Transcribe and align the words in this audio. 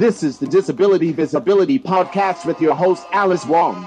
This 0.00 0.22
is 0.22 0.38
the 0.38 0.46
Disability 0.46 1.12
Visibility 1.12 1.78
Podcast 1.78 2.46
with 2.46 2.58
your 2.58 2.74
host, 2.74 3.06
Alice 3.12 3.44
Wong. 3.44 3.86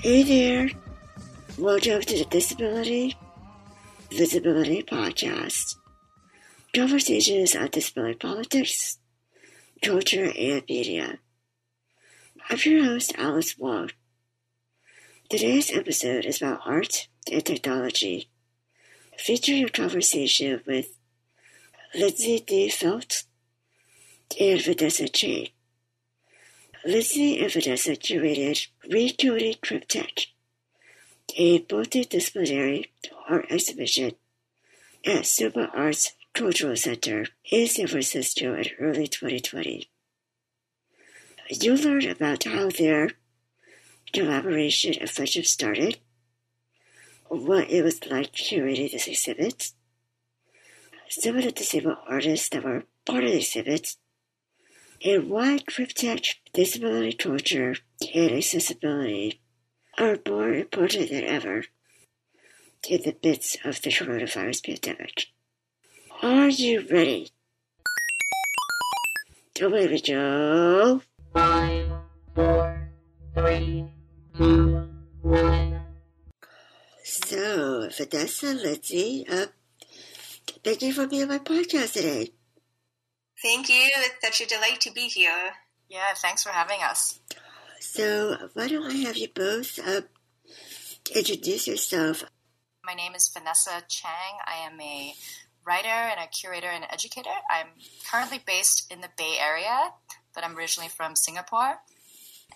Hey 0.00 0.22
there. 0.22 0.68
Welcome 1.56 2.02
to 2.02 2.18
the 2.18 2.26
Disability 2.28 3.16
Visibility 4.10 4.82
Podcast. 4.82 5.76
Conversations 6.74 7.56
on 7.56 7.70
disability 7.70 8.18
politics, 8.18 8.98
culture, 9.80 10.30
and 10.38 10.62
media. 10.68 11.20
I'm 12.50 12.58
your 12.66 12.84
host, 12.84 13.14
Alice 13.16 13.56
Wong. 13.56 13.88
Today's 15.30 15.74
episode 15.74 16.26
is 16.26 16.42
about 16.42 16.60
art 16.66 17.08
and 17.32 17.42
technology, 17.42 18.28
featuring 19.18 19.64
a 19.64 19.68
conversation 19.68 20.62
with 20.66 20.98
Lindsay 21.94 22.40
D. 22.40 22.68
Felt 22.70 23.24
and 24.40 24.62
Vanessa 24.62 25.08
Chang. 25.08 25.48
Lindsay 26.84 27.38
and 27.38 27.52
Vanessa 27.52 27.92
curated 27.92 28.66
Recoding 28.90 29.60
CripTech, 29.60 30.26
a 31.36 31.60
multidisciplinary 31.60 32.88
art 33.28 33.46
exhibition 33.50 34.12
at 35.04 35.26
Soma 35.26 35.70
Arts 35.74 36.12
Cultural 36.34 36.76
Center 36.76 37.26
in 37.50 37.66
San 37.68 37.86
Francisco 37.86 38.54
in 38.54 38.64
early 38.80 39.06
2020. 39.06 39.88
You'll 41.50 41.76
learn 41.76 42.06
about 42.06 42.44
how 42.44 42.70
their 42.70 43.10
collaboration 44.12 44.94
and 44.98 45.10
friendship 45.10 45.46
started, 45.46 45.98
what 47.32 47.70
it 47.70 47.82
was 47.82 48.04
like 48.06 48.32
curating 48.32 48.92
this 48.92 49.08
exhibit, 49.08 49.72
some 51.08 51.36
of 51.36 51.44
the 51.44 51.52
disabled 51.52 51.96
artists 52.06 52.50
that 52.50 52.62
were 52.62 52.84
part 53.06 53.24
of 53.24 53.30
the 53.30 53.38
exhibit, 53.38 53.96
and 55.02 55.30
why 55.30 55.58
CripTech 55.58 56.34
disability 56.52 57.14
culture, 57.14 57.74
and 58.14 58.32
accessibility 58.32 59.40
are 59.98 60.18
more 60.28 60.52
important 60.52 61.10
than 61.10 61.24
ever 61.24 61.64
in 62.88 63.00
the 63.02 63.16
midst 63.24 63.56
of 63.64 63.80
the 63.80 63.90
coronavirus 63.90 64.64
pandemic. 64.66 65.26
Are 66.22 66.48
you 66.48 66.86
ready? 66.90 67.30
Don't 69.54 69.72
wait, 69.72 70.04
Joe. 70.04 71.00
Five, 71.32 71.92
four, 72.34 72.90
three, 73.34 73.86
two, 74.36 74.61
So, 78.02 78.08
Vanessa, 78.10 78.46
Lindsay, 78.54 79.24
uh, 79.30 79.46
thank 80.64 80.82
you 80.82 80.92
for 80.92 81.06
being 81.06 81.22
on 81.22 81.28
my 81.28 81.38
podcast 81.38 81.92
today. 81.92 82.32
Thank 83.40 83.68
you. 83.68 83.90
It's 83.96 84.16
such 84.20 84.40
a 84.40 84.48
delight 84.48 84.80
to 84.80 84.90
be 84.90 85.02
here. 85.02 85.52
Yeah, 85.88 86.12
thanks 86.16 86.42
for 86.42 86.50
having 86.50 86.80
us. 86.82 87.20
So, 87.78 88.36
why 88.54 88.66
don't 88.66 88.90
I 88.90 88.96
have 89.06 89.16
you 89.16 89.28
both 89.32 89.78
uh, 89.78 90.00
introduce 91.14 91.68
yourself? 91.68 92.24
My 92.84 92.94
name 92.94 93.14
is 93.14 93.28
Vanessa 93.28 93.84
Chang. 93.86 94.34
I 94.46 94.66
am 94.66 94.80
a 94.80 95.14
writer 95.64 95.86
and 95.86 96.18
a 96.18 96.26
curator 96.26 96.66
and 96.66 96.84
educator. 96.90 97.30
I'm 97.48 97.68
currently 98.10 98.40
based 98.44 98.92
in 98.92 99.00
the 99.00 99.10
Bay 99.16 99.36
Area, 99.40 99.92
but 100.34 100.42
I'm 100.42 100.56
originally 100.56 100.88
from 100.88 101.14
Singapore. 101.14 101.78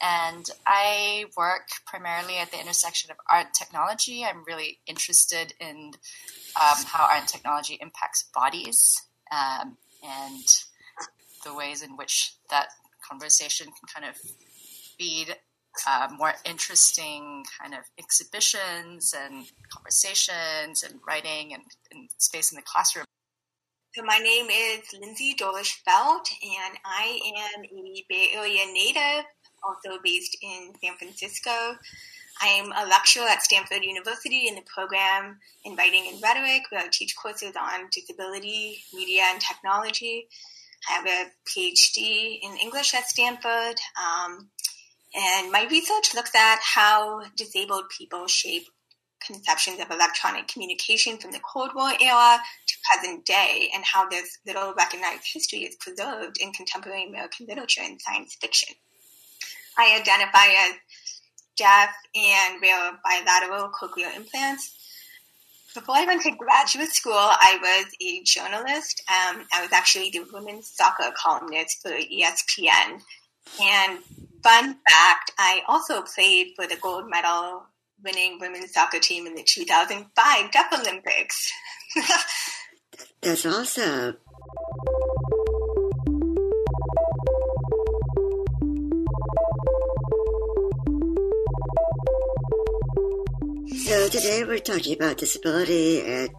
And 0.01 0.49
I 0.67 1.27
work 1.37 1.69
primarily 1.87 2.37
at 2.39 2.51
the 2.51 2.61
intersection 2.61 3.11
of 3.11 3.17
art 3.31 3.47
and 3.47 3.55
technology. 3.55 4.25
I'm 4.25 4.45
really 4.47 4.79
interested 4.87 5.55
in 5.61 5.93
um, 6.61 6.85
how 6.87 7.05
art 7.05 7.21
and 7.21 7.29
technology 7.29 7.79
impacts 7.81 8.25
bodies 8.35 9.03
um, 9.33 9.77
and 10.03 10.45
the 11.45 11.55
ways 11.55 11.83
in 11.83 11.97
which 11.97 12.35
that 12.51 12.69
conversation 13.09 13.67
can 13.67 14.03
kind 14.03 14.11
of 14.11 14.17
feed 14.99 15.37
uh, 15.87 16.09
more 16.17 16.35
interesting 16.45 17.45
kind 17.61 17.75
of 17.75 17.81
exhibitions 17.99 19.15
and 19.17 19.47
conversations 19.71 20.83
and 20.83 21.01
writing 21.07 21.53
and, 21.53 21.63
and 21.93 22.09
space 22.19 22.51
in 22.51 22.57
the 22.57 22.63
classroom. 22.63 23.05
So 23.95 24.03
my 24.03 24.19
name 24.19 24.49
is 24.51 24.83
Lindsay 25.01 25.35
Dolish 25.39 25.81
Felt, 25.85 26.29
and 26.43 26.79
I 26.85 27.19
am 27.57 27.65
a 27.65 28.05
Bay 28.09 28.31
Area 28.35 28.67
native, 28.71 29.25
also 29.67 29.99
based 30.03 30.37
in 30.43 30.73
San 30.83 30.97
Francisco. 30.97 31.77
I'm 32.41 32.71
a 32.73 32.87
lecturer 32.87 33.25
at 33.25 33.43
Stanford 33.43 33.83
University 33.83 34.47
in 34.47 34.57
the 34.57 34.63
program 34.63 35.39
in 35.65 35.75
Writing 35.75 36.07
and 36.13 36.23
Rhetoric, 36.23 36.65
where 36.71 36.83
I 36.83 36.89
teach 36.91 37.17
courses 37.17 37.55
on 37.57 37.89
disability, 37.91 38.83
media, 38.93 39.23
and 39.31 39.41
technology. 39.41 40.29
I 40.89 40.93
have 40.93 41.07
a 41.07 41.31
PhD 41.49 42.39
in 42.43 42.57
English 42.59 42.95
at 42.95 43.09
Stanford, 43.09 43.77
um, 43.99 44.51
and 45.15 45.51
my 45.51 45.67
research 45.71 46.15
looks 46.15 46.35
at 46.35 46.59
how 46.63 47.23
disabled 47.37 47.89
people 47.97 48.27
shape 48.27 48.67
conceptions 49.27 49.81
of 49.81 49.91
electronic 49.91 50.47
communication 50.47 51.17
from 51.17 51.33
the 51.33 51.41
Cold 51.41 51.71
War 51.75 51.91
era 52.01 52.39
to 52.67 52.75
present 52.85 53.25
day, 53.25 53.71
and 53.75 53.83
how 53.85 54.09
this 54.09 54.39
little 54.47 54.75
recognized 54.75 55.25
history 55.33 55.61
is 55.61 55.75
preserved 55.77 56.37
in 56.39 56.53
contemporary 56.53 57.07
American 57.09 57.47
literature 57.47 57.81
and 57.83 58.01
science 58.01 58.37
fiction. 58.39 58.75
I 59.79 59.99
identify 60.01 60.47
as 60.69 60.75
deaf 61.57 61.95
and 62.15 62.61
wear 62.61 62.99
bilateral 63.05 63.71
cochlear 63.71 64.15
implants. 64.15 64.75
Before 65.75 65.97
I 65.97 66.07
went 66.07 66.23
to 66.23 66.31
graduate 66.31 66.89
school, 66.89 67.13
I 67.15 67.59
was 67.61 67.93
a 68.01 68.23
journalist. 68.23 69.03
Um, 69.09 69.47
I 69.53 69.61
was 69.61 69.73
actually 69.73 70.11
the 70.11 70.25
women's 70.33 70.71
soccer 70.75 71.13
columnist 71.15 71.83
for 71.83 71.91
ESPN. 71.91 73.01
And 73.61 73.99
fun 74.43 74.77
fact, 74.89 75.33
I 75.39 75.63
also 75.69 76.03
played 76.03 76.53
for 76.57 76.67
the 76.67 76.77
gold 76.77 77.11
medal 77.11 77.65
winning 78.03 78.39
women's 78.41 78.73
soccer 78.73 78.99
team 78.99 79.27
in 79.27 79.35
the 79.35 79.43
2005 79.43 80.51
Deaf 80.51 80.73
Olympics. 80.73 81.53
That's 83.21 83.45
awesome. 83.45 84.17
So 93.87 94.09
today 94.09 94.43
we're 94.43 94.59
talking 94.59 94.97
about 94.97 95.19
disability 95.19 96.01
and 96.05 96.31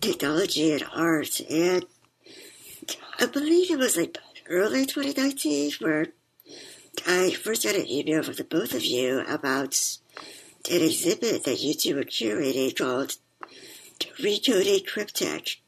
technology 0.00 0.72
and 0.72 0.82
art, 0.94 1.42
and 1.50 1.84
I 3.20 3.26
believe 3.26 3.70
it 3.70 3.78
was 3.78 3.98
like 3.98 4.16
early 4.48 4.86
2019 4.86 5.72
where 5.80 6.06
I 7.06 7.32
first 7.32 7.64
got 7.64 7.74
an 7.74 7.86
email 7.86 8.22
from 8.22 8.36
the 8.36 8.44
both 8.44 8.72
of 8.72 8.82
you 8.82 9.22
about 9.28 9.98
an 10.70 10.80
exhibit 10.80 11.44
that 11.44 11.60
you 11.60 11.74
two 11.74 11.96
were 11.96 12.04
curating 12.04 12.74
called 12.74 13.16
Recoding 14.18 14.86
CripTech 14.88 15.58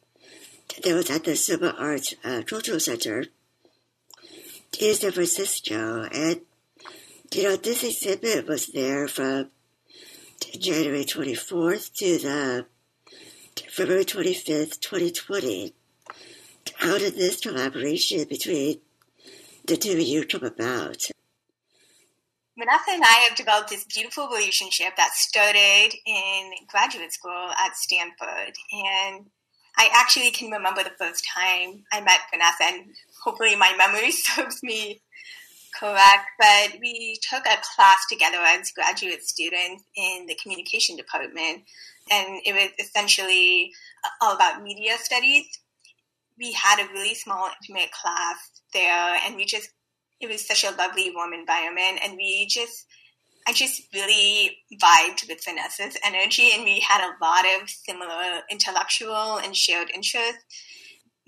that 0.82 0.94
was 0.94 1.10
at 1.10 1.24
the 1.24 1.36
Soma 1.36 1.74
Arts 1.78 2.14
uh, 2.24 2.40
Cultural 2.46 2.80
Center 2.80 3.26
in 4.80 4.94
San 4.94 5.12
Francisco. 5.12 6.08
And, 6.10 6.40
you 7.32 7.42
know, 7.42 7.56
this 7.56 7.84
exhibit 7.84 8.48
was 8.48 8.68
there 8.68 9.06
from 9.08 9.50
January 10.58 11.04
24th 11.04 11.92
to 11.94 12.18
the 12.18 12.66
February 13.70 14.04
25th, 14.04 14.80
2020. 14.80 15.74
How 16.76 16.98
did 16.98 17.14
this 17.14 17.40
collaboration 17.40 18.24
between 18.28 18.80
the 19.66 19.76
two 19.76 19.92
of 19.92 20.00
you 20.00 20.24
come 20.26 20.44
about? 20.44 21.08
Vanessa 22.58 22.90
and 22.90 23.02
I 23.04 23.26
have 23.28 23.36
developed 23.36 23.68
this 23.68 23.84
beautiful 23.84 24.28
relationship 24.28 24.96
that 24.96 25.12
started 25.14 25.94
in 26.06 26.52
graduate 26.68 27.12
school 27.12 27.50
at 27.60 27.76
Stanford. 27.76 28.54
And 28.72 29.26
I 29.76 29.90
actually 29.92 30.30
can 30.30 30.50
remember 30.50 30.82
the 30.82 30.96
first 30.98 31.26
time 31.34 31.84
I 31.92 32.00
met 32.00 32.20
Vanessa, 32.30 32.64
and 32.64 32.94
hopefully 33.22 33.56
my 33.56 33.74
memory 33.76 34.10
serves 34.10 34.62
me 34.62 35.02
correct. 35.78 36.26
But 36.38 36.80
we 36.80 37.18
took 37.28 37.46
a 37.46 37.60
class 37.74 37.98
together 38.10 38.38
as 38.38 38.72
graduate 38.72 39.22
students 39.22 39.84
in 39.96 40.26
the 40.26 40.38
communication 40.42 40.96
department, 40.96 41.62
and 42.10 42.40
it 42.44 42.54
was 42.54 42.70
essentially 42.78 43.72
uh, 44.04 44.08
all 44.20 44.34
about 44.34 44.62
media 44.62 44.96
studies. 44.98 45.46
We 46.38 46.52
had 46.52 46.80
a 46.80 46.92
really 46.92 47.14
small, 47.14 47.48
intimate 47.62 47.92
class 47.92 48.50
there, 48.72 49.18
and 49.24 49.36
we 49.36 49.44
just 49.44 49.70
it 50.20 50.28
was 50.28 50.46
such 50.46 50.64
a 50.64 50.74
lovely, 50.76 51.12
warm 51.14 51.32
environment, 51.32 52.00
and 52.02 52.16
we 52.16 52.46
just, 52.46 52.86
I 53.46 53.52
just 53.52 53.82
really 53.92 54.56
vibed 54.74 55.28
with 55.28 55.44
Vanessa's 55.44 55.96
energy, 56.04 56.50
and 56.54 56.64
we 56.64 56.80
had 56.80 57.02
a 57.02 57.14
lot 57.22 57.44
of 57.44 57.68
similar 57.68 58.40
intellectual 58.50 59.38
and 59.38 59.54
shared 59.54 59.90
interests. 59.94 60.44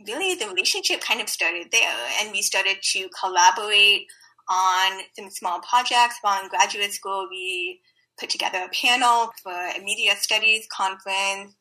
Really, 0.07 0.35
the 0.35 0.49
relationship 0.49 1.01
kind 1.01 1.21
of 1.21 1.29
started 1.29 1.69
there, 1.71 2.09
and 2.21 2.33
we 2.33 2.41
started 2.41 2.79
to 2.93 3.09
collaborate 3.21 4.07
on 4.49 5.01
some 5.17 5.31
small 5.31 5.61
projects 5.61 6.17
while 6.23 6.43
in 6.43 6.49
graduate 6.49 6.93
school. 6.93 7.29
We 7.31 7.81
put 8.19 8.31
together 8.31 8.59
a 8.59 8.69
panel 8.69 9.31
for 9.43 9.53
a 9.53 9.81
media 9.83 10.15
studies 10.17 10.67
conference. 10.75 11.55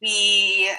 We 0.00 0.70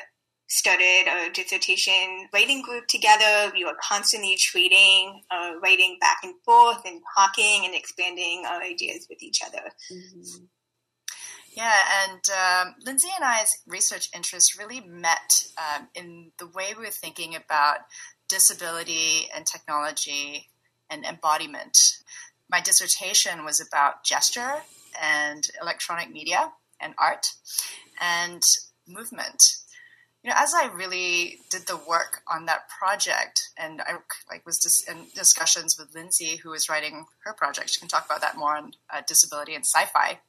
started 0.47 1.05
a 1.07 1.31
dissertation 1.31 2.27
writing 2.33 2.61
group 2.61 2.87
together. 2.87 3.51
We 3.53 3.65
were 3.65 3.77
constantly 3.81 4.35
trading, 4.37 5.21
uh, 5.29 5.53
writing 5.61 5.97
back 6.01 6.17
and 6.23 6.33
forth 6.43 6.81
and 6.85 7.01
talking 7.15 7.65
and 7.65 7.75
expanding 7.75 8.43
our 8.47 8.61
ideas 8.61 9.05
with 9.09 9.21
each 9.21 9.41
other. 9.45 9.69
Mm-hmm. 9.91 10.45
Yeah, 11.55 11.75
and 12.03 12.21
um, 12.69 12.75
Lindsay 12.85 13.09
and 13.15 13.25
I's 13.25 13.57
research 13.67 14.09
interests 14.15 14.57
really 14.57 14.81
met 14.81 15.43
um, 15.57 15.89
in 15.93 16.31
the 16.39 16.47
way 16.47 16.73
we 16.77 16.85
were 16.85 16.91
thinking 16.91 17.35
about 17.35 17.79
disability 18.27 19.27
and 19.35 19.45
technology 19.45 20.47
and 20.89 21.05
embodiment. 21.05 21.97
My 22.49 22.61
dissertation 22.61 23.45
was 23.45 23.61
about 23.61 24.03
gesture 24.03 24.63
and 25.01 25.47
electronic 25.61 26.11
media 26.11 26.51
and 26.79 26.93
art 26.97 27.27
and 28.01 28.41
movement 28.87 29.59
you 30.23 30.29
know, 30.29 30.35
as 30.37 30.53
I 30.53 30.67
really 30.73 31.39
did 31.49 31.67
the 31.67 31.77
work 31.77 32.21
on 32.27 32.45
that 32.45 32.67
project, 32.67 33.49
and 33.57 33.81
I 33.81 33.93
like 34.29 34.45
was 34.45 34.59
just 34.59 34.89
in 34.89 35.05
discussions 35.15 35.77
with 35.79 35.95
Lindsay, 35.95 36.37
who 36.37 36.49
was 36.49 36.67
writing 36.67 37.05
her 37.23 37.33
project. 37.33 37.69
She 37.69 37.79
can 37.79 37.87
talk 37.87 38.05
about 38.05 38.21
that 38.21 38.37
more 38.37 38.57
on 38.57 38.73
uh, 38.89 39.01
disability 39.07 39.55
and 39.55 39.65
sci-fi 39.65 40.19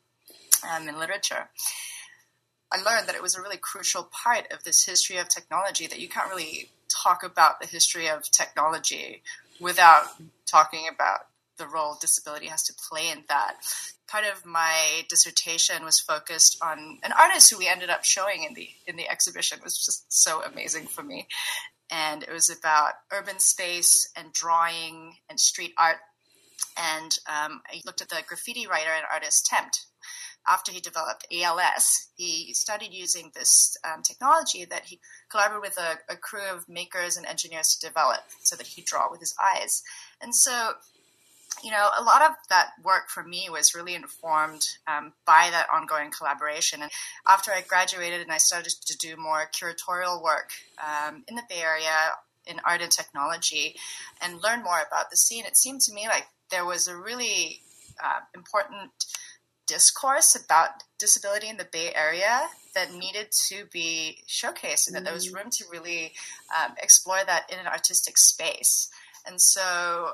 um, 0.71 0.89
in 0.89 0.99
literature. 0.99 1.49
I 2.73 2.81
learned 2.81 3.09
that 3.09 3.17
it 3.17 3.23
was 3.23 3.35
a 3.35 3.43
really 3.43 3.57
crucial 3.57 4.05
part 4.05 4.47
of 4.53 4.63
this 4.63 4.85
history 4.85 5.17
of 5.17 5.29
technology 5.29 5.89
that 5.89 5.99
you 5.99 6.09
can't 6.09 6.31
really 6.31 6.71
talk 6.89 7.25
about 7.25 7.61
the 7.61 7.67
history 7.67 8.09
of 8.09 8.31
technology 8.31 9.23
without 9.61 10.07
talking 10.47 10.87
about 10.93 11.21
the 11.61 11.67
role 11.67 11.97
disability 12.01 12.47
has 12.47 12.63
to 12.65 12.75
play 12.89 13.11
in 13.11 13.23
that. 13.29 13.57
Part 14.09 14.25
of 14.25 14.45
my 14.45 15.03
dissertation 15.09 15.85
was 15.85 16.01
focused 16.01 16.59
on 16.63 16.99
an 17.05 17.13
artist 17.13 17.51
who 17.51 17.59
we 17.59 17.69
ended 17.69 17.91
up 17.91 18.05
showing 18.05 18.43
in 18.43 18.55
the 18.55 18.69
in 18.87 18.97
the 18.97 19.09
exhibition. 19.09 19.59
It 19.59 19.65
was 19.65 19.85
just 19.85 20.13
so 20.13 20.43
amazing 20.43 20.87
for 20.87 21.03
me. 21.03 21.29
And 21.91 22.23
it 22.23 22.33
was 22.33 22.51
about 22.51 22.95
urban 23.13 23.39
space 23.39 24.11
and 24.17 24.33
drawing 24.33 25.17
and 25.29 25.39
street 25.39 25.75
art. 25.79 25.99
And 26.77 27.19
um, 27.29 27.61
I 27.71 27.83
looked 27.85 28.01
at 28.01 28.09
the 28.09 28.23
graffiti 28.27 28.67
writer 28.67 28.91
and 28.91 29.05
artist 29.13 29.47
Tempt. 29.47 29.87
After 30.49 30.73
he 30.73 30.81
developed 30.81 31.27
ALS, 31.31 32.09
he 32.17 32.55
started 32.55 32.95
using 32.95 33.31
this 33.35 33.77
um, 33.85 34.03
technology 34.03 34.65
that 34.65 34.87
he 34.87 34.99
collaborated 35.31 35.63
with 35.63 35.79
a, 35.79 36.13
a 36.13 36.17
crew 36.17 36.49
of 36.53 36.69
makers 36.69 37.17
and 37.17 37.27
engineers 37.27 37.75
to 37.75 37.87
develop 37.87 38.21
so 38.43 38.57
that 38.57 38.67
he 38.67 38.83
draw 38.83 39.11
with 39.11 39.21
his 39.21 39.35
eyes. 39.41 39.83
And 40.21 40.35
so 40.35 40.73
you 41.63 41.71
know, 41.71 41.89
a 41.99 42.03
lot 42.03 42.23
of 42.23 42.33
that 42.49 42.71
work 42.83 43.09
for 43.09 43.23
me 43.23 43.49
was 43.51 43.75
really 43.75 43.95
informed 43.95 44.67
um, 44.87 45.13
by 45.27 45.49
that 45.51 45.67
ongoing 45.73 46.11
collaboration. 46.11 46.81
And 46.83 46.91
after 47.27 47.51
I 47.51 47.61
graduated 47.61 48.21
and 48.21 48.33
I 48.33 48.39
started 48.39 48.73
to 48.87 48.97
do 48.97 49.17
more 49.17 49.51
curatorial 49.53 50.23
work 50.23 50.53
um, 50.79 51.25
in 51.29 51.35
the 51.35 51.43
Bay 51.49 51.61
Area 51.61 52.15
in 52.47 52.61
art 52.65 52.81
and 52.81 52.91
technology 52.91 53.77
and 54.23 54.43
learn 54.43 54.63
more 54.63 54.81
about 54.87 55.11
the 55.11 55.17
scene, 55.17 55.45
it 55.45 55.57
seemed 55.57 55.83
to 55.83 55.93
me 55.93 56.09
like 56.09 56.29
there 56.51 56.65
was 56.65 56.89
a 56.89 56.97
really 56.97 57.61
uh, 58.03 58.21
important 58.35 58.91
discourse 59.67 60.35
about 60.35 60.83
disability 60.99 61.49
in 61.49 61.59
the 61.59 61.69
Bay 61.71 61.93
Area 61.95 62.49
that 62.75 62.95
needed 62.95 63.29
to 63.49 63.65
be 63.73 64.23
showcased 64.29 64.87
and 64.87 64.97
that 64.97 65.05
there 65.05 65.15
was 65.15 65.31
mm. 65.31 65.37
room 65.37 65.51
to 65.51 65.65
really 65.71 66.13
um, 66.59 66.73
explore 66.83 67.21
that 67.27 67.51
in 67.53 67.59
an 67.59 67.67
artistic 67.67 68.17
space. 68.17 68.89
And 69.27 69.41
so 69.41 70.13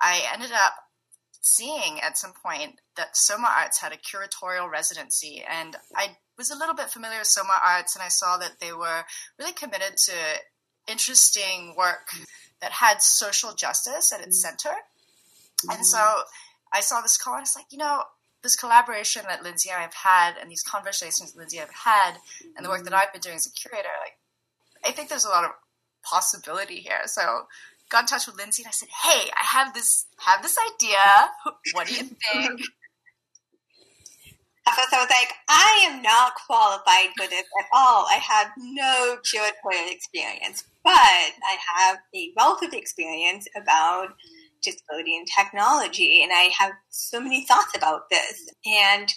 I 0.00 0.22
ended 0.32 0.52
up 0.52 0.74
seeing 1.40 2.00
at 2.00 2.18
some 2.18 2.32
point 2.32 2.80
that 2.96 3.16
Soma 3.16 3.52
Arts 3.58 3.80
had 3.80 3.92
a 3.92 3.96
curatorial 3.96 4.70
residency, 4.70 5.44
and 5.48 5.76
I 5.96 6.16
was 6.36 6.50
a 6.50 6.56
little 6.56 6.74
bit 6.74 6.90
familiar 6.90 7.18
with 7.18 7.28
Soma 7.28 7.54
Arts, 7.64 7.96
and 7.96 8.02
I 8.02 8.08
saw 8.08 8.36
that 8.38 8.60
they 8.60 8.72
were 8.72 9.04
really 9.38 9.52
committed 9.52 9.96
to 9.96 10.12
interesting 10.86 11.74
work 11.76 12.08
that 12.60 12.72
had 12.72 13.02
social 13.02 13.54
justice 13.54 14.12
at 14.12 14.20
its 14.20 14.42
center. 14.42 14.74
And 15.70 15.84
so 15.84 15.98
I 16.72 16.80
saw 16.80 17.00
this 17.00 17.16
call, 17.16 17.34
and 17.34 17.42
it's 17.42 17.56
like, 17.56 17.66
you 17.70 17.78
know, 17.78 18.02
this 18.42 18.56
collaboration 18.56 19.22
that 19.28 19.42
Lindsay 19.42 19.70
and 19.70 19.78
I 19.78 19.82
have 19.82 19.94
had, 19.94 20.34
and 20.40 20.50
these 20.50 20.62
conversations 20.62 21.34
Lindsay 21.36 21.58
and 21.58 21.68
I 21.68 21.72
have 21.72 22.10
had, 22.10 22.20
and 22.56 22.64
the 22.64 22.70
work 22.70 22.84
that 22.84 22.94
I've 22.94 23.12
been 23.12 23.20
doing 23.20 23.36
as 23.36 23.46
a 23.46 23.50
curator, 23.50 23.88
like, 24.00 24.18
I 24.84 24.92
think 24.92 25.08
there's 25.08 25.24
a 25.24 25.30
lot 25.30 25.44
of 25.44 25.50
possibility 26.04 26.76
here. 26.76 27.02
So 27.06 27.46
got 27.90 28.02
in 28.02 28.06
touch 28.06 28.26
with 28.26 28.36
Lindsay 28.36 28.62
and 28.62 28.68
I 28.68 28.72
said, 28.72 28.88
"Hey, 28.88 29.30
I 29.30 29.44
have 29.44 29.74
this 29.74 30.06
have 30.18 30.42
this 30.42 30.56
idea. 30.74 31.30
What 31.72 31.86
do 31.86 31.94
you 31.94 32.04
think?" 32.32 32.60
At 34.66 34.74
first, 34.74 34.92
I 34.92 35.00
was 35.00 35.10
like, 35.10 35.32
"I 35.48 35.86
am 35.90 36.02
not 36.02 36.34
qualified 36.34 37.10
for 37.16 37.26
this 37.26 37.44
at 37.60 37.66
all. 37.72 38.06
I 38.06 38.20
have 38.22 38.52
no 38.56 39.18
curatorial 39.24 39.90
experience, 39.90 40.64
but 40.84 40.92
I 40.92 41.56
have 41.76 41.98
a 42.14 42.32
wealth 42.36 42.62
of 42.62 42.74
experience 42.74 43.48
about 43.56 44.14
disability 44.62 45.16
and 45.16 45.26
technology, 45.26 46.22
and 46.22 46.32
I 46.32 46.50
have 46.58 46.72
so 46.90 47.20
many 47.20 47.44
thoughts 47.44 47.76
about 47.76 48.10
this." 48.10 48.48
And 48.66 49.12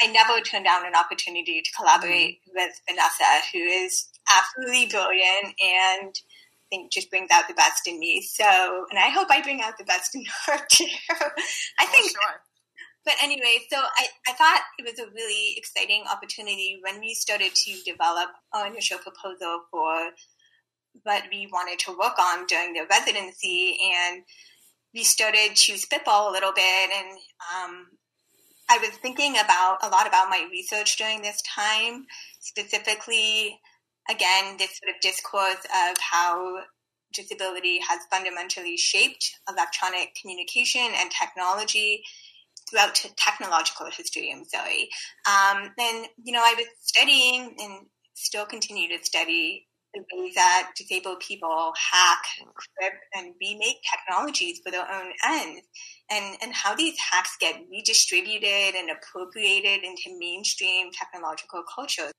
I 0.00 0.06
never 0.08 0.40
turned 0.40 0.64
down 0.64 0.86
an 0.86 0.94
opportunity 0.94 1.62
to 1.62 1.72
collaborate 1.76 2.40
mm-hmm. 2.40 2.56
with 2.56 2.80
Vanessa, 2.88 3.46
who 3.52 3.58
is 3.58 4.08
absolutely 4.28 4.86
brilliant 4.86 5.54
and 5.62 6.14
I 6.14 6.76
think 6.76 6.92
just 6.92 7.10
brings 7.10 7.28
out 7.32 7.46
the 7.46 7.54
best 7.54 7.86
in 7.86 7.98
me. 8.00 8.22
So, 8.22 8.44
and 8.90 8.98
I 8.98 9.08
hope 9.08 9.28
I 9.30 9.42
bring 9.42 9.60
out 9.60 9.78
the 9.78 9.84
best 9.84 10.14
in 10.14 10.24
her 10.46 10.58
too. 10.70 10.86
I 11.78 11.86
think. 11.86 12.10
Sure. 12.10 12.40
But 13.04 13.14
anyway, 13.22 13.58
so 13.70 13.76
I, 13.76 14.06
I 14.28 14.32
thought 14.32 14.62
it 14.78 14.84
was 14.84 14.98
a 14.98 15.12
really 15.12 15.54
exciting 15.58 16.04
opportunity 16.10 16.80
when 16.82 17.00
we 17.00 17.12
started 17.12 17.54
to 17.54 17.82
develop 17.84 18.30
our 18.54 18.66
initial 18.66 18.96
proposal 18.98 19.60
for 19.70 20.10
what 21.02 21.24
we 21.30 21.46
wanted 21.52 21.78
to 21.80 21.90
work 21.90 22.18
on 22.18 22.46
during 22.46 22.72
the 22.72 22.86
residency. 22.88 23.76
And 23.94 24.22
we 24.94 25.02
started 25.02 25.56
to 25.56 25.76
spitball 25.76 26.30
a 26.30 26.32
little 26.32 26.52
bit. 26.52 26.90
And 26.94 27.18
um, 27.54 27.86
I 28.70 28.78
was 28.78 28.90
thinking 29.02 29.32
about 29.32 29.78
a 29.82 29.88
lot 29.88 30.06
about 30.06 30.30
my 30.30 30.46
research 30.50 30.96
during 30.96 31.22
this 31.22 31.42
time, 31.42 32.06
specifically 32.40 33.58
again, 34.08 34.56
this 34.58 34.78
sort 34.78 34.94
of 34.94 35.00
discourse 35.00 35.64
of 35.88 35.96
how 35.98 36.60
disability 37.12 37.78
has 37.88 38.00
fundamentally 38.10 38.76
shaped 38.76 39.34
electronic 39.48 40.14
communication 40.20 40.88
and 40.96 41.10
technology 41.10 42.02
throughout 42.68 42.94
technological 43.16 43.86
history. 43.90 44.32
I'm 44.34 44.44
sorry. 44.44 44.88
Um, 45.26 45.70
and, 45.78 46.06
you 46.22 46.32
know, 46.32 46.42
I 46.42 46.54
was 46.56 46.66
studying 46.80 47.54
and 47.58 47.86
still 48.14 48.46
continue 48.46 48.88
to 48.96 49.04
study 49.04 49.66
the 49.94 50.04
ways 50.12 50.34
that 50.34 50.70
disabled 50.76 51.20
people 51.20 51.72
hack, 51.92 52.22
script, 52.60 53.04
and 53.14 53.34
remake 53.40 53.78
technologies 53.90 54.60
for 54.64 54.70
their 54.70 54.90
own 54.90 55.12
ends, 55.24 55.62
and, 56.10 56.36
and 56.42 56.52
how 56.52 56.74
these 56.74 56.96
hacks 56.98 57.36
get 57.40 57.60
redistributed 57.70 58.74
and 58.74 58.90
appropriated 58.90 59.84
into 59.84 60.18
mainstream 60.18 60.90
technological 60.92 61.62
culture. 61.74 62.10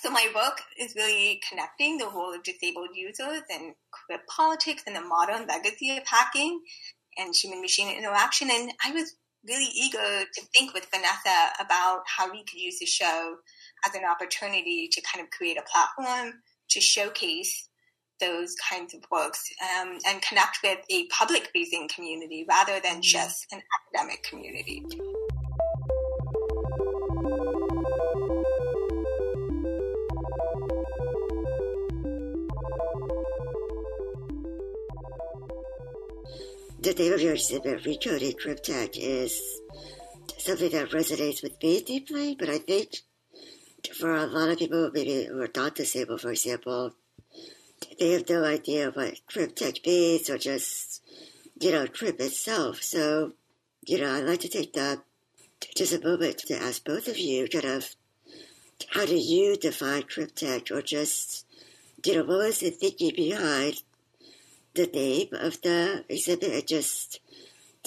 So 0.00 0.10
my 0.10 0.30
work 0.34 0.60
is 0.78 0.94
really 0.94 1.40
connecting 1.48 1.98
the 1.98 2.08
role 2.08 2.34
of 2.34 2.42
disabled 2.42 2.90
users 2.94 3.42
and 3.50 3.74
crip 3.90 4.26
politics 4.26 4.82
and 4.86 4.96
the 4.96 5.00
modern 5.00 5.46
legacy 5.46 5.96
of 5.96 6.06
hacking 6.06 6.60
and 7.16 7.34
human 7.34 7.60
machine 7.60 7.96
interaction. 7.96 8.48
And 8.50 8.72
I 8.84 8.92
was 8.92 9.14
really 9.46 9.70
eager 9.74 10.24
to 10.34 10.42
think 10.56 10.74
with 10.74 10.88
Vanessa 10.90 11.52
about 11.60 12.02
how 12.06 12.30
we 12.30 12.44
could 12.44 12.58
use 12.58 12.78
the 12.78 12.86
show 12.86 13.36
as 13.86 13.94
an 13.94 14.04
opportunity 14.04 14.88
to 14.90 15.02
kind 15.02 15.24
of 15.24 15.30
create 15.30 15.58
a 15.58 15.62
platform 15.70 16.34
to 16.70 16.80
showcase 16.80 17.68
those 18.20 18.54
kinds 18.70 18.94
of 18.94 19.02
works 19.10 19.42
um, 19.62 19.98
and 20.06 20.22
connect 20.22 20.58
with 20.62 20.78
a 20.88 21.06
public 21.08 21.50
facing 21.52 21.88
community 21.94 22.46
rather 22.48 22.80
than 22.80 22.94
mm-hmm. 22.94 23.00
just 23.00 23.46
an 23.52 23.60
academic 23.92 24.22
community. 24.22 24.84
the 36.84 36.92
theory 36.92 37.26
of 37.28 37.38
recoded 37.38 38.34
CripTech 38.38 38.90
is 38.98 39.40
something 40.36 40.70
that 40.70 40.90
resonates 40.90 41.42
with 41.42 41.54
me 41.62 41.82
deeply, 41.82 42.36
but 42.38 42.50
I 42.50 42.58
think 42.58 42.90
for 43.92 44.14
a 44.14 44.26
lot 44.26 44.50
of 44.50 44.58
people, 44.58 44.90
maybe 44.92 45.24
who 45.24 45.40
are 45.40 45.50
not 45.54 45.74
disabled, 45.74 46.20
for 46.20 46.30
example, 46.30 46.94
they 47.98 48.12
have 48.12 48.28
no 48.28 48.44
idea 48.44 48.90
what 48.90 49.20
CripTech 49.30 49.84
means 49.86 50.30
or 50.30 50.38
just, 50.38 51.02
you 51.60 51.70
know, 51.70 51.86
crip 51.86 52.20
itself. 52.20 52.82
So, 52.82 53.32
you 53.86 53.98
know, 53.98 54.12
I'd 54.12 54.24
like 54.24 54.40
to 54.40 54.48
take 54.48 54.72
that 54.74 55.00
just 55.74 55.92
a 55.92 56.00
moment 56.00 56.38
to 56.38 56.62
ask 56.62 56.84
both 56.84 57.08
of 57.08 57.18
you 57.18 57.48
kind 57.48 57.64
of 57.64 57.94
how 58.90 59.06
do 59.06 59.16
you 59.16 59.56
define 59.56 60.02
CripTech 60.02 60.70
or 60.70 60.82
just, 60.82 61.46
you 62.04 62.14
know, 62.14 62.24
what 62.24 62.38
was 62.38 62.60
the 62.60 62.70
thinking 62.70 63.12
behind 63.14 63.82
the 64.74 64.86
name 64.86 65.28
of 65.32 65.60
the 65.62 66.04
exhibit 66.08 66.52
and 66.52 66.66
just 66.66 67.20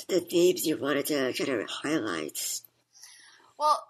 the 0.08 0.20
themes 0.20 0.66
you 0.66 0.78
wanted 0.78 1.06
to 1.08 1.34
kind 1.34 1.62
of 1.62 1.70
highlight? 1.70 2.62
Well, 3.60 3.84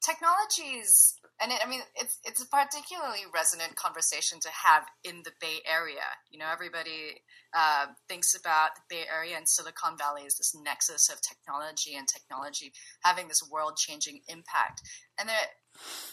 technologies 0.00 1.17
and 1.40 1.52
it, 1.52 1.60
I 1.64 1.68
mean, 1.68 1.80
it's 1.94 2.18
it's 2.24 2.42
a 2.42 2.48
particularly 2.48 3.22
resonant 3.32 3.76
conversation 3.76 4.40
to 4.40 4.48
have 4.48 4.84
in 5.04 5.22
the 5.24 5.32
Bay 5.40 5.60
Area. 5.66 6.06
You 6.30 6.38
know, 6.38 6.46
everybody 6.52 7.22
uh, 7.54 7.86
thinks 8.08 8.34
about 8.34 8.70
the 8.76 8.96
Bay 8.96 9.02
Area 9.12 9.36
and 9.36 9.48
Silicon 9.48 9.96
Valley 9.96 10.22
as 10.26 10.36
this 10.36 10.54
nexus 10.54 11.08
of 11.08 11.20
technology 11.20 11.94
and 11.96 12.08
technology 12.08 12.72
having 13.02 13.28
this 13.28 13.42
world-changing 13.50 14.20
impact, 14.28 14.82
and 15.18 15.28
there 15.28 15.36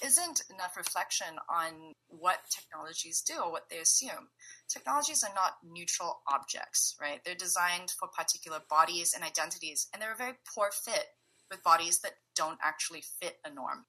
isn't 0.04 0.44
enough 0.54 0.78
reflection 0.78 1.40
on 1.50 1.94
what 2.08 2.40
technologies 2.56 3.22
do 3.22 3.34
or 3.44 3.52
what 3.52 3.70
they 3.70 3.80
assume. 3.80 4.30
Technologies 4.70 5.24
are 5.24 5.34
not 5.34 5.58
neutral 5.64 6.22
objects, 6.32 6.96
right? 7.02 7.22
They're 7.26 7.36
designed 7.36 7.92
for 7.98 8.08
particular 8.08 8.60
bodies 8.70 9.14
and 9.14 9.24
identities, 9.24 9.88
and 9.92 10.02
they're 10.02 10.14
a 10.14 10.18
very 10.18 10.36
poor 10.54 10.70
fit 10.72 11.08
with 11.50 11.64
bodies 11.64 12.00
that 12.00 12.14
don't 12.36 12.60
actually 12.64 13.02
fit 13.02 13.38
a 13.46 13.54
norm. 13.54 13.86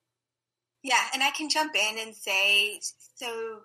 Yeah, 0.83 1.02
and 1.12 1.23
I 1.23 1.30
can 1.30 1.49
jump 1.49 1.75
in 1.75 1.99
and 1.99 2.14
say 2.14 2.80
so 3.16 3.61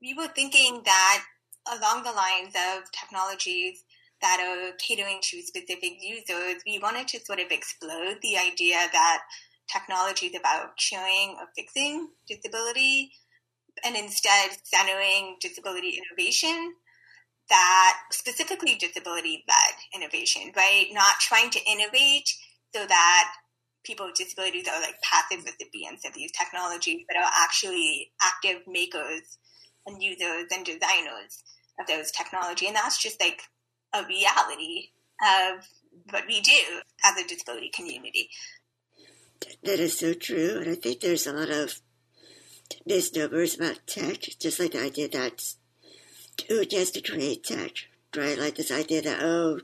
we 0.00 0.14
were 0.14 0.28
thinking 0.28 0.82
that 0.84 1.24
along 1.72 2.02
the 2.02 2.12
lines 2.12 2.54
of 2.54 2.90
technologies 2.92 3.84
that 4.20 4.40
are 4.40 4.76
catering 4.76 5.18
to 5.22 5.42
specific 5.42 5.94
users, 6.00 6.62
we 6.66 6.78
wanted 6.78 7.08
to 7.08 7.20
sort 7.20 7.40
of 7.40 7.50
explode 7.50 8.18
the 8.22 8.36
idea 8.36 8.76
that 8.92 9.22
technology 9.72 10.26
is 10.26 10.38
about 10.38 10.76
curing 10.76 11.36
or 11.38 11.46
fixing 11.56 12.08
disability 12.28 13.12
and 13.84 13.96
instead 13.96 14.50
centering 14.64 15.36
disability 15.40 15.98
innovation 15.98 16.74
that 17.48 17.98
specifically 18.10 18.76
disability 18.76 19.44
led 19.48 20.02
innovation, 20.02 20.52
right? 20.56 20.86
Not 20.92 21.16
trying 21.20 21.50
to 21.50 21.60
innovate 21.70 22.28
so 22.74 22.86
that 22.86 23.32
people 23.84 24.06
with 24.06 24.14
disabilities 24.14 24.68
are 24.68 24.80
like 24.80 25.00
passive 25.02 25.44
recipients 25.44 26.06
of 26.06 26.14
these 26.14 26.30
technologies, 26.32 27.04
but 27.08 27.16
are 27.16 27.30
actually 27.42 28.12
active 28.22 28.62
makers 28.66 29.38
and 29.86 30.02
users 30.02 30.46
and 30.54 30.64
designers 30.64 31.42
of 31.80 31.86
those 31.86 32.10
technology. 32.10 32.66
And 32.66 32.76
that's 32.76 33.02
just 33.02 33.20
like 33.20 33.42
a 33.92 34.04
reality 34.06 34.90
of 35.22 35.64
what 36.10 36.24
we 36.26 36.40
do 36.40 36.80
as 37.04 37.16
a 37.22 37.26
disability 37.26 37.70
community. 37.74 38.28
That 39.64 39.80
is 39.80 39.98
so 39.98 40.14
true. 40.14 40.58
And 40.60 40.70
I 40.70 40.74
think 40.74 41.00
there's 41.00 41.26
a 41.26 41.32
lot 41.32 41.50
of 41.50 41.80
misnomers 42.86 43.56
about 43.56 43.86
tech, 43.86 44.20
just 44.40 44.60
like 44.60 44.72
the 44.72 44.82
idea 44.82 45.08
that 45.08 45.54
oh, 45.84 46.44
who 46.48 46.64
gets 46.64 46.90
to 46.92 47.02
create 47.02 47.44
tech, 47.44 47.72
right? 48.16 48.38
Like 48.38 48.54
this 48.54 48.70
idea 48.70 49.02
that, 49.02 49.22
oh, 49.22 49.60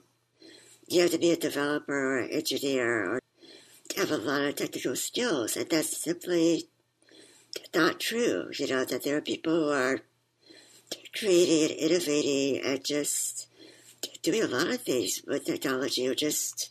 you 0.88 1.02
have 1.02 1.10
to 1.12 1.18
be 1.18 1.30
a 1.30 1.37
developer 1.37 1.92
or 1.92 2.18
an 2.18 2.30
engineer 2.30 3.14
or 3.14 3.20
have 3.97 4.11
a 4.11 4.16
lot 4.16 4.42
of 4.42 4.57
technical 4.57 4.97
skills, 4.97 5.57
and 5.57 5.68
that's 5.68 5.97
simply 5.97 6.68
not 7.75 8.00
true. 8.00 8.50
You 8.59 8.68
know, 8.68 8.85
that 8.85 9.04
there 9.04 9.16
are 9.16 9.23
people 9.23 9.52
who 9.52 9.73
are 9.73 10.00
creating 11.18 11.71
and 11.71 11.90
innovating 11.90 12.61
and 12.64 12.85
just 12.85 13.49
doing 14.23 14.42
a 14.42 14.47
lot 14.47 14.68
of 14.68 14.83
things 14.83 15.23
with 15.26 15.45
technology 15.45 16.07
or 16.07 16.14
just, 16.14 16.71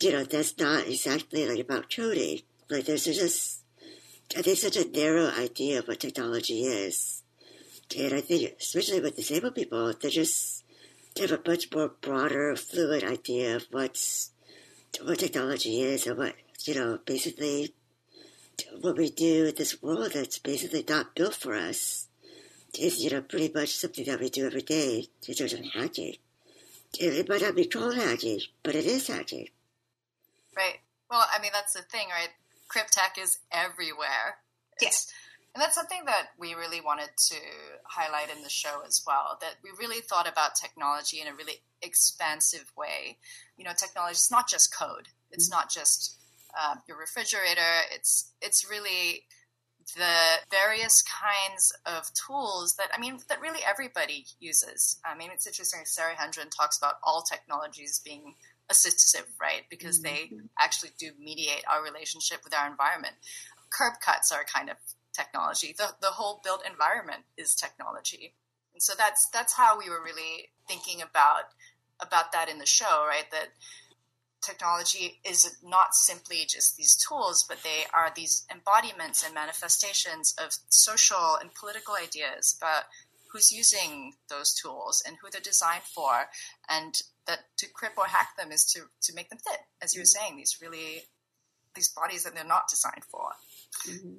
you 0.00 0.12
know, 0.12 0.24
that's 0.24 0.58
not 0.58 0.86
exactly 0.86 1.46
like 1.46 1.58
about 1.58 1.94
coding. 1.94 2.40
Like 2.68 2.84
there's 2.84 3.04
just, 3.04 3.62
I 4.36 4.42
think 4.42 4.58
such 4.58 4.76
a 4.76 4.88
narrow 4.88 5.30
idea 5.30 5.80
of 5.80 5.88
what 5.88 6.00
technology 6.00 6.62
is. 6.62 7.22
And 7.98 8.14
I 8.14 8.20
think, 8.20 8.54
especially 8.60 9.00
with 9.00 9.16
disabled 9.16 9.56
people, 9.56 9.92
they 10.00 10.10
just 10.10 10.64
have 11.18 11.32
a 11.32 11.40
much 11.44 11.72
more 11.74 11.88
broader, 12.00 12.54
fluid 12.54 13.02
idea 13.02 13.56
of 13.56 13.66
what's 13.72 14.30
what 15.02 15.18
technology 15.18 15.82
is 15.82 16.06
and 16.06 16.18
what 16.18 16.34
you 16.66 16.74
know, 16.74 16.98
basically 17.04 17.74
what 18.80 18.96
we 18.96 19.10
do 19.10 19.46
in 19.46 19.54
this 19.54 19.82
world 19.82 20.12
that's 20.12 20.38
basically 20.38 20.84
not 20.88 21.14
built 21.14 21.34
for 21.34 21.54
us 21.54 22.08
is, 22.78 23.02
you 23.02 23.10
know, 23.10 23.22
pretty 23.22 23.50
much 23.54 23.76
something 23.76 24.04
that 24.04 24.20
we 24.20 24.28
do 24.28 24.46
every 24.46 24.62
day 24.62 25.06
in 25.26 25.34
terms 25.34 25.52
of 25.52 25.64
hacking. 25.74 26.16
It 26.98 27.28
might 27.28 27.42
not 27.42 27.56
be 27.56 27.66
called 27.66 27.94
hacking, 27.94 28.40
but 28.62 28.74
it 28.74 28.84
is 28.84 29.06
hacking. 29.06 29.48
Right. 30.56 30.80
Well, 31.10 31.24
I 31.32 31.40
mean, 31.40 31.52
that's 31.52 31.74
the 31.74 31.82
thing, 31.82 32.08
right? 32.08 32.30
CripTech 32.68 33.22
is 33.22 33.38
everywhere. 33.52 34.38
Yes. 34.80 35.12
And 35.54 35.60
that's 35.60 35.74
something 35.74 36.04
that 36.06 36.28
we 36.38 36.54
really 36.54 36.80
wanted 36.80 37.10
to 37.28 37.36
highlight 37.84 38.34
in 38.34 38.42
the 38.42 38.48
show 38.48 38.82
as 38.86 39.02
well. 39.04 39.36
That 39.40 39.56
we 39.64 39.70
really 39.78 40.00
thought 40.00 40.28
about 40.28 40.54
technology 40.54 41.20
in 41.20 41.26
a 41.26 41.34
really 41.34 41.62
expansive 41.82 42.72
way. 42.76 43.18
You 43.56 43.64
know, 43.64 43.72
technology 43.76 44.14
is 44.14 44.30
not 44.30 44.48
just 44.48 44.74
code. 44.76 45.08
It's 45.32 45.50
not 45.50 45.70
just 45.70 46.19
uh, 46.58 46.76
your 46.88 46.98
refrigerator. 46.98 47.82
It's 47.92 48.32
it's 48.40 48.68
really 48.68 49.24
the 49.96 50.38
various 50.50 51.02
kinds 51.02 51.72
of 51.86 52.10
tools 52.14 52.76
that 52.76 52.90
I 52.94 53.00
mean 53.00 53.18
that 53.28 53.40
really 53.40 53.60
everybody 53.66 54.26
uses. 54.38 54.98
I 55.04 55.16
mean, 55.16 55.30
it's 55.32 55.46
interesting. 55.46 55.80
Sarah 55.84 56.14
Hendren 56.16 56.48
talks 56.50 56.78
about 56.78 56.94
all 57.02 57.22
technologies 57.22 58.00
being 58.04 58.34
assistive, 58.70 59.26
right? 59.40 59.62
Because 59.68 60.00
mm-hmm. 60.00 60.14
they 60.14 60.30
actually 60.60 60.90
do 60.98 61.10
mediate 61.18 61.64
our 61.70 61.82
relationship 61.82 62.40
with 62.44 62.54
our 62.54 62.68
environment. 62.68 63.14
Curb 63.70 63.94
cuts 64.04 64.32
are 64.32 64.42
a 64.42 64.44
kind 64.44 64.70
of 64.70 64.76
technology. 65.12 65.74
The 65.76 65.88
the 66.00 66.08
whole 66.08 66.40
built 66.44 66.62
environment 66.68 67.24
is 67.36 67.54
technology. 67.54 68.34
And 68.72 68.82
so 68.82 68.94
that's 68.96 69.28
that's 69.32 69.54
how 69.54 69.78
we 69.78 69.90
were 69.90 70.02
really 70.02 70.50
thinking 70.68 71.02
about 71.02 71.44
about 72.00 72.32
that 72.32 72.48
in 72.48 72.58
the 72.58 72.66
show, 72.66 73.04
right? 73.06 73.30
That 73.30 73.48
technology 74.42 75.20
is 75.24 75.56
not 75.62 75.94
simply 75.94 76.44
just 76.48 76.76
these 76.76 76.96
tools, 76.96 77.44
but 77.48 77.62
they 77.62 77.84
are 77.92 78.12
these 78.14 78.46
embodiments 78.50 79.24
and 79.24 79.34
manifestations 79.34 80.34
of 80.42 80.56
social 80.68 81.36
and 81.40 81.54
political 81.54 81.94
ideas 81.94 82.56
about 82.58 82.84
who's 83.28 83.52
using 83.52 84.14
those 84.28 84.52
tools 84.54 85.02
and 85.06 85.16
who 85.20 85.30
they're 85.30 85.40
designed 85.40 85.84
for, 85.84 86.28
and 86.68 87.02
that 87.26 87.40
to 87.58 87.66
crip 87.68 87.92
or 87.96 88.06
hack 88.06 88.30
them 88.36 88.50
is 88.50 88.64
to 88.64 88.80
to 89.02 89.14
make 89.14 89.28
them 89.30 89.38
fit, 89.38 89.60
as 89.80 89.94
you 89.94 90.00
were 90.00 90.06
saying, 90.06 90.36
these 90.36 90.58
really 90.60 91.04
these 91.74 91.88
bodies 91.88 92.24
that 92.24 92.34
they're 92.34 92.44
not 92.44 92.68
designed 92.68 93.04
for. 93.04 93.30
Mm-hmm. 93.88 94.14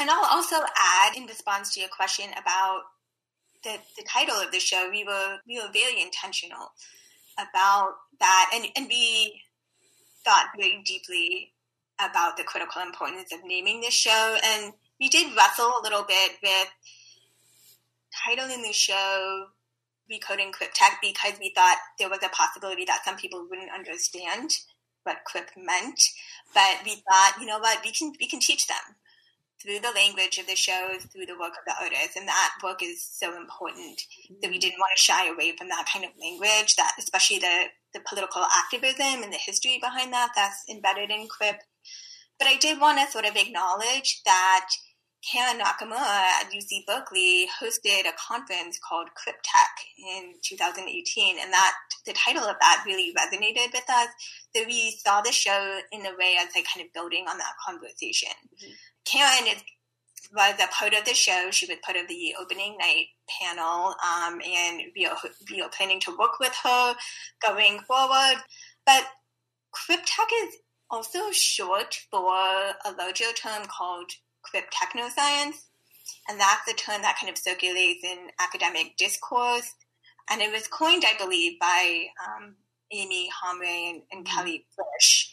And 0.00 0.10
I'll 0.10 0.24
also 0.24 0.56
add 0.56 1.16
in 1.16 1.26
response 1.26 1.74
to 1.74 1.80
your 1.80 1.90
question 1.90 2.26
about 2.32 2.82
the, 3.62 3.76
the 3.96 4.04
title 4.08 4.36
of 4.36 4.50
the 4.50 4.60
show, 4.60 4.88
we 4.90 5.04
were 5.04 5.38
we 5.46 5.56
were 5.60 5.68
very 5.72 6.00
intentional 6.00 6.72
about 7.38 7.94
that, 8.20 8.50
and 8.54 8.66
and 8.76 8.86
we 8.88 9.42
thought 10.24 10.48
very 10.56 10.82
deeply 10.84 11.52
about 12.00 12.36
the 12.36 12.44
critical 12.44 12.82
importance 12.82 13.32
of 13.32 13.40
naming 13.44 13.80
this 13.80 13.94
show, 13.94 14.36
and 14.44 14.72
we 15.00 15.08
did 15.08 15.36
wrestle 15.36 15.72
a 15.78 15.82
little 15.82 16.04
bit 16.04 16.32
with 16.42 16.68
titling 18.26 18.62
the 18.62 18.72
show 18.72 19.46
"Recoding 20.10 20.52
CripTech" 20.52 21.00
because 21.02 21.38
we 21.40 21.52
thought 21.54 21.78
there 21.98 22.10
was 22.10 22.22
a 22.22 22.28
possibility 22.28 22.84
that 22.84 23.04
some 23.04 23.16
people 23.16 23.46
wouldn't 23.48 23.72
understand 23.72 24.50
what 25.04 25.24
Crip 25.24 25.50
meant, 25.56 26.00
but 26.54 26.78
we 26.84 27.02
thought, 27.08 27.34
you 27.40 27.46
know 27.46 27.58
what, 27.58 27.84
we 27.84 27.92
can 27.92 28.12
we 28.20 28.28
can 28.28 28.40
teach 28.40 28.66
them 28.66 28.96
through 29.62 29.78
the 29.78 29.92
language 29.94 30.38
of 30.38 30.46
the 30.46 30.56
shows, 30.56 31.04
through 31.04 31.26
the 31.26 31.38
work 31.38 31.54
of 31.54 31.64
the 31.66 31.74
artists. 31.80 32.16
And 32.16 32.26
that 32.26 32.54
book 32.60 32.82
is 32.82 33.06
so 33.06 33.36
important 33.36 34.00
that 34.42 34.50
we 34.50 34.58
didn't 34.58 34.80
want 34.80 34.92
to 34.96 35.02
shy 35.02 35.28
away 35.28 35.54
from 35.56 35.68
that 35.68 35.86
kind 35.92 36.04
of 36.04 36.10
language, 36.20 36.74
that 36.76 36.94
especially 36.98 37.38
the, 37.38 37.66
the 37.94 38.00
political 38.08 38.42
activism 38.42 39.22
and 39.22 39.32
the 39.32 39.38
history 39.38 39.78
behind 39.80 40.12
that 40.12 40.32
that's 40.34 40.64
embedded 40.68 41.10
in 41.10 41.28
Crip. 41.28 41.56
But 42.38 42.48
I 42.48 42.56
did 42.56 42.80
want 42.80 42.98
to 42.98 43.10
sort 43.12 43.24
of 43.24 43.36
acknowledge 43.36 44.22
that 44.24 44.68
Karen 45.22 45.60
Nakamura 45.60 46.00
at 46.00 46.50
UC 46.50 46.84
Berkeley 46.84 47.46
hosted 47.60 48.08
a 48.08 48.12
conference 48.18 48.78
called 48.82 49.08
CripTech 49.14 49.74
in 49.96 50.34
2018, 50.42 51.38
and 51.40 51.52
that 51.52 51.74
the 52.04 52.12
title 52.12 52.42
of 52.42 52.56
that 52.60 52.82
really 52.84 53.14
resonated 53.14 53.72
with 53.72 53.88
us. 53.88 54.08
So 54.54 54.64
we 54.66 54.98
saw 55.04 55.20
the 55.20 55.30
show 55.30 55.80
in 55.92 56.04
a 56.04 56.16
way 56.18 56.34
as 56.40 56.48
like 56.56 56.66
kind 56.74 56.84
of 56.84 56.92
building 56.92 57.26
on 57.28 57.38
that 57.38 57.54
conversation. 57.64 58.34
Mm-hmm. 58.58 58.72
Karen 59.04 59.46
is, 59.46 59.62
was 60.34 60.54
a 60.60 60.68
part 60.68 60.94
of 60.94 61.04
the 61.04 61.14
show. 61.14 61.50
She 61.50 61.66
was 61.66 61.76
part 61.84 61.96
of 61.96 62.08
the 62.08 62.34
opening 62.40 62.76
night 62.78 63.06
panel, 63.40 63.94
um, 64.04 64.40
and 64.44 64.82
we 64.96 65.06
are, 65.06 65.16
we 65.50 65.60
are 65.60 65.70
planning 65.70 66.00
to 66.00 66.16
work 66.16 66.38
with 66.40 66.54
her 66.64 66.94
going 67.46 67.80
forward. 67.80 68.42
But 68.86 69.04
CripTech 69.74 70.30
is 70.44 70.56
also 70.90 71.30
short 71.30 71.98
for 72.10 72.32
a 72.84 72.92
larger 72.98 73.32
term 73.34 73.66
called 73.66 74.10
Crip 74.42 74.66
Technoscience, 74.70 75.66
and 76.28 76.38
that's 76.38 76.66
the 76.66 76.74
term 76.74 77.02
that 77.02 77.18
kind 77.20 77.30
of 77.30 77.38
circulates 77.38 78.04
in 78.04 78.28
academic 78.40 78.96
discourse. 78.96 79.74
And 80.30 80.40
it 80.40 80.52
was 80.52 80.68
coined, 80.68 81.04
I 81.06 81.16
believe, 81.18 81.58
by 81.58 82.06
um, 82.26 82.54
Aimi 82.94 83.26
Hamraie 83.42 83.90
and, 83.90 84.02
and 84.12 84.24
mm-hmm. 84.24 84.36
Kelly 84.36 84.66
Fritsch. 84.74 85.30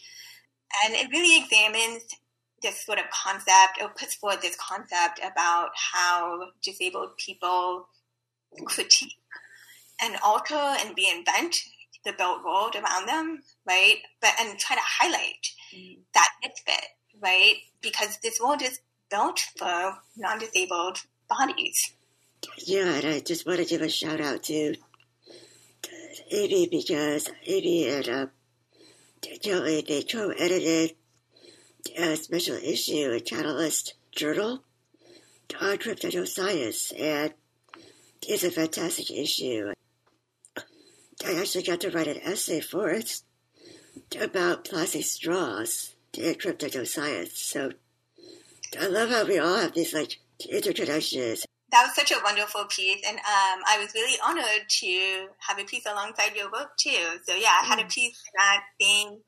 And 0.84 0.94
it 0.94 1.10
really 1.10 1.42
examines 1.42 2.04
this 2.62 2.84
sort 2.84 2.98
of 2.98 3.04
concept 3.10 3.80
or 3.80 3.88
puts 3.88 4.14
forward 4.14 4.42
this 4.42 4.56
concept 4.56 5.20
about 5.20 5.70
how 5.92 6.48
disabled 6.62 7.16
people 7.16 7.88
critique 8.64 9.16
and 10.02 10.16
alter 10.24 10.54
and 10.54 10.96
reinvent 10.96 11.56
the 12.04 12.12
built 12.12 12.44
world 12.44 12.74
around 12.74 13.06
them, 13.06 13.42
right? 13.66 13.96
But 14.20 14.32
and 14.40 14.58
try 14.58 14.76
to 14.76 14.82
highlight 14.84 15.46
mm. 15.74 15.98
that 16.14 16.30
misfit, 16.42 16.86
right? 17.20 17.56
Because 17.82 18.18
this 18.22 18.40
world 18.40 18.62
is 18.62 18.80
built 19.10 19.40
for 19.56 19.98
non-disabled 20.16 20.98
bodies. 21.28 21.92
Yeah, 22.58 22.94
and 22.94 23.06
I 23.06 23.20
just 23.20 23.46
want 23.46 23.58
to 23.58 23.66
give 23.66 23.82
a 23.82 23.88
shout 23.88 24.20
out 24.20 24.44
to 24.44 24.74
Aimi 26.32 26.70
because 26.70 27.28
Aimi 27.46 27.88
and 27.88 28.08
uh, 28.08 28.26
Joey, 29.42 29.82
they 29.86 30.02
co-edited 30.02 30.96
a 31.98 32.16
special 32.16 32.56
issue 32.56 33.10
in 33.10 33.20
Catalyst 33.20 33.94
Journal 34.12 34.64
on 35.60 35.78
crypto 35.78 36.24
science, 36.24 36.92
and 36.92 37.32
it's 38.22 38.44
a 38.44 38.50
fantastic 38.50 39.10
issue. 39.10 39.72
I 41.26 41.34
actually 41.34 41.64
got 41.64 41.80
to 41.80 41.90
write 41.90 42.06
an 42.06 42.20
essay 42.22 42.60
for 42.60 42.90
it 42.90 43.22
about 44.20 44.64
plastic 44.64 45.04
straws 45.04 45.94
in 46.16 46.34
crypto 46.34 46.84
science. 46.84 47.38
So 47.38 47.72
I 48.80 48.86
love 48.86 49.10
how 49.10 49.26
we 49.26 49.38
all 49.38 49.56
have 49.58 49.74
these 49.74 49.94
like 49.94 50.18
interconnections. 50.52 51.44
That 51.72 51.84
was 51.86 51.94
such 51.94 52.10
a 52.10 52.22
wonderful 52.24 52.64
piece, 52.64 53.00
and 53.06 53.16
um, 53.16 53.62
I 53.68 53.78
was 53.80 53.94
really 53.94 54.18
honored 54.24 54.68
to 54.68 55.28
have 55.38 55.58
a 55.60 55.64
piece 55.64 55.86
alongside 55.86 56.34
your 56.34 56.50
work 56.50 56.76
too. 56.76 57.18
So 57.24 57.34
yeah, 57.34 57.60
I 57.62 57.64
had 57.64 57.78
a 57.78 57.84
mm. 57.84 57.94
piece 57.94 58.20
that 58.36 58.62
same 58.80 59.20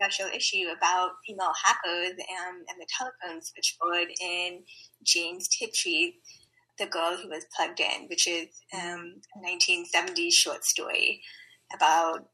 special 0.00 0.26
issue 0.34 0.68
about 0.76 1.12
female 1.26 1.52
hackers 1.64 2.12
and, 2.12 2.56
and 2.68 2.78
the 2.78 2.86
telephone 2.96 3.42
switchboard 3.42 4.08
in 4.20 4.62
James 5.02 5.48
Tiptree 5.48 6.12
the 6.78 6.86
Girl 6.86 7.16
Who 7.16 7.28
Was 7.28 7.44
Plugged 7.54 7.80
In, 7.80 8.06
which 8.08 8.26
is 8.26 8.48
um, 8.72 9.14
a 9.36 9.46
1970s 9.46 10.32
short 10.32 10.64
story 10.64 11.20
about 11.74 12.28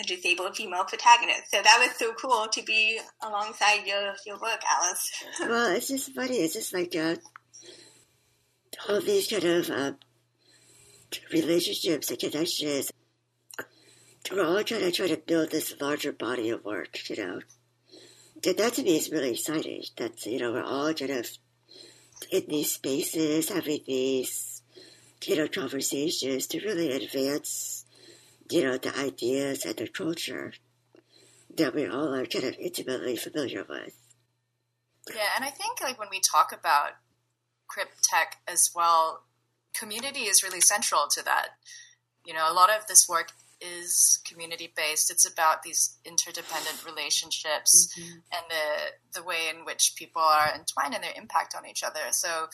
a 0.00 0.04
disabled 0.04 0.56
female 0.56 0.84
protagonist. 0.84 1.50
So 1.52 1.60
that 1.62 1.78
was 1.78 1.96
so 1.96 2.14
cool 2.14 2.48
to 2.50 2.62
be 2.62 2.98
alongside 3.22 3.86
your, 3.86 4.14
your 4.26 4.40
work, 4.40 4.60
Alice. 4.68 5.10
well, 5.40 5.70
it's 5.70 5.88
just 5.88 6.14
funny. 6.14 6.38
It's 6.38 6.54
just 6.54 6.72
like 6.72 6.96
uh, 6.96 7.16
all 8.88 9.00
these 9.00 9.28
kind 9.28 9.44
of 9.44 9.70
uh, 9.70 9.92
relationships 11.32 12.10
and 12.10 12.18
connections. 12.18 12.90
We're 14.30 14.44
all 14.44 14.62
trying 14.62 14.80
to 14.82 14.92
try 14.92 15.08
to 15.08 15.16
build 15.16 15.50
this 15.50 15.80
larger 15.80 16.12
body 16.12 16.50
of 16.50 16.64
work, 16.64 17.08
you 17.08 17.16
know. 17.16 17.40
That 18.42 18.74
to 18.74 18.82
me 18.82 18.96
is 18.96 19.10
really 19.10 19.32
exciting. 19.32 19.82
That, 19.96 20.24
you 20.26 20.38
know, 20.38 20.52
we're 20.52 20.62
all 20.62 20.92
kind 20.94 21.10
of 21.10 21.28
in 22.30 22.44
these 22.48 22.72
spaces, 22.72 23.48
having 23.48 23.80
these, 23.86 24.62
you 25.24 25.36
know, 25.36 25.48
conversations 25.48 26.46
to 26.48 26.60
really 26.60 26.92
advance, 26.92 27.84
you 28.50 28.62
know, 28.62 28.76
the 28.76 28.96
ideas 28.96 29.64
and 29.64 29.76
the 29.76 29.88
culture 29.88 30.52
that 31.56 31.74
we 31.74 31.86
all 31.86 32.14
are 32.14 32.26
kind 32.26 32.44
of 32.44 32.56
intimately 32.58 33.16
familiar 33.16 33.64
with. 33.68 33.94
Yeah, 35.08 35.30
and 35.34 35.44
I 35.44 35.50
think 35.50 35.80
like 35.82 35.98
when 35.98 36.08
we 36.10 36.20
talk 36.20 36.52
about 36.52 36.92
crip 37.66 37.88
tech 38.02 38.36
as 38.46 38.70
well, 38.74 39.24
community 39.74 40.20
is 40.20 40.42
really 40.42 40.60
central 40.60 41.08
to 41.10 41.24
that. 41.24 41.48
You 42.24 42.34
know, 42.34 42.50
a 42.50 42.54
lot 42.54 42.70
of 42.70 42.86
this 42.86 43.08
work 43.08 43.32
is 43.60 44.20
community 44.24 44.72
based. 44.76 45.10
It's 45.10 45.30
about 45.30 45.62
these 45.62 45.98
interdependent 46.04 46.84
relationships 46.84 47.92
mm-hmm. 47.98 48.18
and 48.32 48.42
the 48.48 49.20
the 49.20 49.24
way 49.24 49.48
in 49.54 49.64
which 49.64 49.94
people 49.96 50.22
are 50.22 50.52
entwined 50.54 50.94
and 50.94 51.02
their 51.02 51.14
impact 51.16 51.54
on 51.56 51.66
each 51.66 51.82
other. 51.82 52.00
So 52.10 52.46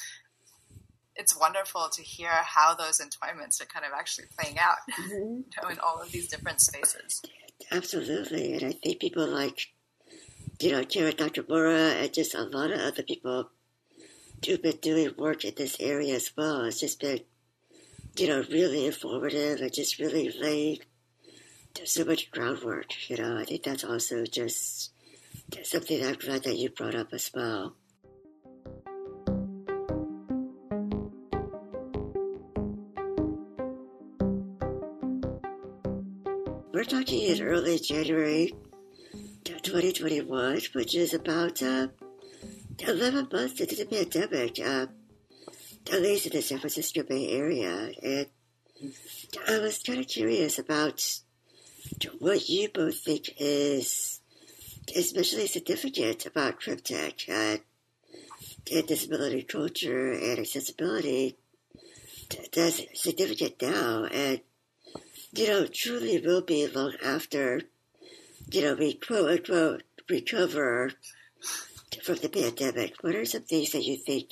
it's 1.15 1.39
wonderful 1.39 1.89
to 1.93 2.03
hear 2.03 2.31
how 2.31 2.75
those 2.75 3.01
entwinements 3.01 3.61
are 3.63 3.67
kind 3.67 3.87
of 3.87 3.93
actually 3.97 4.27
playing 4.39 4.59
out 4.59 4.77
mm-hmm. 5.01 5.13
you 5.13 5.45
know, 5.63 5.69
in 5.69 5.79
all 5.81 6.01
of 6.01 6.13
these 6.13 6.29
different 6.29 6.61
spaces. 6.61 7.23
Absolutely, 7.71 8.55
and 8.55 8.65
I 8.65 8.73
think 8.73 9.01
people 9.01 9.27
like 9.27 9.69
you 10.61 10.73
know 10.73 10.85
Karen 10.85 11.15
Nakamura 11.15 12.03
and 12.03 12.13
just 12.13 12.35
a 12.35 12.43
lot 12.43 12.71
of 12.71 12.81
other 12.81 13.03
people 13.03 13.51
who've 14.45 14.63
been 14.63 14.77
doing 14.83 15.11
work 15.17 15.45
in 15.45 15.54
this 15.57 15.76
area 15.80 16.15
as 16.15 16.30
well. 16.37 16.65
It's 16.65 16.80
just 16.80 17.00
been 17.00 17.21
you 18.19 18.28
know, 18.28 18.45
really 18.50 18.87
informative 18.87 19.61
and 19.61 19.73
just 19.73 19.99
really 19.99 20.30
laid 20.41 20.85
so 21.84 22.04
much 22.04 22.30
groundwork, 22.30 23.08
you 23.08 23.17
know. 23.17 23.36
I 23.39 23.45
think 23.45 23.62
that's 23.62 23.84
also 23.84 24.25
just 24.25 24.93
something 25.62 26.04
I'm 26.04 26.15
glad 26.15 26.45
that 26.45 26.56
you 26.56 26.71
brought 26.71 26.95
up 26.95 27.12
as 27.12 27.30
well. 27.34 27.75
We're 36.73 36.84
talking 36.84 37.23
in 37.23 37.43
early 37.43 37.78
January 37.78 38.54
2021, 39.45 40.60
which 40.75 40.95
is 40.95 41.15
about 41.15 41.62
uh, 41.62 41.89
11 42.78 43.28
months 43.32 43.60
into 43.60 43.76
the 43.76 43.86
pandemic, 43.86 44.58
uh, 44.58 44.86
at 45.93 46.02
least 46.02 46.26
in 46.26 46.32
the 46.32 46.43
San 46.43 46.58
Francisco 46.58 47.02
Bay 47.02 47.30
Area. 47.30 47.93
And 48.02 48.26
I 49.49 49.58
was 49.58 49.78
kind 49.78 50.00
of 50.00 50.06
curious 50.06 50.58
about 50.58 51.02
what 52.19 52.49
you 52.49 52.69
both 52.69 52.99
think 52.99 53.31
is 53.39 54.21
especially 54.95 55.47
significant 55.47 56.27
about 56.27 56.61
CripTech 56.61 57.29
uh, 57.29 57.33
and, 57.33 57.61
and 58.73 58.87
disability 58.87 59.43
culture 59.43 60.13
and 60.13 60.39
accessibility 60.39 61.37
that's 62.53 62.83
significant 62.95 63.61
now 63.63 64.05
and 64.05 64.41
you 65.33 65.47
know 65.47 65.67
truly 65.67 66.21
will 66.21 66.43
be 66.43 66.67
long 66.67 66.95
after 67.05 67.63
you 68.51 68.63
know 68.63 68.75
we 68.75 68.95
quote 68.95 69.31
unquote 69.31 69.83
recover 70.09 70.93
from 72.03 72.17
the 72.17 72.29
pandemic. 72.29 72.95
What 73.03 73.17
are 73.17 73.25
some 73.25 73.43
things 73.43 73.73
that 73.73 73.85
you 73.85 73.97
think 73.97 74.31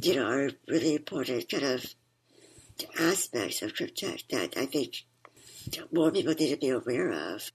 you 0.00 0.16
know 0.16 0.26
are 0.26 0.50
really 0.68 0.94
important 0.94 1.48
kind 1.48 1.64
of 1.64 1.94
aspects 2.98 3.62
of 3.62 3.74
CripTech 3.74 4.28
that 4.30 4.56
i 4.56 4.66
think 4.66 5.04
more 5.92 6.10
people 6.10 6.34
need 6.34 6.50
to 6.50 6.56
be 6.56 6.70
aware 6.70 7.10
of? 7.10 7.50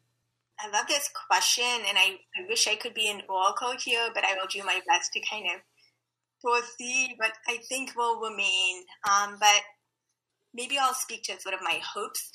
I 0.59 0.69
love 0.71 0.87
this 0.87 1.09
question, 1.29 1.65
and 1.65 1.97
I, 1.97 2.17
I 2.35 2.47
wish 2.49 2.67
I 2.67 2.75
could 2.75 2.93
be 2.93 3.09
an 3.09 3.21
oracle 3.29 3.73
here, 3.79 4.09
but 4.13 4.23
I 4.23 4.33
will 4.33 4.47
do 4.49 4.63
my 4.63 4.79
best 4.87 5.13
to 5.13 5.21
kind 5.21 5.45
of 5.45 5.61
foresee 6.41 7.13
what 7.17 7.33
I 7.47 7.57
think 7.69 7.95
will 7.95 8.19
remain. 8.19 8.83
Um, 9.07 9.37
but 9.39 9.61
maybe 10.53 10.77
I'll 10.79 10.93
speak 10.93 11.23
to 11.23 11.39
sort 11.39 11.53
of 11.53 11.61
my 11.61 11.79
hopes. 11.93 12.31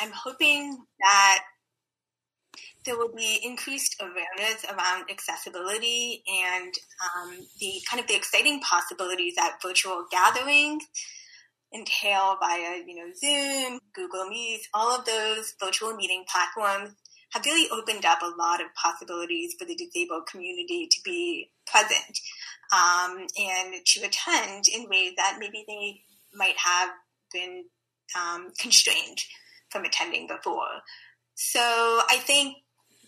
I'm 0.00 0.12
hoping 0.12 0.84
that 1.00 1.44
there 2.84 2.96
will 2.96 3.14
be 3.14 3.40
increased 3.42 3.96
awareness 4.00 4.64
around 4.64 5.04
accessibility 5.10 6.22
and 6.28 6.74
um, 7.16 7.38
the 7.60 7.80
kind 7.88 8.00
of 8.00 8.06
the 8.08 8.16
exciting 8.16 8.60
possibilities 8.60 9.34
that 9.36 9.58
virtual 9.62 10.04
gatherings 10.10 10.84
entail 11.74 12.36
via, 12.40 12.82
you 12.86 12.94
know, 12.96 13.12
Zoom, 13.14 13.80
Google 13.94 14.28
Meet, 14.28 14.62
all 14.74 14.98
of 14.98 15.04
those 15.04 15.54
virtual 15.60 15.94
meeting 15.96 16.24
platforms 16.30 16.94
have 17.32 17.44
really 17.46 17.68
opened 17.70 18.04
up 18.04 18.20
a 18.22 18.34
lot 18.38 18.60
of 18.60 18.66
possibilities 18.74 19.54
for 19.58 19.64
the 19.64 19.74
disabled 19.74 20.26
community 20.26 20.86
to 20.90 21.00
be 21.02 21.50
present 21.66 22.18
um, 22.72 23.26
and 23.38 23.74
to 23.86 24.00
attend 24.00 24.64
in 24.68 24.88
ways 24.88 25.12
that 25.16 25.36
maybe 25.38 25.64
they 25.66 26.00
might 26.34 26.56
have 26.56 26.90
been 27.32 27.64
um, 28.20 28.48
constrained 28.58 29.18
from 29.70 29.84
attending 29.84 30.26
before. 30.26 30.82
So 31.34 31.60
I 31.60 32.18
think 32.20 32.56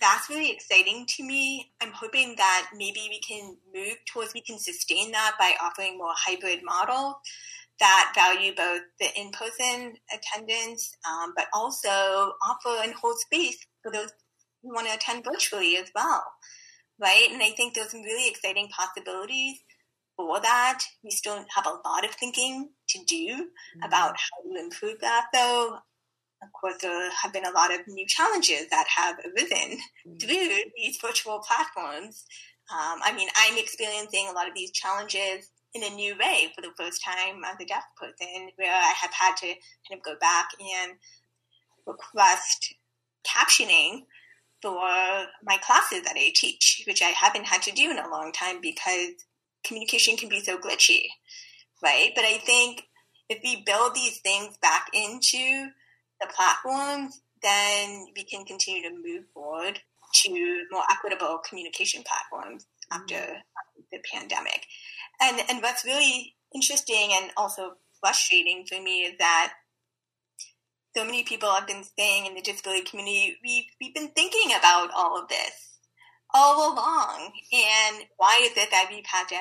that's 0.01 0.29
really 0.29 0.51
exciting 0.51 1.07
to 1.17 1.25
me. 1.25 1.73
I'm 1.81 1.93
hoping 1.93 2.35
that 2.37 2.71
maybe 2.75 3.07
we 3.11 3.21
can 3.21 3.57
move 3.75 3.97
towards, 4.07 4.35
we 4.35 4.41
can 4.41 4.59
sustain 4.59 5.13
that 5.13 5.33
by 5.39 5.55
offering 5.63 5.99
more 5.99 6.15
hybrid 6.17 6.61
models 6.65 7.17
that 7.81 8.13
value 8.15 8.53
both 8.57 8.83
the 9.01 9.09
in-person 9.17 9.95
attendance, 10.13 10.95
um, 11.09 11.33
but 11.37 11.47
also 11.53 11.89
offer 11.89 12.83
and 12.83 12.95
hold 12.95 13.19
space 13.19 13.59
for 13.83 13.91
those 13.93 14.11
who 14.63 14.73
want 14.73 14.87
to 14.87 14.95
attend 14.95 15.25
virtually 15.25 15.77
as 15.77 15.91
well, 15.95 16.25
right? 17.01 17.29
And 17.31 17.43
I 17.43 17.51
think 17.51 17.75
there's 17.75 17.91
some 17.91 18.03
really 18.03 18.29
exciting 18.29 18.69
possibilities 18.69 19.59
for 20.17 20.41
that. 20.41 20.81
We 21.03 21.11
still 21.11 21.45
have 21.55 21.67
a 21.67 21.89
lot 21.89 22.05
of 22.05 22.13
thinking 22.13 22.71
to 22.89 22.99
do 23.07 23.27
mm-hmm. 23.27 23.83
about 23.83 24.17
how 24.17 24.43
to 24.43 24.61
improve 24.61 25.01
that, 25.01 25.27
though. 25.33 25.79
Of 26.43 26.53
course, 26.53 26.77
there 26.81 27.11
have 27.11 27.33
been 27.33 27.47
a 27.47 27.53
lot 27.53 27.73
of 27.73 27.81
new 27.89 28.07
challenges 28.07 28.69
that 28.71 28.87
have 28.97 29.17
arisen 29.19 29.79
mm-hmm. 30.07 30.17
through 30.19 30.49
these 30.77 30.99
virtual 31.01 31.41
platforms. 31.41 32.25
Um, 32.71 33.01
I 33.03 33.13
mean, 33.15 33.29
I'm 33.37 33.59
experiencing 33.59 34.27
a 34.29 34.33
lot 34.33 34.49
of 34.49 34.55
these 34.55 34.71
challenges 34.71 35.51
in 35.75 35.83
a 35.83 35.95
new 35.95 36.17
way 36.19 36.53
for 36.55 36.63
the 36.63 36.73
first 36.79 37.03
time 37.05 37.43
as 37.45 37.57
a 37.61 37.65
deaf 37.65 37.85
person, 38.01 38.51
where 38.57 38.73
I 38.73 38.93
have 39.01 39.13
had 39.13 39.37
to 39.39 39.47
kind 39.47 39.99
of 39.99 40.03
go 40.03 40.15
back 40.21 40.49
and 40.61 40.93
request 41.87 42.75
captioning 43.27 44.05
for 44.63 45.27
my 45.43 45.59
classes 45.63 46.03
that 46.03 46.17
I 46.17 46.33
teach, 46.35 46.85
which 46.87 47.03
I 47.03 47.09
haven't 47.09 47.47
had 47.47 47.63
to 47.63 47.73
do 47.73 47.91
in 47.91 47.99
a 47.99 48.09
long 48.09 48.33
time 48.33 48.61
because 48.63 49.27
communication 49.65 50.17
can 50.17 50.29
be 50.29 50.41
so 50.41 50.59
glitchy, 50.59 51.07
right? 51.83 52.13
But 52.15 52.25
I 52.25 52.39
think 52.39 52.85
if 53.29 53.41
we 53.43 53.63
build 53.65 53.95
these 53.95 54.21
things 54.21 54.57
back 54.59 54.89
into 54.93 55.69
the 56.21 56.29
platforms, 56.35 57.21
then 57.43 58.07
we 58.17 58.25
can 58.25 58.45
continue 58.45 58.83
to 58.83 58.95
move 58.95 59.25
forward 59.35 59.81
to 60.15 60.67
more 60.71 60.85
equitable 60.91 61.41
communication 61.47 62.03
platforms 62.03 62.67
mm-hmm. 62.91 63.03
after 63.03 63.43
the 63.93 63.99
pandemic. 64.13 64.65
And 65.21 65.41
and 65.49 65.63
what's 65.63 65.85
really 65.85 66.37
interesting 66.55 67.11
and 67.13 67.31
also 67.37 67.75
frustrating 68.01 68.65
for 68.69 68.81
me 68.81 69.01
is 69.01 69.19
that 69.19 69.55
so 70.97 71.05
many 71.05 71.25
people 71.25 71.51
have 71.51 71.67
been 71.67 71.85
saying 71.99 72.27
in 72.27 72.35
the 72.35 72.41
disability 72.41 72.85
community, 72.85 73.37
we've, 73.43 73.65
we've 73.81 73.95
been 73.95 74.11
thinking 74.11 74.57
about 74.57 74.91
all 74.95 75.21
of 75.21 75.29
this 75.29 75.75
all 76.33 76.73
along. 76.73 77.33
And 77.53 78.05
why 78.17 78.41
is 78.43 78.57
it 78.57 78.71
that 78.71 78.89
we've 78.91 79.07
had 79.07 79.29
to 79.29 79.41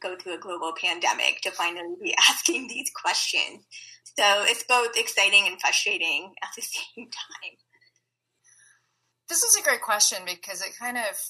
go 0.00 0.16
through 0.16 0.34
a 0.34 0.38
global 0.38 0.72
pandemic 0.80 1.40
to 1.42 1.50
finally 1.50 1.96
be 2.02 2.14
asking 2.30 2.68
these 2.68 2.90
questions? 2.94 3.64
So 4.04 4.44
it's 4.44 4.64
both 4.64 4.96
exciting 4.96 5.44
and 5.46 5.60
frustrating 5.60 6.32
at 6.42 6.50
the 6.56 6.62
same 6.96 7.06
time. 7.06 7.56
This 9.28 9.42
is 9.42 9.56
a 9.56 9.62
great 9.62 9.82
question 9.82 10.18
because 10.24 10.62
it 10.62 10.78
kind 10.78 10.96
of 10.96 11.20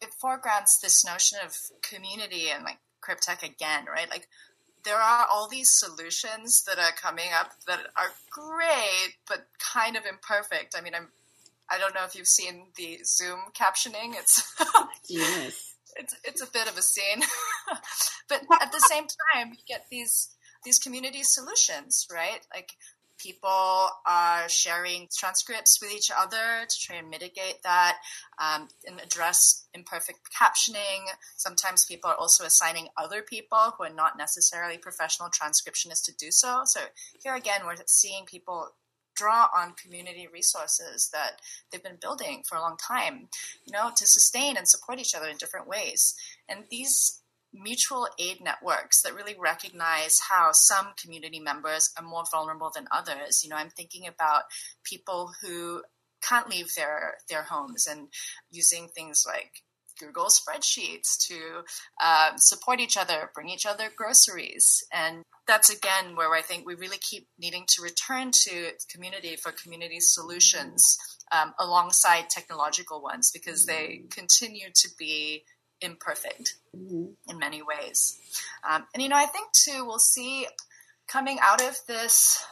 it 0.00 0.14
foregrounds 0.20 0.78
this 0.80 1.04
notion 1.04 1.38
of 1.44 1.56
community 1.82 2.50
and 2.54 2.62
like 2.62 2.78
CripTech 3.08 3.42
again, 3.42 3.86
right? 3.86 4.10
Like 4.10 4.28
there 4.84 4.96
are 4.96 5.26
all 5.32 5.48
these 5.48 5.70
solutions 5.70 6.62
that 6.66 6.78
are 6.78 6.92
coming 6.92 7.28
up 7.38 7.52
that 7.66 7.80
are 7.96 8.12
great 8.30 9.16
but 9.26 9.46
kind 9.58 9.96
of 9.96 10.04
imperfect. 10.06 10.74
I 10.76 10.80
mean, 10.80 10.94
I'm 10.94 11.08
I 11.70 11.78
don't 11.78 11.94
know 11.94 12.04
if 12.04 12.14
you've 12.14 12.26
seen 12.26 12.68
the 12.76 13.00
Zoom 13.04 13.40
captioning. 13.54 14.14
It's 14.14 14.54
yes. 15.08 15.74
It's 15.96 16.14
it's 16.24 16.42
a 16.42 16.46
bit 16.46 16.68
of 16.70 16.78
a 16.78 16.82
scene. 16.82 17.22
but 18.28 18.42
at 18.60 18.72
the 18.72 18.84
same 18.88 19.04
time, 19.34 19.50
you 19.50 19.58
get 19.66 19.86
these 19.90 20.30
these 20.64 20.78
community 20.78 21.22
solutions, 21.22 22.06
right? 22.12 22.40
Like 22.54 22.72
people 23.18 23.90
are 24.06 24.48
sharing 24.48 25.08
transcripts 25.16 25.80
with 25.80 25.92
each 25.92 26.10
other 26.16 26.66
to 26.68 26.76
try 26.80 26.96
and 26.96 27.10
mitigate 27.10 27.62
that 27.62 27.98
um, 28.38 28.68
and 28.86 29.00
address 29.00 29.66
imperfect 29.74 30.20
captioning. 30.32 31.06
Sometimes 31.36 31.84
people 31.84 32.10
are 32.10 32.16
also 32.16 32.44
assigning 32.44 32.88
other 32.96 33.22
people 33.22 33.74
who 33.76 33.84
are 33.84 33.94
not 33.94 34.16
necessarily 34.16 34.78
professional 34.78 35.28
transcriptionists 35.28 36.04
to 36.04 36.12
do 36.16 36.30
so. 36.30 36.62
So 36.64 36.80
here 37.22 37.34
again, 37.34 37.62
we're 37.66 37.76
seeing 37.86 38.24
people 38.24 38.70
draw 39.18 39.48
on 39.54 39.74
community 39.74 40.28
resources 40.32 41.10
that 41.12 41.40
they've 41.70 41.82
been 41.82 41.98
building 42.00 42.44
for 42.48 42.56
a 42.56 42.60
long 42.60 42.76
time, 42.76 43.28
you 43.66 43.72
know, 43.72 43.90
to 43.96 44.06
sustain 44.06 44.56
and 44.56 44.68
support 44.68 45.00
each 45.00 45.14
other 45.14 45.28
in 45.28 45.36
different 45.36 45.66
ways. 45.66 46.14
And 46.48 46.64
these 46.70 47.20
mutual 47.60 48.08
aid 48.18 48.40
networks 48.40 49.02
that 49.02 49.14
really 49.14 49.36
recognize 49.38 50.18
how 50.28 50.50
some 50.52 50.88
community 51.00 51.40
members 51.40 51.90
are 51.98 52.04
more 52.04 52.24
vulnerable 52.30 52.70
than 52.74 52.86
others. 52.90 53.42
You 53.42 53.50
know, 53.50 53.56
I'm 53.56 53.70
thinking 53.70 54.06
about 54.06 54.44
people 54.84 55.32
who 55.42 55.82
can't 56.26 56.48
leave 56.48 56.74
their 56.74 57.18
their 57.28 57.42
homes 57.42 57.86
and 57.86 58.08
using 58.50 58.88
things 58.88 59.24
like 59.26 59.62
Google 59.98 60.26
spreadsheets 60.26 61.18
to 61.28 61.64
uh, 62.00 62.36
support 62.36 62.80
each 62.80 62.96
other, 62.96 63.30
bring 63.34 63.48
each 63.48 63.66
other 63.66 63.90
groceries, 63.94 64.84
and 64.92 65.22
that's 65.46 65.70
again 65.70 66.14
where 66.14 66.32
I 66.34 66.42
think 66.42 66.66
we 66.66 66.74
really 66.74 66.98
keep 66.98 67.26
needing 67.38 67.64
to 67.68 67.82
return 67.82 68.30
to 68.44 68.72
community 68.90 69.36
for 69.36 69.52
community 69.52 69.98
solutions 70.00 70.96
um, 71.32 71.52
alongside 71.58 72.30
technological 72.30 73.02
ones 73.02 73.30
because 73.32 73.66
they 73.66 74.02
continue 74.10 74.68
to 74.74 74.88
be 74.98 75.44
imperfect 75.80 76.56
mm-hmm. 76.76 77.06
in 77.28 77.38
many 77.38 77.62
ways. 77.62 78.18
Um, 78.68 78.86
and, 78.94 79.02
you 79.02 79.08
know, 79.08 79.16
I 79.16 79.26
think 79.26 79.52
too, 79.52 79.84
we'll 79.84 79.98
see 79.98 80.46
coming 81.06 81.38
out 81.42 81.62
of 81.62 81.78
this. 81.86 82.44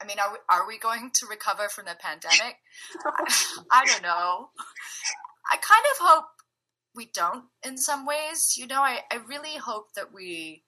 I 0.00 0.06
mean, 0.06 0.18
are 0.18 0.32
we, 0.32 0.38
are 0.48 0.66
we 0.66 0.78
going 0.78 1.10
to 1.14 1.26
recover 1.26 1.68
from 1.68 1.86
the 1.86 1.96
pandemic? 1.98 2.56
I 3.72 3.84
don't 3.86 4.02
know. 4.02 4.50
I 5.50 5.56
kind 5.56 5.84
of 5.92 5.98
hope 6.00 6.24
we 6.94 7.10
don't 7.14 7.44
in 7.64 7.78
some 7.78 8.06
ways. 8.06 8.54
You 8.56 8.66
know, 8.66 8.80
I, 8.80 9.00
I 9.10 9.16
really 9.28 9.56
hope 9.56 9.92
that 9.94 10.12
we 10.12 10.62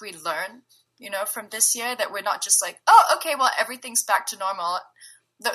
we 0.00 0.12
learn, 0.12 0.62
you 0.98 1.10
know, 1.10 1.24
from 1.24 1.48
this 1.50 1.76
year 1.76 1.94
that 1.94 2.12
we're 2.12 2.22
not 2.22 2.42
just 2.42 2.60
like, 2.60 2.80
oh, 2.88 3.16
okay, 3.16 3.34
well, 3.38 3.50
everything's 3.58 4.02
back 4.02 4.26
to 4.26 4.36
normal 4.36 4.78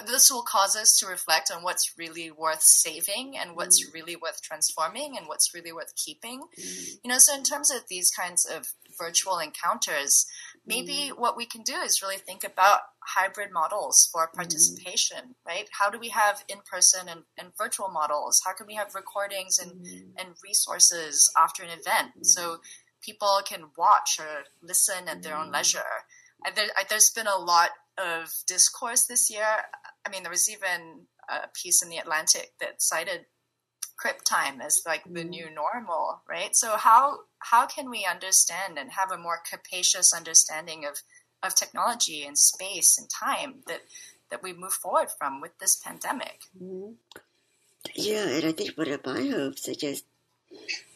this 0.05 0.31
will 0.31 0.43
cause 0.43 0.75
us 0.75 0.97
to 0.99 1.07
reflect 1.07 1.51
on 1.51 1.63
what's 1.63 1.93
really 1.97 2.31
worth 2.31 2.61
saving 2.61 3.37
and 3.37 3.55
what's 3.55 3.83
mm. 3.83 3.93
really 3.93 4.15
worth 4.15 4.41
transforming 4.41 5.17
and 5.17 5.27
what's 5.27 5.53
really 5.53 5.71
worth 5.71 5.95
keeping. 5.95 6.41
Mm. 6.59 6.87
You 7.03 7.09
know, 7.09 7.17
so 7.17 7.35
in 7.35 7.43
terms 7.43 7.71
of 7.71 7.87
these 7.89 8.11
kinds 8.11 8.45
of 8.45 8.67
virtual 8.97 9.39
encounters, 9.39 10.25
maybe 10.65 11.11
mm. 11.11 11.19
what 11.19 11.37
we 11.37 11.45
can 11.45 11.61
do 11.61 11.75
is 11.75 12.01
really 12.01 12.17
think 12.17 12.43
about 12.43 12.81
hybrid 12.99 13.51
models 13.51 14.09
for 14.11 14.27
mm. 14.27 14.33
participation, 14.33 15.35
right? 15.45 15.69
How 15.71 15.89
do 15.89 15.99
we 15.99 16.09
have 16.09 16.43
in 16.47 16.59
person 16.69 17.07
and, 17.09 17.21
and, 17.37 17.49
virtual 17.57 17.89
models? 17.89 18.41
How 18.45 18.53
can 18.53 18.67
we 18.67 18.75
have 18.75 18.95
recordings 18.95 19.59
and, 19.59 19.71
mm. 19.71 20.11
and 20.17 20.29
resources 20.43 21.31
after 21.37 21.63
an 21.63 21.69
event 21.69 22.25
so 22.25 22.57
people 23.01 23.39
can 23.45 23.65
watch 23.77 24.19
or 24.19 24.43
listen 24.61 25.07
at 25.07 25.23
their 25.23 25.35
own 25.35 25.51
leisure? 25.51 25.79
There, 26.55 26.67
there's 26.89 27.09
been 27.09 27.27
a 27.27 27.37
lot 27.37 27.69
of 27.97 28.33
discourse 28.45 29.03
this 29.03 29.29
year. 29.29 29.45
I 30.05 30.09
mean, 30.09 30.23
there 30.23 30.31
was 30.31 30.49
even 30.49 31.07
a 31.29 31.47
piece 31.53 31.83
in 31.83 31.89
the 31.89 31.97
Atlantic 31.97 32.53
that 32.59 32.81
cited 32.81 33.25
crip 33.97 34.21
time 34.23 34.61
as 34.61 34.81
like 34.85 35.03
the 35.03 35.23
mm. 35.23 35.29
new 35.29 35.49
normal, 35.49 36.21
right? 36.29 36.55
So 36.55 36.77
how 36.77 37.19
how 37.39 37.65
can 37.65 37.89
we 37.89 38.07
understand 38.09 38.77
and 38.77 38.91
have 38.91 39.11
a 39.11 39.17
more 39.17 39.39
capacious 39.49 40.13
understanding 40.13 40.85
of 40.85 41.01
of 41.43 41.55
technology 41.55 42.25
and 42.25 42.37
space 42.37 42.97
and 42.97 43.09
time 43.09 43.63
that 43.67 43.81
that 44.29 44.43
we 44.43 44.53
move 44.53 44.73
forward 44.73 45.09
from 45.17 45.41
with 45.41 45.57
this 45.59 45.75
pandemic? 45.75 46.41
Mm-hmm. 46.61 46.93
Yeah, 47.95 48.27
and 48.27 48.45
I 48.45 48.51
think 48.51 48.77
one 48.77 48.89
of 48.89 49.05
my 49.05 49.27
hopes 49.27 49.67
is 49.67 49.77
just 49.77 50.05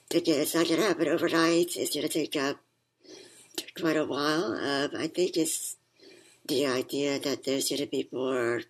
that 0.10 0.28
it's 0.28 0.54
not 0.54 0.68
going 0.68 0.80
to 0.80 0.88
happen 0.88 1.08
overnight. 1.08 1.76
It's 1.76 1.96
going 1.96 2.08
to 2.08 2.14
take 2.14 2.36
uh, 2.36 2.56
quite 3.80 3.96
a 3.96 4.06
while. 4.06 4.54
Um, 4.54 4.92
I 4.98 5.08
think 5.08 5.38
it's 5.38 5.78
the 6.48 6.66
idea 6.66 7.20
that 7.20 7.44
there's 7.44 7.70
going 7.70 7.82
to 7.82 7.88
be 7.88 8.10
more 8.12 8.62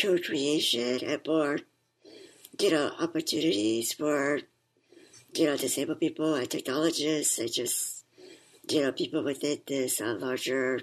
co-creation 0.00 1.00
and 1.04 1.20
more, 1.26 1.58
you 2.60 2.70
know, 2.70 2.92
opportunities 3.00 3.92
for, 3.92 4.40
you 5.34 5.46
know, 5.46 5.56
disabled 5.56 6.00
people 6.00 6.34
and 6.34 6.50
technologists 6.50 7.38
and 7.38 7.52
just, 7.52 8.04
you 8.68 8.82
know, 8.82 8.92
people 8.92 9.24
within 9.24 9.58
this 9.66 10.00
uh, 10.00 10.16
larger, 10.18 10.80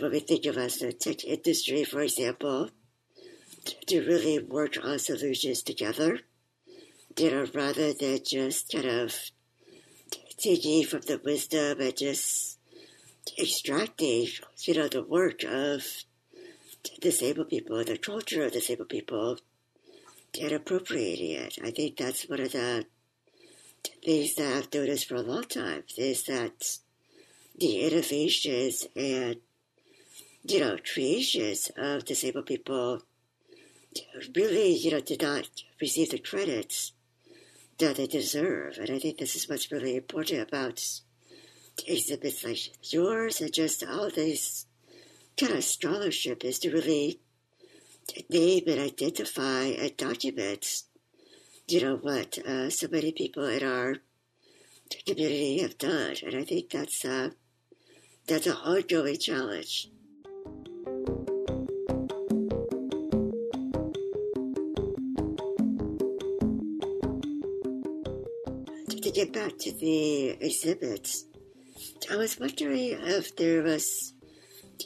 what 0.00 0.12
we 0.12 0.20
think 0.20 0.46
of 0.46 0.58
as 0.58 0.78
the 0.78 0.92
tech 0.92 1.24
industry, 1.24 1.84
for 1.84 2.00
example, 2.00 2.70
to 3.86 4.00
really 4.00 4.38
work 4.38 4.76
on 4.82 4.98
solutions 4.98 5.62
together, 5.62 6.20
you 7.18 7.30
know, 7.30 7.46
rather 7.54 7.92
than 7.92 8.18
just 8.24 8.70
kind 8.72 8.86
of 8.86 9.14
taking 10.38 10.84
from 10.84 11.00
the 11.02 11.20
wisdom 11.24 11.80
and 11.80 11.96
just 11.96 12.55
extracting, 13.38 14.28
you 14.62 14.74
know, 14.74 14.88
the 14.88 15.02
work 15.02 15.42
of 15.44 15.82
disabled 17.00 17.48
people, 17.48 17.84
the 17.84 17.98
culture 17.98 18.44
of 18.44 18.52
disabled 18.52 18.88
people, 18.88 19.38
and 20.40 20.52
appropriating 20.52 21.32
it. 21.32 21.58
I 21.62 21.70
think 21.70 21.96
that's 21.96 22.28
one 22.28 22.40
of 22.40 22.52
the 22.52 22.86
things 24.04 24.34
that 24.34 24.56
I've 24.56 24.74
noticed 24.74 25.08
for 25.08 25.16
a 25.16 25.22
long 25.22 25.44
time 25.44 25.84
is 25.96 26.24
that 26.24 26.78
the 27.58 27.80
innovations 27.80 28.86
and 28.94 29.36
you 30.44 30.60
know 30.60 30.76
creations 30.92 31.70
of 31.76 32.04
disabled 32.04 32.46
people 32.46 33.02
really 34.34 34.76
you 34.76 34.90
know 34.90 35.00
did 35.00 35.22
not 35.22 35.48
receive 35.80 36.10
the 36.10 36.18
credits 36.18 36.92
that 37.78 37.96
they 37.96 38.06
deserve, 38.06 38.78
and 38.78 38.90
I 38.90 38.98
think 38.98 39.18
this 39.18 39.36
is 39.36 39.48
what's 39.48 39.70
really 39.70 39.96
important 39.96 40.48
about 40.48 40.82
exhibits 41.86 42.44
like 42.44 42.92
yours 42.92 43.40
and 43.40 43.52
just 43.52 43.84
all 43.84 44.10
this 44.10 44.66
kind 45.36 45.52
of 45.52 45.64
scholarship 45.64 46.44
is 46.44 46.58
to 46.60 46.70
really 46.70 47.20
name 48.30 48.62
and 48.66 48.80
identify 48.80 49.64
and 49.64 49.96
document, 49.96 50.82
you 51.68 51.80
know, 51.82 51.96
what 51.96 52.38
uh, 52.38 52.70
so 52.70 52.88
many 52.90 53.12
people 53.12 53.44
in 53.44 53.62
our 53.62 53.96
community 55.06 55.58
have 55.58 55.76
done. 55.78 56.14
And 56.24 56.36
I 56.36 56.44
think 56.44 56.70
that's, 56.70 57.04
uh, 57.04 57.30
that's 58.26 58.46
an 58.46 58.54
ongoing 58.54 59.18
challenge. 59.18 59.90
To 68.88 69.12
get 69.12 69.32
back 69.32 69.58
to 69.58 69.72
the 69.72 70.30
exhibits, 70.40 71.26
I 72.10 72.16
was 72.16 72.38
wondering 72.38 72.98
if 73.02 73.36
there 73.36 73.62
was 73.62 74.12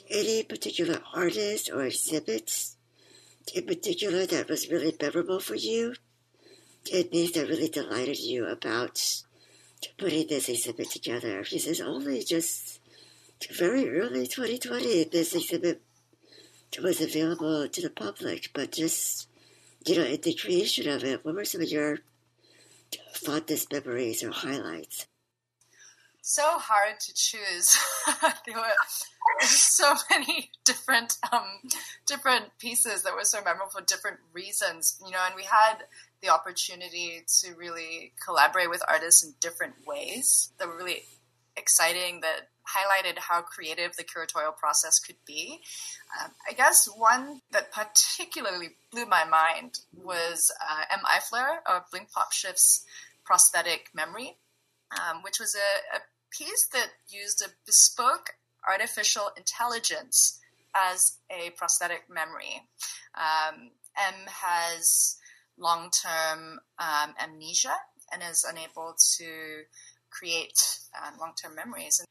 any 0.08 0.42
particular 0.42 1.00
artist 1.12 1.70
or 1.72 1.82
exhibits 1.82 2.76
in 3.54 3.66
particular 3.66 4.26
that 4.26 4.48
was 4.48 4.70
really 4.70 4.94
memorable 5.00 5.40
for 5.40 5.54
you 5.54 5.94
and 6.92 7.10
things 7.10 7.32
that 7.32 7.48
really 7.48 7.68
delighted 7.68 8.18
you 8.18 8.46
about 8.46 9.22
putting 9.98 10.26
this 10.28 10.48
exhibit 10.48 10.90
together. 10.90 11.42
Because 11.42 11.66
it's 11.66 11.80
only 11.80 12.22
just 12.22 12.80
very 13.52 13.88
early 13.88 14.26
2020 14.26 15.04
this 15.04 15.34
exhibit 15.34 15.82
was 16.80 17.00
available 17.00 17.68
to 17.68 17.82
the 17.82 17.90
public, 17.90 18.50
but 18.54 18.72
just, 18.72 19.28
you 19.86 19.96
know, 19.96 20.04
in 20.04 20.20
the 20.20 20.34
creation 20.34 20.88
of 20.88 21.02
it, 21.04 21.24
what 21.24 21.34
were 21.34 21.44
some 21.44 21.60
of 21.60 21.68
your 21.68 21.98
fondest 23.12 23.72
memories 23.72 24.22
or 24.22 24.30
highlights? 24.30 25.06
So 26.32 26.44
hard 26.44 27.00
to 27.00 27.12
choose. 27.12 27.76
there 28.46 28.54
were 28.54 29.40
so 29.40 29.94
many 30.12 30.52
different 30.64 31.14
um, 31.32 31.58
different 32.06 32.56
pieces 32.60 33.02
that 33.02 33.16
were 33.16 33.24
so 33.24 33.42
memorable 33.42 33.72
for 33.72 33.80
different 33.80 34.18
reasons, 34.32 34.96
you 35.04 35.10
know. 35.10 35.18
And 35.26 35.34
we 35.34 35.42
had 35.42 35.78
the 36.22 36.28
opportunity 36.28 37.24
to 37.40 37.54
really 37.56 38.12
collaborate 38.24 38.70
with 38.70 38.80
artists 38.86 39.24
in 39.24 39.34
different 39.40 39.74
ways 39.84 40.52
that 40.60 40.68
were 40.68 40.76
really 40.76 41.02
exciting. 41.56 42.20
That 42.20 42.46
highlighted 42.62 43.18
how 43.18 43.42
creative 43.42 43.96
the 43.96 44.04
curatorial 44.04 44.56
process 44.56 45.00
could 45.00 45.18
be. 45.26 45.58
Um, 46.22 46.30
I 46.48 46.52
guess 46.52 46.86
one 46.86 47.40
that 47.50 47.72
particularly 47.72 48.76
blew 48.92 49.06
my 49.06 49.24
mind 49.24 49.80
was 49.92 50.52
uh, 50.62 50.84
M. 50.92 51.00
Eifler 51.06 51.56
of 51.66 51.90
Blink 51.90 52.12
Pop 52.12 52.30
Shift's 52.30 52.84
prosthetic 53.24 53.90
memory, 53.92 54.36
um, 54.92 55.22
which 55.24 55.40
was 55.40 55.56
a, 55.56 55.96
a 55.96 56.00
piece 56.30 56.66
that 56.72 56.88
used 57.08 57.42
a 57.42 57.50
bespoke 57.66 58.30
artificial 58.68 59.30
intelligence 59.36 60.38
as 60.74 61.18
a 61.30 61.50
prosthetic 61.50 62.04
memory. 62.08 62.62
Um, 63.14 63.70
M 63.96 64.26
has 64.28 65.16
long 65.58 65.90
term 65.90 66.60
um, 66.78 67.14
amnesia 67.20 67.74
and 68.12 68.22
is 68.28 68.44
unable 68.48 68.94
to 69.18 69.62
create 70.10 70.78
uh, 70.96 71.10
long 71.20 71.32
term 71.40 71.54
memories. 71.54 71.98
And 71.98 72.08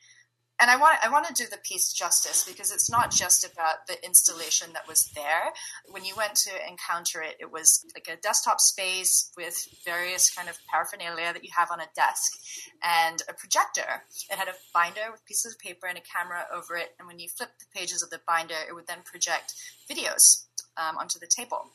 and 0.60 0.69
I 0.69 0.78
want 0.78 0.98
I 1.04 1.10
want 1.10 1.26
to 1.28 1.34
do 1.34 1.50
the 1.50 1.58
piece 1.58 1.93
justice 1.93 2.43
because 2.43 2.72
it's 2.72 2.89
not 2.89 3.12
just 3.12 3.45
about 3.45 3.88
the 3.88 4.04
installation 4.06 4.74
that 4.74 4.88
was 4.88 5.10
there. 5.15 5.54
When 5.89 6.04
you 6.04 6.15
went 6.15 6.36
to 6.36 6.52
encounter 6.67 7.22
it, 7.22 7.38
it 7.39 7.52
was 7.52 7.86
like 7.95 8.08
a 8.12 8.19
desktop 8.19 8.60
space 8.60 9.32
with 9.38 9.67
various 9.86 10.30
kind 10.30 10.50
of 10.50 10.58
paraphernalia 10.72 11.34
that 11.34 11.43
you 11.43 11.52
have 11.56 11.72
on 11.72 11.80
a 11.80 11.89
desk 11.95 12.39
and 12.84 13.22
a 13.30 13.34
projector. 13.34 14.04
It 14.30 14.38
had 14.38 14.48
a 14.48 14.54
binder 14.74 15.12
with 15.12 15.26
pieces 15.26 15.54
of 15.54 15.60
paper 15.60 15.88
and 15.88 15.98
a 15.98 16.02
camera 16.02 16.45
over 16.54 16.76
it, 16.76 16.95
and 17.00 17.08
when 17.08 17.19
you 17.19 17.30
flip 17.30 17.52
the 17.60 17.80
pages 17.80 18.04
of 18.04 18.10
the 18.10 18.22
binder, 18.28 18.56
it 18.67 18.74
would 18.74 18.88
then 18.88 19.00
project 19.06 19.54
videos 19.89 20.45
um, 20.78 20.98
onto 20.98 21.19
the 21.19 21.28
table. 21.28 21.65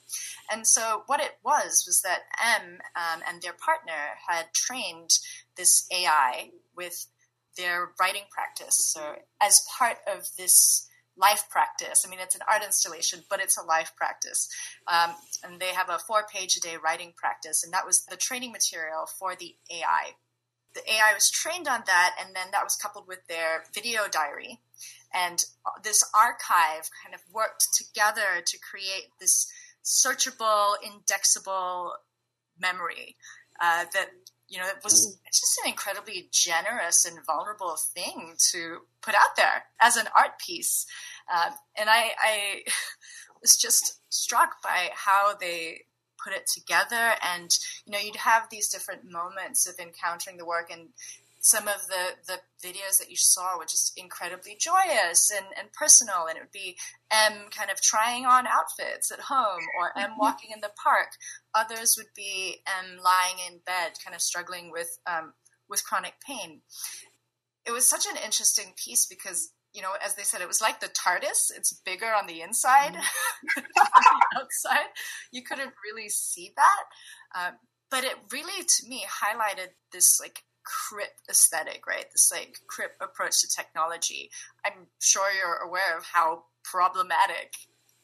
And 0.50 0.66
so 0.66 1.02
what 1.06 1.20
it 1.20 1.38
was 1.44 1.84
was 1.86 2.02
that 2.02 2.22
M 2.42 2.78
um, 2.96 3.22
and 3.28 3.42
their 3.42 3.52
partner 3.52 4.18
had 4.28 4.52
trained 4.54 5.10
this 5.56 5.86
AI 5.92 6.50
with 6.76 7.06
their 7.56 7.92
writing 8.00 8.24
practice. 8.30 8.76
So, 8.92 9.16
as 9.40 9.64
part 9.78 9.98
of 10.06 10.28
this 10.36 10.88
life 11.16 11.44
practice, 11.48 12.04
I 12.06 12.10
mean, 12.10 12.20
it's 12.20 12.34
an 12.34 12.42
art 12.50 12.64
installation, 12.64 13.20
but 13.30 13.40
it's 13.40 13.56
a 13.56 13.64
life 13.64 13.92
practice. 13.96 14.48
Um, 14.88 15.14
and 15.44 15.60
they 15.60 15.68
have 15.68 15.88
a 15.88 15.98
four 15.98 16.24
page 16.32 16.56
a 16.56 16.60
day 16.60 16.76
writing 16.82 17.12
practice, 17.16 17.62
and 17.62 17.72
that 17.72 17.86
was 17.86 18.04
the 18.06 18.16
training 18.16 18.52
material 18.52 19.06
for 19.18 19.34
the 19.34 19.54
AI. 19.70 20.12
The 20.74 20.92
AI 20.92 21.14
was 21.14 21.30
trained 21.30 21.68
on 21.68 21.82
that, 21.86 22.16
and 22.20 22.34
then 22.34 22.48
that 22.52 22.64
was 22.64 22.76
coupled 22.76 23.06
with 23.06 23.26
their 23.28 23.64
video 23.72 24.02
diary. 24.10 24.60
And 25.12 25.44
this 25.84 26.02
archive 26.12 26.90
kind 27.02 27.14
of 27.14 27.20
worked 27.32 27.68
together 27.76 28.42
to 28.44 28.58
create 28.58 29.10
this 29.20 29.46
searchable, 29.84 30.74
indexable 30.82 31.94
memory 32.58 33.16
uh, 33.60 33.84
that 33.92 34.08
you 34.54 34.60
know, 34.60 34.68
it 34.68 34.84
was 34.84 35.18
just 35.26 35.60
an 35.64 35.70
incredibly 35.70 36.28
generous 36.30 37.04
and 37.04 37.18
vulnerable 37.26 37.76
thing 37.76 38.34
to 38.52 38.82
put 39.02 39.16
out 39.16 39.34
there 39.36 39.64
as 39.80 39.96
an 39.96 40.06
art 40.16 40.38
piece. 40.38 40.86
Um, 41.32 41.54
and 41.76 41.90
I, 41.90 42.12
I 42.24 42.60
was 43.42 43.56
just 43.56 44.00
struck 44.10 44.62
by 44.62 44.90
how 44.94 45.34
they 45.40 45.80
put 46.22 46.32
it 46.32 46.46
together. 46.46 47.14
And, 47.20 47.50
you 47.84 47.92
know, 47.92 47.98
you'd 47.98 48.14
have 48.14 48.48
these 48.48 48.68
different 48.68 49.10
moments 49.10 49.66
of 49.66 49.74
encountering 49.80 50.36
the 50.36 50.46
work 50.46 50.70
and 50.70 50.90
some 51.44 51.68
of 51.68 51.88
the, 51.88 52.16
the 52.26 52.66
videos 52.66 52.98
that 52.98 53.10
you 53.10 53.18
saw 53.18 53.58
were 53.58 53.66
just 53.66 53.92
incredibly 53.98 54.56
joyous 54.58 55.30
and, 55.30 55.44
and 55.58 55.70
personal. 55.74 56.24
And 56.26 56.38
it 56.38 56.40
would 56.40 56.52
be 56.52 56.78
M 57.12 57.50
kind 57.50 57.70
of 57.70 57.82
trying 57.82 58.24
on 58.24 58.46
outfits 58.46 59.12
at 59.12 59.20
home 59.20 59.60
or 59.78 59.92
M 59.94 60.12
mm-hmm. 60.12 60.20
walking 60.20 60.52
in 60.54 60.62
the 60.62 60.70
park. 60.82 61.08
Others 61.54 61.96
would 61.98 62.14
be 62.16 62.62
M 62.66 62.96
lying 62.96 63.36
in 63.46 63.60
bed, 63.66 63.92
kind 64.02 64.14
of 64.14 64.22
struggling 64.22 64.70
with, 64.72 64.98
um, 65.06 65.34
with 65.68 65.84
chronic 65.84 66.14
pain. 66.26 66.62
It 67.66 67.72
was 67.72 67.86
such 67.86 68.06
an 68.06 68.16
interesting 68.24 68.72
piece 68.82 69.04
because 69.04 69.50
you 69.74 69.82
know, 69.82 69.90
as 70.02 70.14
they 70.14 70.22
said, 70.22 70.40
it 70.40 70.46
was 70.46 70.62
like 70.62 70.78
the 70.78 70.86
TARDIS. 70.86 71.50
It's 71.54 71.80
bigger 71.84 72.06
on 72.06 72.28
the 72.28 72.40
inside, 72.40 72.94
mm-hmm. 72.94 73.58
on 73.58 73.64
the 73.64 74.40
outside. 74.40 74.86
You 75.32 75.42
couldn't 75.42 75.72
really 75.84 76.08
see 76.08 76.52
that, 76.56 76.84
um, 77.38 77.54
but 77.90 78.04
it 78.04 78.14
really, 78.32 78.62
to 78.62 78.88
me, 78.88 79.04
highlighted 79.04 79.70
this 79.92 80.20
like 80.20 80.44
crip 80.64 81.12
aesthetic, 81.28 81.86
right? 81.86 82.06
This 82.12 82.30
like 82.32 82.58
crip 82.66 82.92
approach 83.00 83.40
to 83.40 83.48
technology. 83.48 84.30
I'm 84.64 84.86
sure 85.00 85.30
you're 85.32 85.68
aware 85.68 85.96
of 85.96 86.04
how 86.04 86.44
problematic 86.64 87.52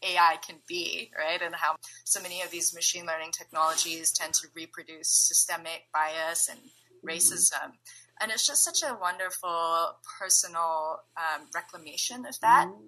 AI 0.03 0.37
can 0.47 0.57
be, 0.67 1.11
right? 1.19 1.41
And 1.43 1.55
how 1.55 1.77
so 2.05 2.23
many 2.23 2.43
of 2.43 2.51
these 2.51 2.75
machine 2.75 3.07
learning 3.07 3.33
technologies 3.33 4.13
tend 4.13 4.35
to 4.35 4.49
reproduce 4.55 5.11
systemic 5.11 5.85
bias 5.93 6.49
and 6.49 6.59
racism. 7.07 7.53
Mm-hmm. 7.53 8.23
And 8.23 8.31
it's 8.31 8.47
just 8.47 8.65
such 8.65 8.83
a 8.83 8.99
wonderful 9.01 9.97
personal 10.19 11.01
um, 11.17 11.47
reclamation 11.55 12.27
of 12.27 12.39
that. 12.41 12.67
Mm-hmm. 12.69 12.87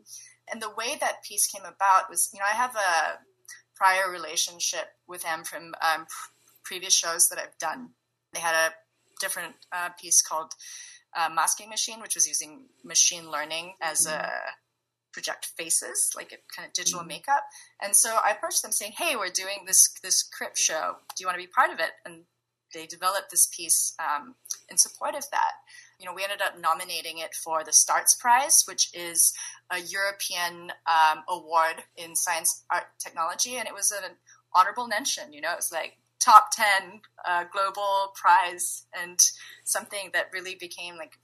And 0.53 0.61
the 0.61 0.71
way 0.71 0.97
that 1.01 1.23
piece 1.27 1.47
came 1.47 1.63
about 1.63 2.11
was, 2.11 2.31
you 2.33 2.41
know, 2.41 2.47
I 2.51 2.57
have 2.57 2.77
a 2.77 3.19
prior 3.75 4.11
relationship 4.11 4.89
with 5.09 5.25
him 5.25 5.45
from 5.45 5.75
um, 5.83 6.07
previous 6.65 6.95
shows 6.95 7.29
that 7.29 7.39
I've 7.39 7.57
done. 7.59 7.91
They 8.33 8.41
had 8.41 8.55
a 8.55 8.73
different 9.23 9.55
uh, 9.73 9.91
piece 10.01 10.21
called 10.21 10.53
uh, 11.17 11.29
Masking 11.35 11.69
Machine, 11.69 12.01
which 12.01 12.15
was 12.15 12.27
using 12.27 12.67
machine 12.85 13.31
learning 13.31 13.75
as 13.81 14.07
a 14.07 14.31
project 15.13 15.53
faces, 15.57 16.11
like 16.17 16.33
a 16.33 16.41
kind 16.55 16.67
of 16.67 16.73
digital 16.73 17.01
mm-hmm. 17.01 17.09
makeup. 17.09 17.45
And 17.83 17.95
so 17.95 18.19
I 18.25 18.31
approached 18.33 18.63
them 18.63 18.73
saying, 18.73 18.93
"Hey, 18.97 19.17
we're 19.17 19.31
doing 19.31 19.65
this 19.67 19.89
this 20.03 20.23
crip 20.23 20.57
show. 20.57 20.97
Do 21.17 21.23
you 21.23 21.27
want 21.27 21.39
to 21.39 21.47
be 21.47 21.51
part 21.51 21.71
of 21.71 21.79
it?" 21.81 21.93
And 22.05 22.25
they 22.75 22.87
developed 22.87 23.31
this 23.31 23.47
piece 23.47 23.95
um, 23.99 24.35
in 24.71 24.79
support 24.79 25.15
of 25.15 25.25
that. 25.31 25.53
You 25.99 26.07
know, 26.07 26.15
we 26.15 26.25
ended 26.25 26.41
up 26.41 26.59
nominating 26.59 27.19
it 27.19 27.35
for 27.35 27.63
the 27.63 27.73
Starts 27.73 28.15
Prize, 28.15 28.65
which 28.67 28.89
is 28.95 29.35
a 29.71 29.79
European 29.79 30.73
um, 30.87 31.23
award 31.29 31.85
in 31.97 32.17
science, 32.17 32.65
art, 32.71 32.87
technology, 32.99 33.57
and 33.57 33.69
it 33.69 33.75
was 33.75 33.91
an 33.93 34.17
honorable 34.55 34.89
mention. 34.89 35.33
You 35.33 35.43
know, 35.43 35.53
it 35.53 35.57
was 35.57 35.71
like 35.73 35.99
top 36.23 36.51
10 36.53 37.01
uh, 37.27 37.45
global 37.53 38.13
prize 38.15 38.87
and 38.95 39.19
something 39.65 40.11
that 40.13 40.31
really 40.33 40.55
became 40.55 40.97
like 40.97 41.19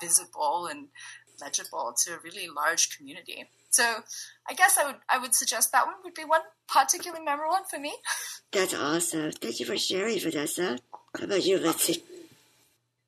visible 0.00 0.68
and 0.70 0.88
legible 1.40 1.94
to 2.04 2.14
a 2.14 2.18
really 2.22 2.48
large 2.48 2.96
community. 2.96 3.46
So 3.70 3.82
I 4.48 4.54
guess 4.54 4.78
I 4.78 4.86
would 4.86 4.96
I 5.08 5.18
would 5.18 5.34
suggest 5.34 5.72
that 5.72 5.86
one 5.86 5.96
would 6.04 6.14
be 6.14 6.24
one 6.24 6.42
particularly 6.68 7.24
memorable 7.24 7.54
one 7.54 7.64
for 7.64 7.78
me. 7.78 7.94
That's 8.52 8.74
awesome. 8.74 9.32
Thank 9.32 9.58
you 9.58 9.66
for 9.66 9.76
sharing, 9.76 10.20
Vanessa. 10.20 10.78
How 11.18 11.24
about 11.24 11.44
you, 11.44 11.58
Lindsay? 11.58 12.02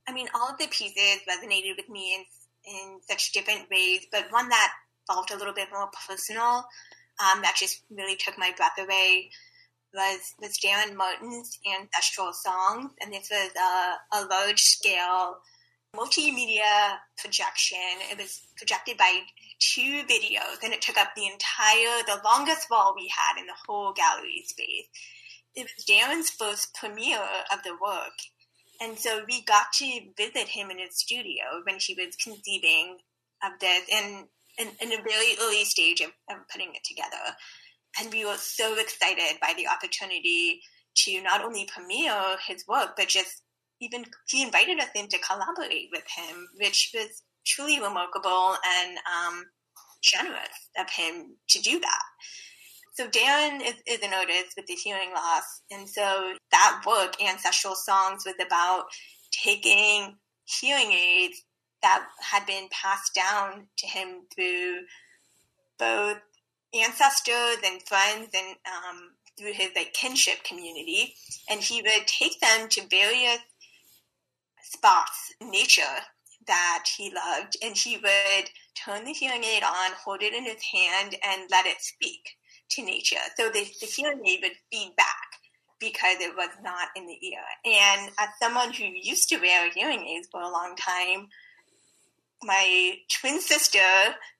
I 0.08 0.12
mean, 0.12 0.28
all 0.34 0.50
of 0.50 0.58
the 0.58 0.66
pieces 0.66 1.20
resonated 1.28 1.76
with 1.76 1.88
me 1.88 2.14
in 2.14 2.24
in 2.66 2.98
such 3.08 3.32
different 3.32 3.70
ways, 3.70 4.06
but 4.10 4.26
one 4.30 4.48
that 4.48 4.72
felt 5.06 5.30
a 5.30 5.36
little 5.36 5.54
bit 5.54 5.68
more 5.70 5.88
personal, 6.08 6.66
um, 7.22 7.42
that 7.42 7.54
just 7.56 7.82
really 7.88 8.16
took 8.16 8.36
my 8.36 8.52
breath 8.56 8.76
away 8.78 9.30
was 9.96 10.34
was 10.38 10.58
Darrin 10.58 10.96
Martin's 10.96 11.58
Ancestral 11.66 12.32
Songs, 12.32 12.92
and 13.00 13.12
this 13.12 13.30
was 13.30 13.50
a, 13.56 14.18
a 14.18 14.26
large 14.26 14.60
scale 14.60 15.38
multimedia 15.94 16.98
projection. 17.16 17.78
It 18.10 18.18
was 18.18 18.42
projected 18.56 18.98
by 18.98 19.20
two 19.58 20.02
videos, 20.04 20.62
and 20.62 20.72
it 20.72 20.82
took 20.82 20.98
up 20.98 21.14
the 21.16 21.26
entire, 21.26 22.02
the 22.06 22.20
longest 22.22 22.68
wall 22.70 22.94
we 22.94 23.10
had 23.16 23.40
in 23.40 23.46
the 23.46 23.54
whole 23.66 23.92
gallery 23.94 24.44
space. 24.46 24.86
It 25.54 25.62
was 25.74 25.84
Darrin's 25.86 26.30
first 26.30 26.74
premiere 26.74 27.44
of 27.50 27.62
the 27.64 27.76
work, 27.82 28.12
and 28.80 28.98
so 28.98 29.24
we 29.26 29.42
got 29.42 29.72
to 29.78 30.00
visit 30.16 30.48
him 30.48 30.70
in 30.70 30.78
his 30.78 30.98
studio 30.98 31.62
when 31.64 31.78
he 31.80 31.94
was 31.94 32.14
conceiving 32.16 32.98
of 33.42 33.58
this, 33.60 33.88
and 33.92 34.26
in, 34.58 34.68
in 34.80 34.92
a 34.92 35.02
very 35.02 35.36
early 35.40 35.64
stage 35.64 36.00
of, 36.00 36.10
of 36.30 36.48
putting 36.50 36.74
it 36.74 36.84
together. 36.84 37.36
And 38.00 38.12
we 38.12 38.24
were 38.24 38.36
so 38.36 38.78
excited 38.78 39.40
by 39.40 39.54
the 39.56 39.68
opportunity 39.68 40.60
to 40.96 41.22
not 41.22 41.42
only 41.42 41.66
premiere 41.66 42.36
his 42.46 42.64
work, 42.66 42.90
but 42.96 43.08
just 43.08 43.42
even 43.80 44.04
he 44.28 44.42
invited 44.42 44.80
us 44.80 44.88
in 44.94 45.08
to 45.08 45.18
collaborate 45.18 45.88
with 45.92 46.04
him, 46.16 46.48
which 46.58 46.92
was 46.94 47.22
truly 47.46 47.80
remarkable 47.80 48.56
and 48.66 48.98
um, 48.98 49.44
generous 50.02 50.70
of 50.78 50.88
him 50.90 51.36
to 51.48 51.60
do 51.60 51.78
that. 51.80 52.02
So 52.94 53.08
Darrin 53.08 53.60
is, 53.60 53.74
is 53.86 54.00
an 54.02 54.14
artist 54.14 54.54
with 54.56 54.64
his 54.68 54.80
hearing 54.80 55.12
loss, 55.14 55.60
and 55.70 55.88
so 55.88 56.32
that 56.50 56.82
work, 56.86 57.22
Ancestral 57.22 57.74
Songs, 57.74 58.24
was 58.24 58.36
about 58.44 58.84
taking 59.30 60.16
hearing 60.44 60.92
aids 60.92 61.42
that 61.82 62.06
had 62.22 62.46
been 62.46 62.68
passed 62.70 63.14
down 63.14 63.66
to 63.76 63.86
him 63.86 64.22
through 64.34 64.80
both 65.78 66.18
ancestors 66.82 67.58
and 67.64 67.82
friends 67.82 68.28
and 68.34 68.56
um, 68.66 69.10
through 69.38 69.52
his 69.52 69.70
like 69.76 69.92
kinship 69.92 70.42
community, 70.44 71.14
and 71.50 71.60
he 71.60 71.82
would 71.82 72.06
take 72.06 72.40
them 72.40 72.68
to 72.70 72.88
various 72.88 73.38
spots, 74.62 75.34
nature 75.40 75.82
that 76.46 76.84
he 76.96 77.12
loved, 77.12 77.56
and 77.62 77.76
he 77.76 77.96
would 77.96 78.50
turn 78.74 79.04
the 79.04 79.12
hearing 79.12 79.44
aid 79.44 79.62
on, 79.62 79.90
hold 80.04 80.22
it 80.22 80.32
in 80.32 80.44
his 80.44 80.62
hand, 80.72 81.16
and 81.24 81.50
let 81.50 81.66
it 81.66 81.80
speak 81.80 82.36
to 82.70 82.84
nature. 82.84 83.16
So 83.36 83.48
the, 83.48 83.66
the 83.80 83.86
hearing 83.86 84.24
aid 84.26 84.40
would 84.42 84.52
feed 84.70 84.94
back 84.96 85.28
because 85.78 86.16
it 86.20 86.34
was 86.36 86.50
not 86.62 86.88
in 86.96 87.06
the 87.06 87.18
ear. 87.26 87.40
And 87.64 88.10
as 88.18 88.28
someone 88.40 88.72
who 88.72 88.84
used 88.84 89.28
to 89.28 89.38
wear 89.38 89.70
hearing 89.70 90.06
aids 90.06 90.28
for 90.30 90.40
a 90.40 90.50
long 90.50 90.74
time, 90.76 91.28
my 92.42 92.94
twin 93.10 93.40
sister, 93.40 93.78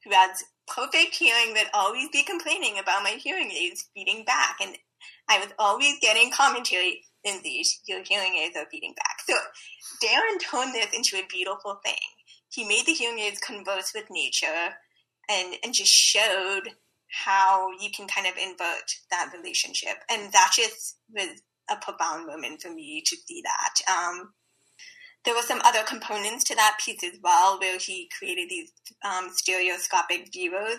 who 0.05 0.11
has 0.13 0.45
perfect 0.67 1.15
hearing, 1.15 1.53
would 1.53 1.71
always 1.75 2.09
be 2.11 2.23
complaining 2.23 2.79
about 2.79 3.03
my 3.03 3.11
hearing 3.11 3.51
aids 3.51 3.89
feeding 3.95 4.25
back. 4.25 4.59
And 4.61 4.77
I 5.29 5.39
was 5.39 5.49
always 5.59 5.99
getting 6.01 6.31
commentary, 6.31 7.03
Lindsay, 7.25 7.63
your 7.87 8.03
hearing 8.05 8.35
aids 8.35 8.57
are 8.57 8.67
feeding 8.71 8.95
back. 8.97 9.21
So 9.27 9.35
Darrin 10.01 10.39
turned 10.39 10.75
this 10.75 10.93
into 10.95 11.17
a 11.17 11.27
beautiful 11.29 11.81
thing. 11.85 11.95
He 12.51 12.65
made 12.65 12.87
the 12.87 12.93
hearing 12.93 13.19
aids 13.19 13.41
converse 13.41 13.93
with 13.95 14.11
nature 14.11 14.75
and, 15.29 15.55
and 15.65 15.75
just 15.75 15.93
showed 15.93 16.71
how 17.09 17.71
you 17.81 17.91
can 17.91 18.07
kind 18.07 18.27
of 18.27 18.35
invert 18.37 18.93
that 19.11 19.33
relationship. 19.37 19.97
And 20.11 20.33
that 20.33 20.53
just 20.55 20.99
was 21.13 21.41
a 21.71 21.77
profound 21.77 22.27
moment 22.27 22.63
for 22.63 22.71
me 22.71 23.03
to 23.05 23.17
see 23.27 23.43
that. 23.43 23.75
Um, 23.93 24.33
there 25.27 25.35
were 25.35 25.43
some 25.43 25.61
other 25.65 25.83
components 25.83 26.45
to 26.45 26.55
that 26.55 26.79
piece 26.83 27.03
as 27.05 27.19
well, 27.23 27.59
where 27.59 27.79
he 27.79 28.09
created 28.17 28.49
these 28.49 28.71
um, 29.05 29.29
stereoscopic 29.33 30.33
viewers 30.33 30.79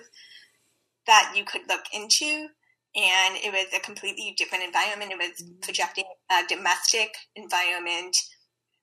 that 1.05 1.33
you 1.35 1.43
could 1.43 1.61
look 1.67 1.83
into. 1.93 2.47
And 2.95 3.35
it 3.35 3.51
was 3.51 3.67
a 3.75 3.83
completely 3.83 4.33
different 4.37 4.63
environment. 4.63 5.11
It 5.11 5.17
was 5.17 5.43
mm-hmm. 5.43 5.59
projecting 5.61 6.05
a 6.31 6.41
domestic 6.47 7.13
environment, 7.35 8.15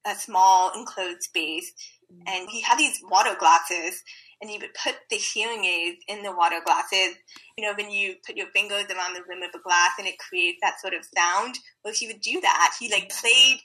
a 0.06 0.14
small 0.14 0.70
enclosed 0.76 1.22
space. 1.22 1.72
Mm-hmm. 2.12 2.22
And 2.28 2.50
he 2.50 2.60
had 2.60 2.78
these 2.78 3.00
water 3.10 3.34
glasses 3.36 4.02
and 4.40 4.50
he 4.50 4.58
would 4.58 4.74
put 4.74 4.96
the 5.10 5.16
hearing 5.16 5.64
aids 5.64 5.98
in 6.06 6.22
the 6.22 6.36
water 6.36 6.60
glasses. 6.64 7.16
You 7.56 7.64
know, 7.64 7.74
when 7.74 7.90
you 7.90 8.16
put 8.26 8.36
your 8.36 8.48
fingers 8.48 8.84
around 8.90 9.14
the 9.14 9.22
rim 9.26 9.42
of 9.42 9.58
a 9.58 9.62
glass 9.62 9.92
and 9.98 10.06
it 10.06 10.18
creates 10.18 10.58
that 10.60 10.80
sort 10.80 10.92
of 10.92 11.06
sound. 11.16 11.56
Well, 11.82 11.94
he 11.96 12.06
would 12.06 12.20
do 12.20 12.40
that. 12.42 12.74
He 12.78 12.92
like 12.92 13.10
played 13.10 13.60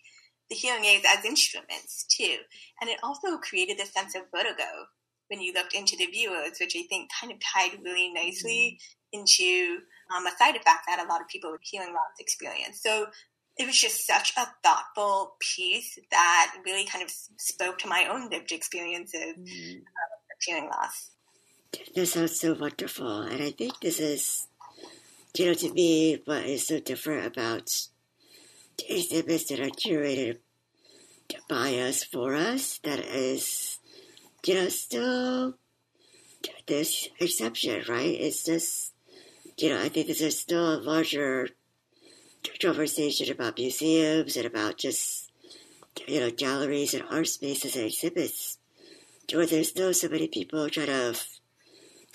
the 0.50 0.56
hearing 0.56 0.86
aids 0.86 1.06
as 1.08 1.26
instruments 1.26 2.06
too, 2.06 2.38
and 2.82 2.90
it 2.90 3.00
also 3.04 3.38
created 3.38 3.80
a 3.80 3.86
sense 3.86 4.16
of 4.16 4.24
vertigo 4.34 4.88
when 5.30 5.42
you 5.42 5.54
looked 5.54 5.74
into 5.74 5.96
the 5.96 6.08
viewers, 6.08 6.58
which 6.60 6.76
I 6.76 6.84
think 6.90 7.12
kind 7.20 7.32
of 7.32 7.40
tied 7.40 7.84
really 7.84 8.12
nicely 8.12 8.80
mm-hmm. 9.14 9.20
into 9.20 9.80
um, 10.16 10.26
a 10.26 10.32
side 10.38 10.56
effect 10.56 10.86
that 10.88 11.04
a 11.06 11.08
lot 11.08 11.22
of 11.22 11.28
people 11.28 11.52
with 11.52 11.62
hearing 11.64 11.90
loss 11.90 12.20
experience. 12.20 12.82
So 12.82 13.08
it 13.58 13.68
was 13.68 13.80
just 13.80 14.08
such 14.08 14.34
a 14.38 14.48
thoughtful 14.64 15.36
piece 15.40 16.00
that 16.12 16.56
really 16.66 16.86
kind 16.86 17.04
of 17.04 17.12
spoke 17.38 17.78
to 17.80 17.88
my 17.88 18.08
own 18.10 18.30
lived 18.30 18.52
experiences 18.52 19.36
mm-hmm 19.38 19.80
hearing 20.46 20.66
loss. 20.66 21.12
That 21.96 22.08
sounds 22.08 22.40
so 22.40 22.54
wonderful. 22.54 23.22
And 23.22 23.44
I 23.44 23.52
think 23.52 23.80
this 23.80 24.00
is, 24.00 24.48
you 25.38 25.46
know, 25.46 25.54
to 25.54 25.74
me, 25.74 26.22
what 26.26 26.46
is 26.46 26.68
so 26.68 26.80
different 26.80 27.28
about 27.28 27.70
exhibits 28.88 29.46
that 29.46 29.60
are 29.60 29.70
curated 29.70 30.38
by 31.48 31.76
us, 31.76 32.04
for 32.04 32.36
us, 32.36 32.80
that 32.84 33.00
is, 33.00 33.80
you 34.46 34.56
know, 34.56 34.70
still 34.70 35.50
uh, 35.50 35.52
this 36.68 37.10
exception, 37.20 37.84
right? 37.88 38.20
It's 38.20 38.44
just, 38.44 38.94
you 39.58 39.70
know, 39.70 39.82
I 39.82 39.90
think 39.90 40.08
there's 40.08 40.40
still 40.40 40.76
a 40.76 40.82
larger 40.82 41.50
conversation 42.62 43.32
about 43.32 43.58
museums 43.58 44.38
and 44.38 44.46
about 44.46 44.78
just, 44.78 45.32
you 46.08 46.20
know, 46.20 46.32
galleries 46.32 46.94
and 46.94 47.04
art 47.10 47.28
spaces 47.28 47.76
and 47.76 47.86
exhibits 47.86 48.58
where 49.34 49.46
there's 49.46 49.70
still 49.70 49.94
so 49.94 50.10
many 50.10 50.28
people 50.28 50.70
kind 50.70 50.90
of 50.90 51.24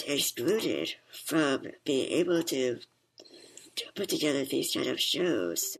excluded 0.07 0.94
from 1.12 1.66
being 1.85 2.11
able 2.11 2.42
to 2.42 2.81
put 3.94 4.09
together 4.09 4.44
these 4.44 4.72
kind 4.74 4.87
of 4.87 5.00
shows. 5.00 5.77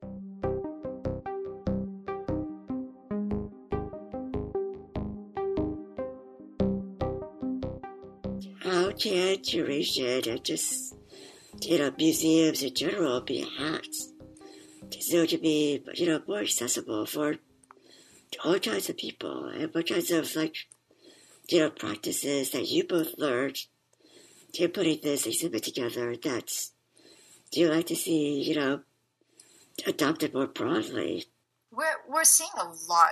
How 9.05 9.11
can 9.11 9.37
curation 9.37 10.27
and 10.27 10.43
just, 10.43 10.95
you 11.61 11.79
know, 11.79 11.93
museums 11.99 12.63
in 12.63 12.75
general 12.75 13.21
be 13.21 13.47
hacked 13.59 13.97
so 15.01 15.27
to 15.27 15.37
be, 15.37 15.85
you 15.95 16.07
know, 16.07 16.23
more 16.27 16.41
accessible 16.41 17.05
for 17.05 17.37
all 18.43 18.59
kinds 18.59 18.89
of 18.89 18.97
people 18.97 19.47
and 19.47 19.75
what 19.75 19.89
kinds 19.89 20.11
of 20.11 20.35
like 20.35 20.57
you 21.51 21.59
know, 21.59 21.71
practices 21.71 22.53
that 22.53 22.69
you 22.69 22.85
both 22.85 23.19
learned 23.19 23.59
to 24.55 24.69
putting 24.69 25.01
this 25.03 25.27
exhibit 25.27 25.65
together 25.65 26.17
that 26.17 26.51
do 27.53 27.61
you 27.61 27.69
like 27.69 27.87
to 27.87 27.97
see, 27.97 28.41
you 28.41 28.55
know, 28.55 28.81
adopted 29.87 30.33
more 30.33 30.47
broadly? 30.47 31.27
We're, 31.71 31.85
we're 32.09 32.25
seeing 32.25 32.51
a 32.57 32.73
lot 32.89 33.11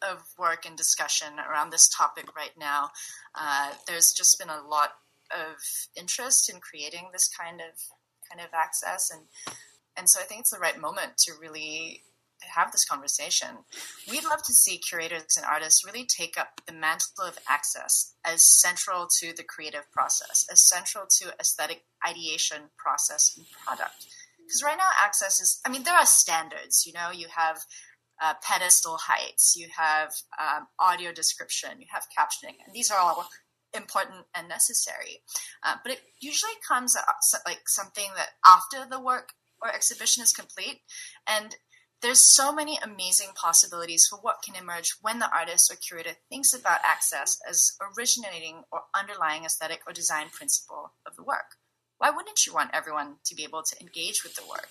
of 0.00 0.22
work 0.38 0.64
and 0.64 0.76
discussion 0.76 1.34
around 1.38 1.70
this 1.70 1.88
topic 1.88 2.34
right 2.34 2.56
now. 2.58 2.90
Uh, 3.34 3.72
there's 3.86 4.12
just 4.12 4.38
been 4.38 4.48
a 4.48 4.62
lot 4.66 4.94
of 5.34 5.56
interest 5.96 6.52
in 6.52 6.60
creating 6.60 7.10
this 7.12 7.28
kind 7.28 7.60
of 7.60 7.78
kind 8.30 8.40
of 8.40 8.52
access 8.54 9.10
and 9.10 9.22
and 9.96 10.08
so 10.08 10.20
I 10.20 10.24
think 10.24 10.40
it's 10.40 10.50
the 10.50 10.58
right 10.58 10.80
moment 10.80 11.16
to 11.18 11.32
really 11.40 12.02
have 12.40 12.72
this 12.72 12.84
conversation. 12.84 13.48
We'd 14.10 14.24
love 14.24 14.42
to 14.42 14.52
see 14.52 14.78
curators 14.78 15.36
and 15.36 15.46
artists 15.46 15.84
really 15.84 16.04
take 16.04 16.38
up 16.38 16.60
the 16.66 16.72
mantle 16.72 17.24
of 17.24 17.38
access 17.48 18.14
as 18.24 18.60
central 18.60 19.08
to 19.20 19.32
the 19.34 19.44
creative 19.44 19.90
process, 19.92 20.46
as 20.50 20.68
central 20.68 21.06
to 21.20 21.32
aesthetic 21.40 21.84
ideation 22.06 22.70
process 22.76 23.36
and 23.36 23.46
product. 23.64 24.06
Because 24.38 24.62
right 24.62 24.76
now, 24.76 24.90
access 25.00 25.40
is, 25.40 25.60
I 25.64 25.70
mean, 25.70 25.84
there 25.84 25.94
are 25.94 26.06
standards, 26.06 26.84
you 26.86 26.92
know, 26.92 27.10
you 27.10 27.28
have 27.34 27.60
uh, 28.22 28.34
pedestal 28.42 28.98
heights, 29.00 29.54
you 29.56 29.68
have 29.76 30.12
um, 30.38 30.66
audio 30.78 31.12
description, 31.12 31.80
you 31.80 31.86
have 31.92 32.04
captioning, 32.16 32.56
and 32.66 32.74
these 32.74 32.90
are 32.90 32.98
all 32.98 33.26
important 33.74 34.26
and 34.34 34.48
necessary. 34.48 35.22
Uh, 35.62 35.76
but 35.82 35.92
it 35.92 36.00
usually 36.20 36.52
comes 36.66 36.96
like 37.46 37.68
something 37.68 38.10
that 38.16 38.30
after 38.46 38.88
the 38.88 39.00
work 39.00 39.32
or 39.62 39.68
exhibition 39.68 40.22
is 40.22 40.32
complete, 40.32 40.80
and 41.26 41.56
there's 42.02 42.34
so 42.34 42.52
many 42.52 42.78
amazing 42.82 43.28
possibilities 43.34 44.06
for 44.08 44.18
what 44.18 44.42
can 44.44 44.54
emerge 44.54 44.94
when 45.00 45.20
the 45.20 45.30
artist 45.34 45.72
or 45.72 45.76
curator 45.76 46.16
thinks 46.28 46.52
about 46.52 46.80
access 46.84 47.38
as 47.48 47.72
originating 47.80 48.64
or 48.70 48.82
underlying 48.94 49.44
aesthetic 49.44 49.80
or 49.86 49.92
design 49.92 50.26
principle 50.30 50.92
of 51.06 51.16
the 51.16 51.22
work. 51.22 51.56
Why 51.96 52.10
wouldn't 52.10 52.44
you 52.46 52.52
want 52.52 52.72
everyone 52.74 53.16
to 53.24 53.34
be 53.34 53.44
able 53.44 53.62
to 53.62 53.80
engage 53.80 54.22
with 54.22 54.34
the 54.34 54.46
work? 54.46 54.68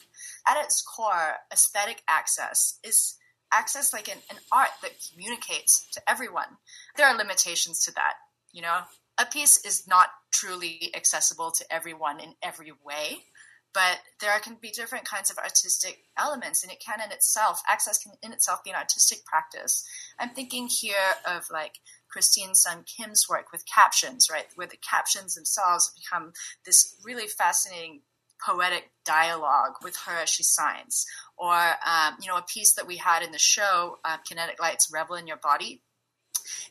At 0.48 0.64
its 0.64 0.84
core, 0.84 1.38
aesthetic 1.52 2.04
access 2.08 2.78
is 2.84 3.16
access 3.52 3.94
like 3.94 4.08
an, 4.10 4.20
an 4.30 4.38
art 4.52 4.72
that 4.82 4.92
communicates 5.10 5.88
to 5.94 6.02
everyone. 6.08 6.58
There 6.98 7.08
are 7.08 7.18
limitations 7.18 7.82
to 7.86 7.94
that. 7.94 8.14
You 8.54 8.62
know, 8.62 8.80
a 9.18 9.26
piece 9.26 9.64
is 9.66 9.88
not 9.88 10.10
truly 10.32 10.92
accessible 10.96 11.52
to 11.52 11.74
everyone 11.74 12.20
in 12.20 12.34
every 12.42 12.72
way 12.86 13.26
but 13.74 14.00
there 14.22 14.38
can 14.40 14.58
be 14.62 14.70
different 14.70 15.06
kinds 15.06 15.32
of 15.32 15.38
artistic 15.38 16.04
elements 16.18 16.64
and 16.64 16.72
it 16.72 16.80
can 16.80 17.02
in 17.04 17.12
itself 17.12 17.62
access 17.68 17.98
can 17.98 18.14
in 18.22 18.32
itself 18.32 18.64
be 18.64 18.70
an 18.70 18.76
artistic 18.76 19.26
practice. 19.26 19.84
I'm 20.20 20.30
thinking 20.30 20.68
here 20.68 20.96
of 21.28 21.46
like 21.52 21.80
christine 22.10 22.54
sun 22.54 22.84
kim's 22.86 23.28
work 23.28 23.52
with 23.52 23.66
captions 23.66 24.28
right 24.32 24.46
where 24.56 24.68
the 24.68 24.78
captions 24.78 25.34
themselves 25.34 25.92
become 25.98 26.34
this 26.66 26.96
really 27.04 27.28
fascinating 27.28 28.02
poetic 28.46 28.92
dialogue 29.06 29.74
with 29.84 29.96
her 30.06 30.22
as 30.22 30.30
she 30.30 30.44
signs. 30.44 31.06
Or 31.38 31.56
um, 31.56 32.16
you 32.22 32.28
know 32.28 32.38
a 32.38 32.46
piece 32.48 32.74
that 32.76 32.88
we 32.88 32.98
had 32.98 33.24
in 33.24 33.32
the 33.32 33.40
show 33.40 33.98
uh, 34.06 34.18
kinetic 34.28 34.62
lights 34.62 34.92
revel 34.94 35.16
in 35.16 35.28
your 35.28 35.38
body 35.38 35.82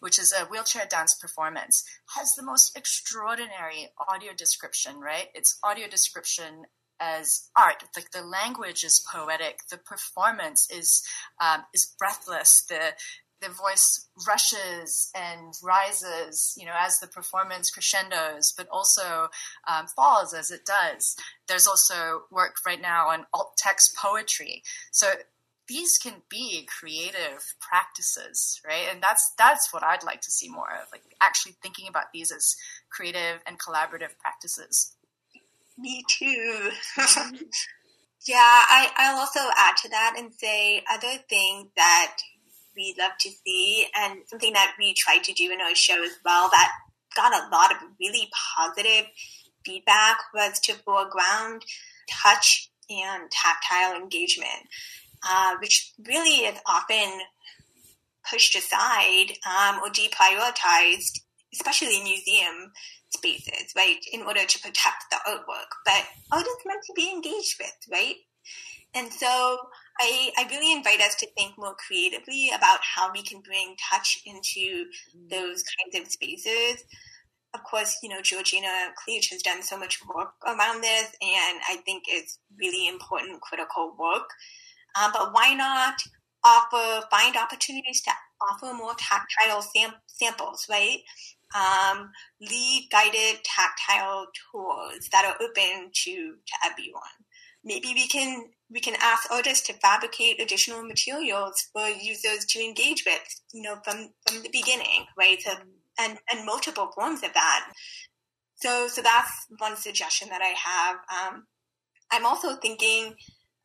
which 0.00 0.18
is 0.18 0.32
a 0.32 0.46
wheelchair 0.46 0.86
dance 0.88 1.14
performance, 1.14 1.84
has 2.16 2.34
the 2.34 2.42
most 2.42 2.76
extraordinary 2.76 3.88
audio 4.08 4.32
description, 4.32 5.00
right? 5.00 5.28
It's 5.34 5.58
audio 5.62 5.88
description 5.88 6.66
as 7.00 7.50
art. 7.56 7.84
Like 7.96 8.10
the 8.12 8.22
language 8.22 8.84
is 8.84 9.04
poetic, 9.12 9.60
the 9.70 9.78
performance 9.78 10.68
is 10.70 11.02
um, 11.40 11.64
is 11.74 11.94
breathless. 11.98 12.64
The 12.68 12.94
the 13.42 13.48
voice 13.48 14.08
rushes 14.26 15.10
and 15.14 15.52
rises, 15.62 16.54
you 16.56 16.64
know, 16.64 16.74
as 16.78 17.00
the 17.00 17.08
performance 17.08 17.70
crescendos, 17.70 18.54
but 18.56 18.68
also 18.70 19.28
um, 19.68 19.86
falls 19.88 20.32
as 20.32 20.50
it 20.50 20.64
does. 20.64 21.16
There's 21.48 21.66
also 21.66 22.22
work 22.30 22.54
right 22.64 22.80
now 22.80 23.08
on 23.08 23.26
alt 23.34 23.54
text 23.58 23.96
poetry. 23.96 24.62
So 24.92 25.08
these 25.68 25.98
can 25.98 26.22
be 26.28 26.66
creative 26.66 27.54
practices, 27.60 28.60
right? 28.66 28.86
And 28.90 29.02
that's 29.02 29.32
that's 29.38 29.72
what 29.72 29.82
I'd 29.82 30.04
like 30.04 30.20
to 30.22 30.30
see 30.30 30.48
more 30.48 30.70
of, 30.82 30.88
like 30.92 31.02
actually 31.22 31.56
thinking 31.62 31.88
about 31.88 32.06
these 32.12 32.32
as 32.32 32.54
creative 32.90 33.40
and 33.46 33.58
collaborative 33.58 34.18
practices. 34.20 34.96
Me 35.78 36.04
too. 36.08 36.70
Yeah, 38.26 38.36
I, 38.36 38.88
I'll 38.98 39.18
also 39.18 39.40
add 39.58 39.76
to 39.82 39.88
that 39.88 40.14
and 40.16 40.32
say 40.32 40.84
other 40.88 41.18
things 41.28 41.66
that 41.74 42.18
we 42.76 42.94
love 42.98 43.12
to 43.20 43.30
see 43.44 43.86
and 43.96 44.20
something 44.28 44.52
that 44.52 44.74
we 44.78 44.94
try 44.94 45.18
to 45.18 45.32
do 45.32 45.50
in 45.52 45.60
our 45.60 45.74
show 45.74 46.02
as 46.04 46.12
well 46.24 46.48
that 46.50 46.72
got 47.16 47.32
a 47.32 47.48
lot 47.50 47.72
of 47.72 47.78
really 48.00 48.30
positive 48.56 49.06
feedback 49.66 50.18
was 50.32 50.60
to 50.60 50.74
foreground 50.74 51.64
touch 52.08 52.70
and 52.88 53.28
tactile 53.30 54.00
engagement, 54.00 54.68
uh, 55.28 55.56
which 55.60 55.92
really 56.06 56.46
is 56.46 56.58
often 56.66 57.20
pushed 58.30 58.54
aside 58.54 59.32
um, 59.46 59.80
or 59.82 59.88
deprioritized, 59.88 61.20
especially 61.52 61.98
in 61.98 62.04
museum 62.04 62.72
spaces, 63.10 63.72
right, 63.76 63.98
in 64.12 64.22
order 64.22 64.44
to 64.44 64.58
protect 64.60 65.04
the 65.10 65.16
artwork. 65.28 65.70
But 65.84 66.06
art 66.30 66.46
is 66.46 66.56
meant 66.64 66.82
to 66.86 66.92
be 66.94 67.10
engaged 67.10 67.56
with, 67.58 67.76
right? 67.90 68.16
And 68.94 69.12
so 69.12 69.26
I, 70.00 70.30
I 70.36 70.46
really 70.50 70.72
invite 70.72 71.00
us 71.00 71.14
to 71.16 71.26
think 71.30 71.56
more 71.56 71.74
creatively 71.74 72.50
about 72.54 72.80
how 72.82 73.10
we 73.12 73.22
can 73.22 73.40
bring 73.40 73.76
touch 73.90 74.20
into 74.26 74.84
those 75.30 75.64
kinds 75.64 76.06
of 76.06 76.12
spaces. 76.12 76.84
Of 77.54 77.64
course, 77.64 77.98
you 78.02 78.08
know, 78.08 78.22
Georgina 78.22 78.92
Kleege 78.96 79.30
has 79.30 79.42
done 79.42 79.62
so 79.62 79.78
much 79.78 80.00
work 80.06 80.32
around 80.46 80.82
this, 80.82 81.04
and 81.20 81.60
I 81.68 81.76
think 81.84 82.04
it's 82.06 82.38
really 82.58 82.88
important, 82.88 83.40
critical 83.42 83.94
work. 83.98 84.30
Um, 85.00 85.10
but 85.12 85.32
why 85.32 85.54
not 85.54 85.94
offer, 86.44 87.06
find 87.10 87.36
opportunities 87.36 88.02
to 88.02 88.10
offer 88.50 88.74
more 88.74 88.94
tactile 88.98 89.62
sam- 89.62 90.00
samples, 90.06 90.66
right? 90.68 90.98
Um, 91.54 92.10
lead 92.40 92.88
guided 92.90 93.44
tactile 93.44 94.26
tours 94.50 95.08
that 95.12 95.24
are 95.24 95.44
open 95.44 95.90
to, 95.92 96.12
to 96.12 96.54
everyone. 96.64 97.02
Maybe 97.64 97.92
we 97.94 98.08
can 98.08 98.46
we 98.72 98.80
can 98.80 98.96
ask 99.00 99.30
artists 99.30 99.66
to 99.66 99.74
fabricate 99.74 100.40
additional 100.40 100.82
materials 100.82 101.68
for 101.72 101.88
users 101.88 102.46
to 102.46 102.58
engage 102.58 103.04
with, 103.06 103.20
you 103.52 103.60
know, 103.62 103.76
from, 103.84 104.08
from 104.26 104.42
the 104.42 104.48
beginning, 104.50 105.04
right? 105.16 105.40
So, 105.42 105.52
and, 106.00 106.18
and 106.32 106.46
multiple 106.46 106.90
forms 106.94 107.22
of 107.22 107.34
that. 107.34 107.70
So, 108.54 108.88
so 108.88 109.02
that's 109.02 109.46
one 109.58 109.76
suggestion 109.76 110.30
that 110.30 110.40
I 110.40 110.54
have. 110.56 110.96
Um, 111.12 111.46
I'm 112.10 112.24
also 112.24 112.56
thinking 112.56 113.14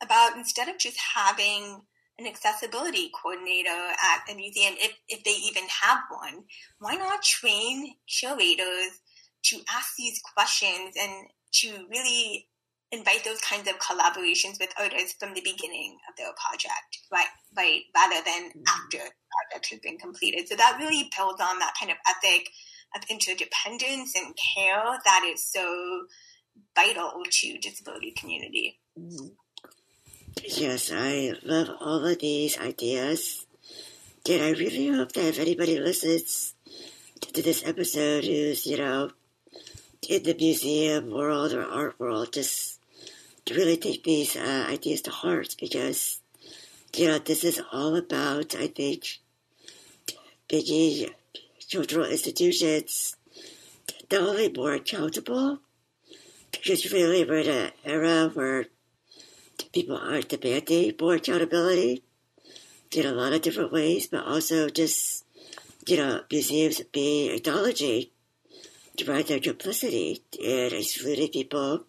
about 0.02 0.36
instead 0.36 0.68
of 0.68 0.78
just 0.78 0.98
having 1.14 1.82
an 2.18 2.26
accessibility 2.26 3.10
coordinator 3.14 3.68
at 3.68 4.30
a 4.30 4.34
museum, 4.34 4.74
if, 4.78 4.92
if 5.08 5.22
they 5.24 5.30
even 5.30 5.64
have 5.68 6.00
one, 6.10 6.44
why 6.80 6.94
not 6.94 7.22
train 7.22 7.94
curators 8.08 9.00
to 9.44 9.60
ask 9.70 9.94
these 9.96 10.20
questions 10.34 10.94
and 11.00 11.28
to 11.52 11.86
really 11.88 12.48
invite 12.90 13.24
those 13.24 13.40
kinds 13.40 13.68
of 13.68 13.78
collaborations 13.78 14.58
with 14.58 14.72
artists 14.78 15.14
from 15.20 15.34
the 15.34 15.42
beginning 15.42 15.98
of 16.08 16.16
their 16.16 16.32
project, 16.42 16.98
right? 17.12 17.28
Right, 17.56 17.82
rather 17.94 18.24
than 18.24 18.48
mm-hmm. 18.48 18.62
after 18.66 18.98
the 18.98 19.50
project 19.50 19.70
has 19.70 19.80
been 19.80 19.98
completed. 19.98 20.48
So 20.48 20.56
that 20.56 20.78
really 20.80 21.10
builds 21.16 21.40
on 21.40 21.58
that 21.58 21.74
kind 21.78 21.92
of 21.92 21.98
ethic 22.08 22.48
of 22.96 23.02
interdependence 23.10 24.14
and 24.16 24.34
care 24.56 24.82
that 25.04 25.30
is 25.30 25.44
so 25.44 26.06
vital 26.74 27.22
to 27.30 27.58
disability 27.58 28.14
community. 28.18 28.80
Mm-hmm. 28.98 29.26
Yes, 30.44 30.92
I 30.94 31.34
love 31.42 31.70
all 31.80 32.04
of 32.04 32.18
these 32.18 32.58
ideas. 32.58 33.46
And 34.28 34.42
I 34.42 34.50
really 34.50 34.88
hope 34.88 35.12
that 35.12 35.24
if 35.24 35.38
anybody 35.38 35.78
listens 35.78 36.54
to 37.20 37.42
this 37.42 37.66
episode 37.66 38.24
who's, 38.24 38.66
you 38.66 38.76
know, 38.76 39.10
in 40.08 40.22
the 40.22 40.34
museum 40.34 41.10
world 41.10 41.52
or 41.52 41.64
art 41.64 41.98
world, 41.98 42.32
just 42.32 42.78
really 43.50 43.76
take 43.76 44.04
these 44.04 44.36
uh, 44.36 44.66
ideas 44.68 45.02
to 45.02 45.10
heart 45.10 45.56
because, 45.58 46.20
you 46.94 47.08
know, 47.08 47.18
this 47.18 47.44
is 47.44 47.60
all 47.72 47.96
about, 47.96 48.54
I 48.54 48.66
think, 48.68 49.18
making 50.52 51.10
cultural 51.72 52.06
institutions 52.06 53.16
not 54.10 54.22
only 54.22 54.50
more 54.50 54.72
accountable, 54.74 55.58
because 56.50 56.92
really 56.92 57.24
we're 57.24 57.38
in 57.38 57.48
an 57.48 57.72
era 57.84 58.30
where 58.32 58.66
people 59.72 59.96
aren't 59.96 60.28
demanding 60.28 60.94
more 61.00 61.14
accountability 61.14 62.02
in 62.92 63.06
a 63.06 63.12
lot 63.12 63.32
of 63.32 63.42
different 63.42 63.72
ways, 63.72 64.06
but 64.06 64.24
also 64.24 64.68
just, 64.68 65.24
you 65.86 65.96
know, 65.96 66.22
museums 66.30 66.80
being 66.92 67.34
acknowledging 67.34 68.06
right 69.06 69.26
their 69.26 69.40
complicity 69.40 70.22
in 70.38 70.74
excluding 70.74 71.28
people 71.28 71.84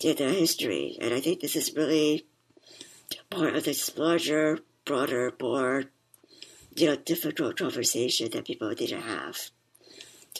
in 0.00 0.16
their 0.16 0.30
history. 0.30 0.96
And 1.00 1.12
I 1.12 1.20
think 1.20 1.40
this 1.40 1.56
is 1.56 1.74
really 1.76 2.26
part 3.30 3.54
of 3.56 3.64
this 3.64 3.96
larger, 3.98 4.60
broader, 4.84 5.32
more, 5.40 5.84
you 6.74 6.86
know, 6.86 6.96
difficult 6.96 7.58
conversation 7.58 8.30
that 8.30 8.46
people 8.46 8.68
need 8.70 8.88
to 8.88 9.00
have. 9.00 9.50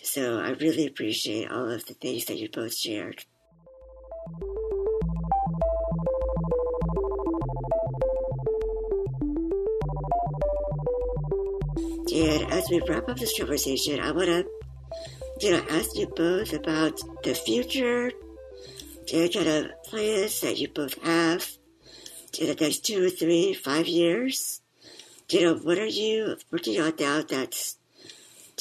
So 0.02 0.40
I 0.40 0.50
really 0.50 0.86
appreciate 0.86 1.50
all 1.50 1.70
of 1.70 1.86
the 1.86 1.94
things 1.94 2.26
that 2.26 2.38
you 2.38 2.48
both 2.48 2.74
shared. 2.74 3.24
And 12.14 12.52
as 12.52 12.70
we 12.70 12.80
wrap 12.88 13.08
up 13.08 13.18
this 13.18 13.36
conversation, 13.36 13.98
I 13.98 14.12
want 14.12 14.26
to, 14.26 14.46
you 15.40 15.50
know, 15.50 15.64
ask 15.68 15.96
you 15.96 16.06
both 16.06 16.52
about 16.52 17.00
the 17.24 17.34
future, 17.34 18.12
and 19.12 19.32
kind 19.32 19.48
of 19.48 19.82
plans 19.84 20.40
that 20.40 20.56
you 20.56 20.68
both 20.68 21.02
have 21.02 21.50
in 22.38 22.46
the 22.46 22.54
next 22.54 22.84
two 22.86 23.10
three, 23.10 23.52
five 23.52 23.88
years. 23.88 24.60
You 25.28 25.40
know, 25.42 25.54
what 25.56 25.78
are 25.78 25.86
you 25.86 26.36
working 26.52 26.80
on 26.80 26.94
now 27.00 27.22
that 27.22 27.74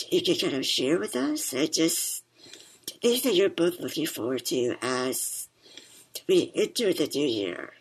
you 0.09 0.23
can 0.23 0.35
kind 0.35 0.55
of 0.55 0.65
share 0.65 0.97
with 0.97 1.15
us? 1.15 1.53
And 1.53 1.71
just 1.71 2.23
things 3.03 3.21
that 3.21 3.35
you're 3.35 3.49
both 3.49 3.79
looking 3.79 4.07
forward 4.07 4.45
to 4.45 4.75
as 4.81 5.47
we 6.27 6.51
enter 6.55 6.91
the 6.91 7.07
new 7.13 7.27
year. 7.27 7.73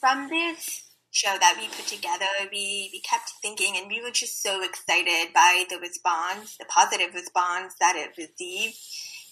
From 0.00 0.28
this 0.28 0.87
show 1.18 1.36
that 1.40 1.58
we 1.60 1.66
put 1.66 1.86
together, 1.86 2.30
we, 2.52 2.90
we 2.92 3.00
kept 3.00 3.32
thinking 3.42 3.74
and 3.76 3.90
we 3.90 4.00
were 4.00 4.12
just 4.12 4.40
so 4.40 4.62
excited 4.62 5.34
by 5.34 5.64
the 5.68 5.78
response, 5.78 6.56
the 6.56 6.64
positive 6.66 7.12
response 7.12 7.74
that 7.80 7.96
it 7.96 8.16
received. 8.16 8.78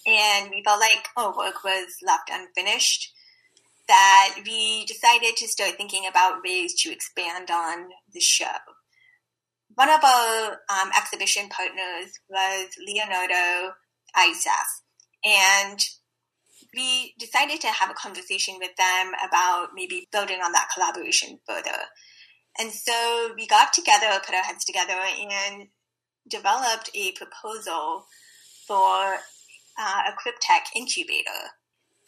And 0.05 0.51
we 0.51 0.62
felt 0.64 0.80
like 0.80 1.09
our 1.16 1.32
oh, 1.32 1.39
work 1.39 1.62
was 1.62 1.97
left 2.05 2.30
unfinished, 2.30 3.12
that 3.87 4.39
we 4.45 4.84
decided 4.87 5.37
to 5.37 5.47
start 5.47 5.76
thinking 5.76 6.07
about 6.09 6.43
ways 6.45 6.74
to 6.82 6.91
expand 6.91 7.51
on 7.53 7.91
the 8.12 8.20
show. 8.20 8.59
One 9.74 9.89
of 9.89 10.03
our 10.03 10.59
um, 10.68 10.91
exhibition 10.97 11.49
partners 11.49 12.18
was 12.28 12.68
Leonardo 12.84 13.74
ISAST. 14.16 14.82
And 15.24 15.80
we 16.76 17.14
decided 17.18 17.60
to 17.62 17.68
have 17.68 17.90
a 17.90 17.94
conversation 17.94 18.56
with 18.58 18.76
them 18.76 19.12
about 19.26 19.68
maybe 19.74 20.06
building 20.12 20.40
on 20.44 20.52
that 20.52 20.68
collaboration 20.74 21.38
further. 21.46 21.88
And 22.58 22.70
so 22.70 23.32
we 23.34 23.46
got 23.46 23.72
together, 23.72 24.20
put 24.24 24.34
our 24.34 24.42
heads 24.42 24.64
together, 24.64 24.92
and 24.94 25.68
developed 26.28 26.90
a 26.94 27.12
proposal 27.12 28.06
for 28.66 29.16
uh, 29.78 30.02
a 30.08 30.12
CripTech 30.12 30.74
incubator 30.74 31.52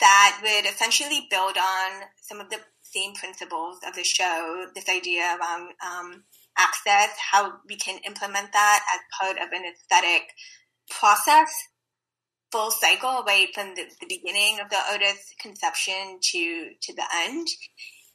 that 0.00 0.40
would 0.42 0.70
essentially 0.70 1.26
build 1.30 1.56
on 1.56 2.02
some 2.20 2.40
of 2.40 2.50
the 2.50 2.60
same 2.82 3.14
principles 3.14 3.78
of 3.86 3.94
the 3.94 4.04
show, 4.04 4.66
this 4.74 4.88
idea 4.88 5.36
around 5.38 5.72
um, 5.84 6.24
access, 6.56 7.10
how 7.30 7.54
we 7.68 7.76
can 7.76 7.98
implement 8.06 8.52
that 8.52 8.84
as 8.94 9.00
part 9.20 9.36
of 9.36 9.52
an 9.52 9.64
aesthetic 9.66 10.30
process 10.90 11.50
full 12.50 12.70
cycle 12.70 13.24
right 13.26 13.48
from 13.54 13.74
the, 13.74 13.84
the 14.00 14.06
beginning 14.08 14.58
of 14.60 14.70
the 14.70 14.78
artist's 14.90 15.34
conception 15.40 16.18
to 16.22 16.70
to 16.80 16.94
the 16.94 17.04
end. 17.24 17.48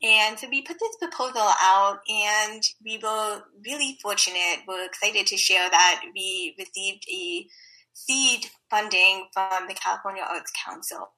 And 0.04 0.38
so 0.38 0.50
we 0.50 0.62
put 0.62 0.78
this 0.80 0.98
proposal 1.00 1.48
out 1.62 2.00
and 2.10 2.62
we 2.84 3.00
were 3.02 3.42
really 3.66 3.98
fortunate. 4.02 4.60
We're 4.68 4.86
excited 4.86 5.28
to 5.28 5.38
share 5.38 5.70
that 5.70 6.02
we 6.14 6.56
received 6.60 7.06
a 7.10 7.48
seed 7.94 8.48
funding 8.70 9.28
from 9.34 9.68
the 9.68 9.76
California 9.76 10.24
Arts 10.28 10.52
Council 10.66 11.14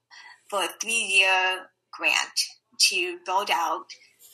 for 0.49 0.63
a 0.63 0.69
three 0.79 0.91
year 0.93 1.65
grant 1.91 2.39
to 2.89 3.17
build 3.25 3.49
out 3.51 3.85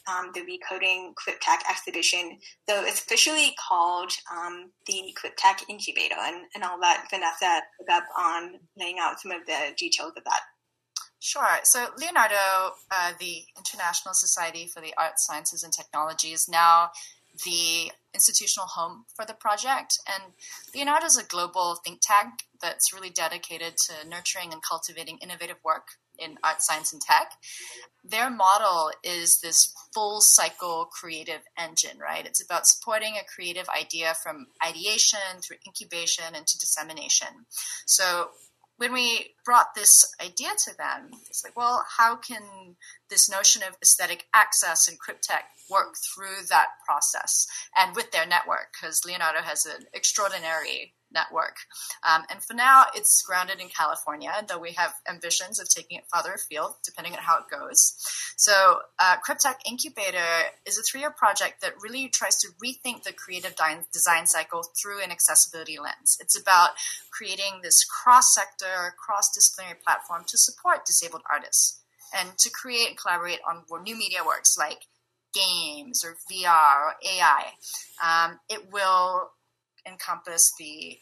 um, 0.08 0.32
the 0.34 0.42
Recoding 0.42 1.14
CripTech 1.14 1.70
exhibition. 1.70 2.40
So 2.68 2.84
it's 2.84 3.00
officially 3.00 3.56
called 3.68 4.12
um, 4.32 4.72
the 4.88 5.16
CripTech 5.18 5.70
Incubator, 5.70 6.16
and, 6.20 6.46
and 6.56 6.64
I'll 6.64 6.80
let 6.80 7.10
Vanessa 7.10 7.62
pick 7.80 7.90
up 7.90 8.06
on 8.18 8.60
laying 8.78 8.98
out 9.00 9.20
some 9.20 9.32
of 9.32 9.46
the 9.46 9.74
details 9.78 10.14
of 10.18 10.24
that. 10.24 10.42
Sure. 11.20 11.60
So 11.64 11.88
Leonardo, 12.00 12.76
uh, 12.90 13.14
the 13.20 13.44
International 13.56 14.14
Society 14.14 14.66
for 14.66 14.82
the 14.82 14.94
Arts, 14.98 15.26
Sciences, 15.26 15.64
and 15.64 15.72
Technology, 15.72 16.30
is 16.30 16.50
now 16.50 16.90
the 17.46 17.92
institutional 18.14 18.68
home 18.68 19.06
for 19.16 19.24
the 19.26 19.34
project. 19.34 20.00
And 20.08 20.34
Leonardo 20.74 21.06
is 21.06 21.18
a 21.18 21.24
global 21.24 21.76
think 21.76 22.00
tank 22.02 22.46
that's 22.60 22.92
really 22.94 23.12
dedicated 23.12 23.78
to 23.78 24.08
nurturing 24.08 24.52
and 24.52 24.62
cultivating 24.62 25.20
innovative 25.20 25.58
work 25.64 25.90
in 26.18 26.38
art, 26.44 26.62
science, 26.62 26.92
and 26.92 27.02
tech. 27.02 27.34
Their 28.04 28.30
model 28.30 28.92
is 29.04 29.40
this 29.42 29.74
full 29.94 30.22
cycle 30.22 30.90
creative 30.92 31.42
engine, 31.58 32.00
right? 32.00 32.26
It's 32.26 32.44
about 32.44 32.68
supporting 32.68 33.16
a 33.16 33.34
creative 33.34 33.68
idea 33.70 34.14
from 34.22 34.48
ideation 34.66 35.42
through 35.42 35.58
incubation 35.66 36.36
into 36.36 36.58
dissemination. 36.58 37.46
So 37.86 38.30
when 38.78 38.94
we 38.94 39.36
brought 39.46 39.76
this 39.76 40.12
idea 40.20 40.50
to 40.66 40.76
them, 40.76 41.12
it's 41.30 41.44
like, 41.44 41.56
well, 41.56 41.86
how 41.98 42.16
can 42.16 42.42
this 43.10 43.30
notion 43.30 43.62
of 43.62 43.78
aesthetic 43.82 44.26
access 44.34 44.88
and 44.88 44.98
CripTech 44.98 45.44
work 45.70 45.96
through 45.96 46.48
that 46.50 46.70
process 46.84 47.46
and 47.78 47.96
with 47.96 48.12
their 48.12 48.26
network? 48.26 48.74
Because 48.74 49.06
Leonardo 49.06 49.42
has 49.42 49.68
an 49.68 49.86
extraordinary 49.94 50.96
network. 51.14 51.58
Um, 52.08 52.24
and 52.30 52.44
for 52.44 52.54
now, 52.54 52.86
it's 52.96 53.22
grounded 53.22 53.60
in 53.60 53.70
California, 53.70 54.32
though 54.48 54.60
we 54.60 54.72
have 54.74 54.94
ambitions 55.08 55.60
of 55.60 55.70
taking 55.70 55.98
it 55.98 56.06
farther 56.12 56.34
afield, 56.34 56.76
depending 56.84 57.14
on 57.14 57.20
how 57.20 57.40
it 57.40 57.46
goes. 57.50 57.96
So, 58.38 58.80
uh, 59.00 59.18
CripTech 59.28 59.60
Incubator 59.70 60.50
is 60.66 60.78
a 60.78 60.84
three 60.84 61.02
year 61.02 61.12
project 61.12 61.62
that 61.62 61.74
really 61.82 62.10
tries 62.10 62.38
to 62.38 62.50
rethink 62.64 63.04
the 63.04 63.14
creative 63.14 63.56
design 63.94 64.28
cycle 64.28 64.64
through 64.82 65.02
an 65.02 65.12
accessibility 65.12 65.78
lens. 65.80 66.18
It's 66.20 66.40
about 66.40 66.72
creating 67.12 67.62
this 67.62 67.86
cross 67.86 68.34
sector, 68.34 68.94
cross 68.98 69.32
disciplinary 69.34 69.78
platform 69.84 70.24
to 70.28 70.38
support 70.38 70.86
disabled 70.86 71.24
artists 71.32 71.82
and 72.14 72.38
to 72.38 72.50
create 72.50 72.90
and 72.90 72.98
collaborate 72.98 73.40
on 73.48 73.64
new 73.84 73.96
media 73.96 74.20
works 74.26 74.58
like 74.58 74.88
games 75.34 76.04
or 76.04 76.18
VR 76.32 76.88
or 76.88 76.96
AI. 77.06 77.54
Um, 78.04 78.40
it 78.50 78.72
will 78.72 79.32
encompass 79.88 80.52
the 80.60 80.98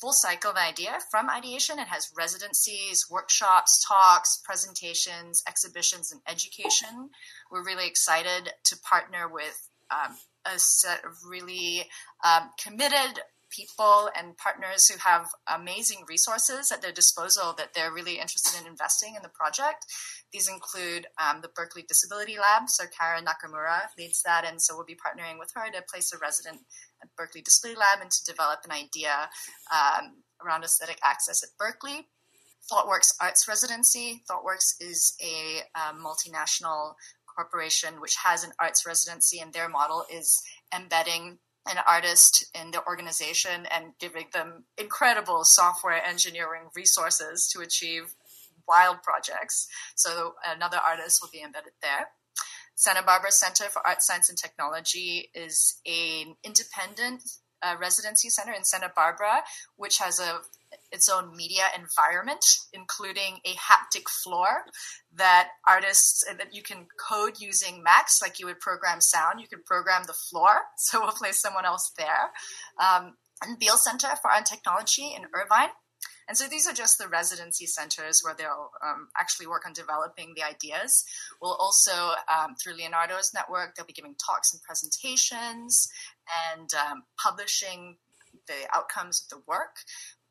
full 0.00 0.12
cycle 0.12 0.50
of 0.50 0.56
idea 0.56 0.98
from 1.10 1.28
ideation. 1.28 1.78
It 1.78 1.88
has 1.88 2.10
residencies, 2.16 3.06
workshops, 3.10 3.84
talks, 3.86 4.40
presentations, 4.44 5.42
exhibitions, 5.48 6.12
and 6.12 6.20
education. 6.28 7.10
We're 7.50 7.64
really 7.64 7.88
excited 7.88 8.52
to 8.64 8.76
partner 8.78 9.28
with 9.28 9.68
um, 9.90 10.16
a 10.46 10.58
set 10.58 11.04
of 11.04 11.12
really 11.28 11.88
um, 12.24 12.50
committed 12.62 13.20
people 13.50 14.10
and 14.16 14.36
partners 14.36 14.88
who 14.88 14.98
have 14.98 15.26
amazing 15.48 16.04
resources 16.08 16.70
at 16.70 16.82
their 16.82 16.92
disposal 16.92 17.54
that 17.56 17.72
they're 17.74 17.92
really 17.92 18.18
interested 18.18 18.60
in 18.60 18.66
investing 18.66 19.14
in 19.16 19.22
the 19.22 19.30
project. 19.30 19.86
These 20.32 20.48
include 20.48 21.06
um, 21.18 21.40
the 21.40 21.48
Berkeley 21.48 21.84
Disability 21.88 22.36
Lab. 22.36 22.68
So 22.68 22.84
Karen 22.86 23.24
Nakamura 23.24 23.80
leads 23.96 24.22
that, 24.22 24.44
and 24.46 24.60
so 24.60 24.76
we'll 24.76 24.84
be 24.84 24.94
partnering 24.94 25.38
with 25.38 25.50
her 25.54 25.70
to 25.70 25.82
place 25.90 26.12
a 26.12 26.18
resident 26.18 26.60
at 27.02 27.14
Berkeley 27.16 27.40
Disability 27.42 27.78
Lab 27.78 28.00
and 28.00 28.10
to 28.10 28.24
develop 28.24 28.60
an 28.64 28.72
idea 28.72 29.28
um, 29.72 30.22
around 30.44 30.64
aesthetic 30.64 30.98
access 31.02 31.42
at 31.42 31.50
Berkeley. 31.58 32.06
ThoughtWorks 32.70 33.14
Arts 33.20 33.48
Residency. 33.48 34.22
ThoughtWorks 34.30 34.74
is 34.80 35.14
a 35.22 35.60
uh, 35.74 35.92
multinational 35.94 36.94
corporation 37.26 38.00
which 38.00 38.16
has 38.24 38.44
an 38.44 38.52
arts 38.58 38.84
residency, 38.84 39.38
and 39.40 39.52
their 39.52 39.68
model 39.68 40.04
is 40.12 40.42
embedding 40.74 41.38
an 41.70 41.76
artist 41.86 42.46
in 42.60 42.70
the 42.70 42.84
organization 42.86 43.66
and 43.74 43.92
giving 43.98 44.26
them 44.32 44.64
incredible 44.76 45.40
software 45.44 46.02
engineering 46.04 46.68
resources 46.74 47.48
to 47.52 47.60
achieve 47.60 48.14
wild 48.66 49.02
projects. 49.02 49.68
So 49.94 50.34
another 50.44 50.78
artist 50.78 51.20
will 51.22 51.30
be 51.32 51.42
embedded 51.42 51.72
there. 51.82 52.08
Santa 52.78 53.02
Barbara 53.02 53.32
Center 53.32 53.64
for 53.64 53.84
Art, 53.84 54.02
Science, 54.02 54.28
and 54.28 54.38
Technology 54.38 55.30
is 55.34 55.80
an 55.84 56.36
independent 56.44 57.24
uh, 57.60 57.74
residency 57.80 58.28
center 58.28 58.52
in 58.52 58.62
Santa 58.62 58.92
Barbara, 58.94 59.42
which 59.74 59.98
has 59.98 60.20
a 60.20 60.38
its 60.92 61.08
own 61.08 61.36
media 61.36 61.64
environment, 61.76 62.44
including 62.72 63.40
a 63.44 63.54
haptic 63.54 64.08
floor 64.08 64.64
that 65.12 65.48
artists 65.66 66.24
that 66.24 66.54
you 66.54 66.62
can 66.62 66.86
code 66.96 67.40
using 67.40 67.82
Max, 67.82 68.22
like 68.22 68.38
you 68.38 68.46
would 68.46 68.60
program 68.60 69.00
sound. 69.00 69.40
You 69.40 69.48
could 69.48 69.64
program 69.64 70.04
the 70.06 70.12
floor, 70.12 70.60
so 70.76 71.00
we'll 71.00 71.10
place 71.10 71.40
someone 71.40 71.64
else 71.64 71.90
there. 71.98 72.30
Um, 72.78 73.14
and 73.42 73.58
Beall 73.58 73.76
Center 73.76 74.08
for 74.22 74.30
Art 74.30 74.38
and 74.38 74.46
Technology 74.46 75.16
in 75.16 75.24
Irvine. 75.34 75.70
And 76.28 76.36
so 76.36 76.46
these 76.46 76.68
are 76.68 76.74
just 76.74 76.98
the 76.98 77.08
residency 77.08 77.66
centers 77.66 78.20
where 78.22 78.34
they'll 78.34 78.70
um, 78.84 79.08
actually 79.16 79.46
work 79.46 79.66
on 79.66 79.72
developing 79.72 80.34
the 80.36 80.42
ideas. 80.44 81.04
We'll 81.40 81.54
also, 81.54 82.12
um, 82.28 82.54
through 82.62 82.74
Leonardo's 82.74 83.32
network, 83.34 83.74
they'll 83.74 83.86
be 83.86 83.94
giving 83.94 84.14
talks 84.14 84.52
and 84.52 84.62
presentations 84.62 85.88
and 86.52 86.68
um, 86.74 87.04
publishing 87.16 87.96
the 88.46 88.68
outcomes 88.74 89.24
of 89.24 89.38
the 89.38 89.42
work 89.46 89.76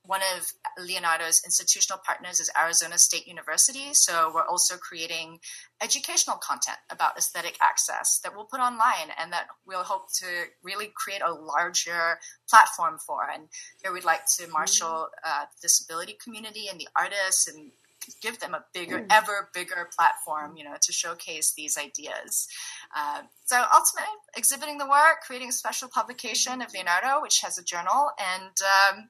one 0.08 0.22
of 0.38 0.54
Leonardo's 0.84 1.42
institutional 1.46 2.00
partners 2.04 2.40
is 2.40 2.50
Arizona 2.60 2.98
State 2.98 3.28
University. 3.28 3.94
So 3.94 4.32
we're 4.34 4.46
also 4.46 4.78
creating 4.78 5.40
educational 5.82 6.38
content 6.38 6.78
about 6.90 7.18
aesthetic 7.18 7.58
access 7.62 8.20
that 8.24 8.34
we'll 8.34 8.46
put 8.46 8.62
online 8.62 9.12
and 9.20 9.32
that 9.34 9.48
we'll 9.66 9.84
hope 9.84 10.12
to 10.14 10.26
really 10.64 10.92
create 10.96 11.22
a 11.22 11.32
larger 11.32 12.20
platform 12.50 12.98
for. 12.98 13.28
And 13.32 13.50
here 13.84 13.94
we'd 13.94 14.06
like 14.06 14.26
to 14.38 14.48
marshal 14.48 15.10
uh, 15.26 15.46
the 15.56 15.62
disability 15.62 16.18
community 16.24 16.68
and 16.70 16.80
the 16.80 16.88
artists 16.96 17.48
and 17.48 17.72
give 18.22 18.40
them 18.40 18.54
a 18.54 18.64
bigger, 18.74 19.00
mm. 19.00 19.08
ever 19.10 19.50
bigger 19.54 19.90
platform, 19.96 20.56
you 20.56 20.64
know, 20.64 20.76
to 20.82 20.94
showcase 20.94 21.54
these 21.54 21.78
ideas. 21.78 22.48
Uh, 22.96 23.24
so 23.46 23.62
ultimately, 23.74 24.14
exhibiting 24.36 24.78
the 24.78 24.88
work, 24.88 25.22
creating 25.26 25.50
a 25.50 25.52
special 25.52 25.90
publication 25.90 26.62
of 26.62 26.74
Leonardo, 26.74 27.22
which 27.22 27.42
has 27.42 27.58
a 27.58 27.64
journal, 27.64 28.12
and 28.18 28.54
um, 28.96 29.10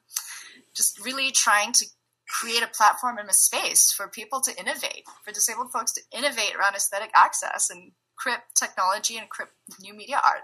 just 0.78 1.04
really 1.04 1.30
trying 1.30 1.72
to 1.72 1.84
create 2.28 2.62
a 2.62 2.68
platform 2.68 3.18
and 3.18 3.28
a 3.28 3.34
space 3.34 3.90
for 3.90 4.06
people 4.08 4.40
to 4.40 4.58
innovate, 4.58 5.04
for 5.24 5.32
disabled 5.32 5.72
folks 5.72 5.92
to 5.92 6.00
innovate 6.16 6.54
around 6.54 6.74
aesthetic 6.74 7.10
access 7.14 7.68
and 7.68 7.92
crip 8.16 8.40
technology 8.54 9.18
and 9.18 9.28
crip 9.28 9.50
new 9.80 9.94
media 9.94 10.20
art. 10.24 10.42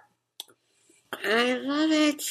I 1.24 1.54
love 1.54 1.90
it. 1.90 2.22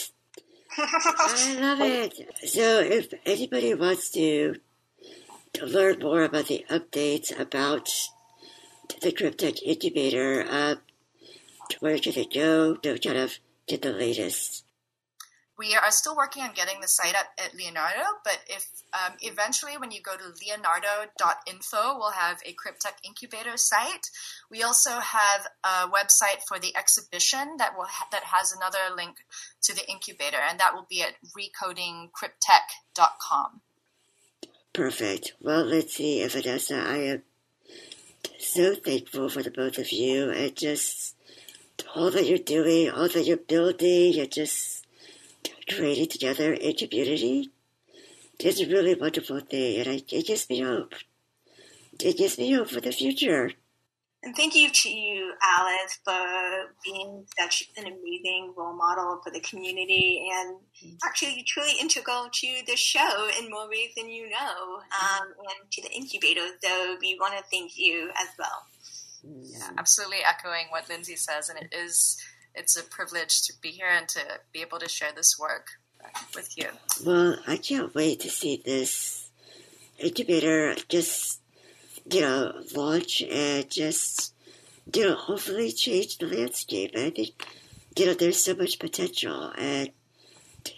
I 0.78 1.58
love 1.60 1.82
it. 1.82 2.14
So, 2.50 2.82
if 2.82 3.14
anybody 3.26 3.74
wants 3.74 4.12
to 4.12 4.56
to 5.54 5.66
learn 5.66 6.00
more 6.00 6.24
about 6.24 6.48
the 6.48 6.66
updates 6.70 7.40
about 7.40 7.90
the 9.02 9.12
CripTech 9.12 9.62
Incubator, 9.64 10.46
uh, 10.50 10.76
where 11.80 12.02
should 12.02 12.16
they 12.16 12.26
go 12.26 12.76
to 12.76 12.98
kind 12.98 13.18
of 13.18 13.38
get 13.68 13.84
the 13.84 13.94
latest? 13.94 14.66
We 15.58 15.76
are 15.76 15.92
still 15.92 16.16
working 16.16 16.42
on 16.42 16.54
getting 16.54 16.80
the 16.82 16.88
site 16.88 17.14
up 17.16 17.28
at 17.38 17.54
Leonardo, 17.54 18.02
but 18.24 18.40
if 18.48 18.68
um, 18.94 19.14
eventually 19.22 19.78
when 19.78 19.92
you 19.92 20.02
go 20.02 20.18
to 20.18 20.24
leonardo.info, 20.24 21.98
we'll 21.98 22.10
have 22.12 22.42
a 22.44 22.54
CripTech 22.54 22.98
Incubator 23.04 23.56
site. 23.56 24.10
We 24.50 24.64
also 24.64 25.00
have 25.00 25.48
a 25.64 25.88
website 25.90 26.42
for 26.48 26.58
the 26.58 26.76
exhibition 26.76 27.58
that 27.60 27.78
will 27.78 27.86
ha- 27.86 28.08
that 28.12 28.24
has 28.24 28.52
another 28.52 28.96
link 28.96 29.18
to 29.64 29.76
the 29.76 29.88
incubator, 29.90 30.38
and 30.38 30.60
that 30.60 30.74
will 30.74 30.88
be 30.90 31.04
at 31.04 31.18
recodingcriptech.com. 31.38 33.62
Perfect. 34.74 35.34
Well, 35.40 35.66
let's 35.66 35.94
see, 35.94 36.22
if 36.22 36.34
Vanessa, 36.34 36.76
I 36.76 36.98
am 36.98 37.22
so 38.40 38.74
thankful 38.74 39.30
for 39.30 39.44
the 39.44 39.52
both 39.52 39.78
of 39.78 39.92
you 39.92 40.32
and 40.32 40.56
just 40.56 41.16
all 41.96 42.10
that 42.10 42.26
you're 42.26 42.40
doing, 42.40 42.90
all 42.90 43.08
that 43.08 43.26
you're 43.26 43.38
building, 43.38 44.14
you're 44.14 44.26
just 44.26 44.83
created 45.68 46.12
together 46.12 46.54
in 46.54 46.76
community 46.76 47.52
is 48.40 48.62
a 48.62 48.68
really 48.68 48.96
wonderful 48.96 49.40
thing, 49.40 49.80
and 49.80 49.90
I, 49.90 50.04
it 50.10 50.28
gives 50.28 50.50
me 50.50 50.62
hope. 50.62 50.94
It 52.00 52.18
gives 52.18 52.38
me 52.38 52.52
hope 52.52 52.70
for 52.70 52.82
the 52.82 52.92
future. 52.92 53.52
And 54.24 54.34
thank 54.36 54.56
you 54.56 54.70
to 54.72 54.90
you, 54.90 55.34
Alice, 55.44 56.00
for 56.06 56.72
being 56.86 57.26
such 57.38 57.70
an 57.76 57.84
amazing 57.84 58.54
role 58.56 58.74
model 58.74 59.20
for 59.22 59.32
the 59.32 59.42
community 59.42 60.30
and 60.34 60.58
actually 61.04 61.44
truly 61.46 61.74
integral 61.80 62.30
to 62.34 62.48
the 62.66 62.78
show 62.78 63.30
in 63.38 63.50
more 63.50 63.68
ways 63.70 63.90
than 63.98 64.10
you 64.10 64.30
know, 64.30 64.80
um, 65.02 65.28
and 65.40 65.72
to 65.72 65.82
the 65.82 65.92
incubator. 65.92 66.48
So 66.64 66.98
we 67.02 67.18
want 67.20 67.38
to 67.38 67.44
thank 67.52 67.78
you 67.78 68.12
as 68.18 68.30
well. 68.40 68.66
Yeah, 69.26 69.70
absolutely 69.78 70.20
echoing 70.26 70.68
what 70.70 70.88
Lindsay 70.88 71.18
says, 71.18 71.50
and 71.50 71.60
it 71.60 71.74
is 71.74 72.18
it's 72.56 72.78
a 72.78 72.84
privilege 72.84 73.42
to 73.44 73.54
be 73.62 73.70
here 73.70 73.90
and 73.90 74.08
to 74.10 74.22
be 74.52 74.62
able 74.62 74.80
to 74.80 74.90
share 74.90 75.12
this 75.16 75.40
work 75.40 75.68
with 76.36 76.58
you. 76.58 76.68
Well, 77.06 77.38
I 77.48 77.58
can't 77.58 77.94
wait 77.96 78.20
to 78.22 78.30
see 78.30 78.62
this 78.64 79.30
incubator 79.98 80.76
just, 80.90 81.42
you 82.12 82.22
know, 82.22 82.54
launch 82.76 83.22
and 83.22 83.70
just, 83.70 84.34
you 84.94 85.06
know, 85.06 85.16
hopefully 85.16 85.72
change 85.72 86.18
the 86.18 86.28
landscape. 86.28 86.92
I 86.96 87.10
think, 87.10 87.48
you 87.98 88.06
know, 88.06 88.14
there's 88.14 88.44
so 88.44 88.56
much 88.56 88.80
potential 88.80 89.52
and 89.58 89.92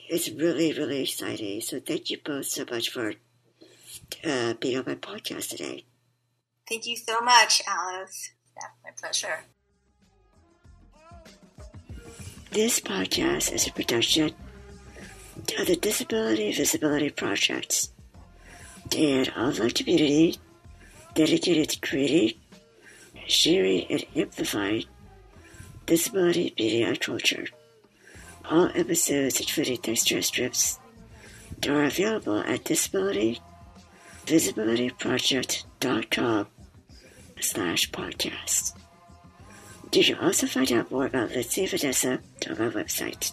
it's 0.09 0.29
really, 0.29 0.73
really 0.73 1.03
exciting. 1.03 1.61
So 1.61 1.79
thank 1.79 2.09
you 2.09 2.17
both 2.23 2.45
so 2.45 2.65
much 2.69 2.89
for 2.89 3.13
uh, 4.23 4.53
being 4.55 4.77
on 4.77 4.85
my 4.85 4.95
podcast 4.95 5.49
today. 5.49 5.85
Thank 6.67 6.87
you 6.87 6.95
so 6.95 7.21
much, 7.21 7.61
Alice. 7.67 8.31
Yeah, 8.55 8.67
my 8.83 8.91
pleasure. 8.97 9.45
This 12.55 12.79
podcast 12.79 13.51
is 13.51 13.67
a 13.67 13.73
production 13.73 14.31
of 15.59 15.67
the 15.67 15.75
Disability 15.75 16.53
Visibility 16.53 17.09
Project 17.09 17.89
and 18.95 19.29
online 19.35 19.71
community 19.71 20.37
dedicated 21.15 21.71
to 21.71 21.81
creating, 21.81 22.39
sharing, 23.27 23.83
and 23.91 24.05
amplifying 24.15 24.85
disability 25.85 26.53
media 26.57 26.95
culture. 26.95 27.47
All 28.49 28.71
episodes, 28.73 29.41
including 29.41 29.79
texture 29.79 30.21
strips, 30.21 30.79
are 31.67 31.83
available 31.83 32.39
at 32.39 32.63
disability 32.63 33.41
visibilityproject.com 34.27 36.47
slash 37.41 37.91
podcast. 37.91 38.84
You 39.95 40.03
can 40.03 40.15
also 40.15 40.45
find 40.45 40.69
out 40.73 40.91
more 40.91 41.05
about 41.05 41.31
Lindsay 41.31 41.61
and 41.61 41.69
Vanessa 41.69 42.19
on 42.49 42.59
my 42.59 42.69
website. 42.69 43.31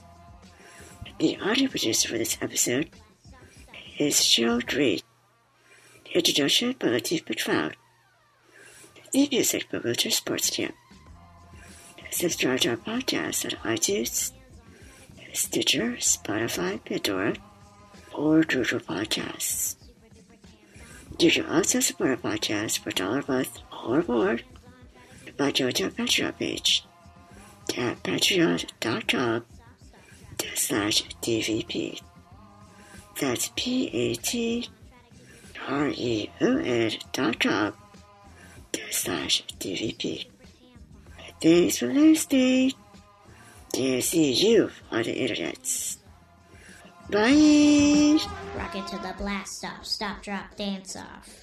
The 1.19 1.37
audio 1.41 1.69
producer 1.69 2.09
for 2.09 2.17
this 2.17 2.39
episode 2.41 2.89
is 3.99 4.15
Cheryl 4.21 4.65
Green. 4.65 5.01
Introduction 6.15 6.77
by 6.79 6.87
Lateef 6.87 7.25
McLeod. 7.25 7.73
The 9.11 9.29
music 9.33 9.73
by 9.73 9.79
Wheelchair 9.79 10.13
Sports 10.13 10.51
Camp. 10.51 10.77
Subscribe 12.13 12.61
to 12.61 12.71
our 12.71 12.77
podcast 12.77 13.45
on 13.45 13.75
iTunes, 13.75 14.31
Stitcher, 15.33 15.95
Spotify, 15.95 16.79
Pandora, 16.85 17.35
or 18.15 18.43
Google 18.43 18.79
Podcasts. 18.79 19.75
You 21.19 21.33
can 21.33 21.45
also 21.47 21.81
support 21.81 22.11
our 22.11 22.17
podcast 22.19 22.79
for 22.79 22.91
a 22.91 22.95
dollar 22.95 23.25
a 23.27 23.33
month 23.33 23.59
or 23.85 24.05
more 24.07 24.39
page 25.37 26.85
at 27.77 28.03
patreon.com 28.03 29.45
slash 30.55 31.05
DVP. 31.23 32.01
That's 33.21 33.51
P-A-T-R-E-O-N 33.57 34.71
dot 37.13 37.41
com 37.41 37.73
slash 38.91 39.45
DVP. 39.61 40.27
Thanks 41.41 41.79
for 41.79 41.93
listening. 41.93 42.73
And 43.77 44.05
see 44.05 44.33
you 44.33 44.71
on 44.91 45.03
the 45.03 45.15
internet. 45.15 45.97
Bye. 47.11 48.19
Rocket 48.57 48.87
to 48.89 48.99
the 48.99 49.15
blast 49.19 49.65
off, 49.65 49.85
stop, 49.85 50.23
drop, 50.23 50.57
dance 50.57 50.97
off. 50.97 51.42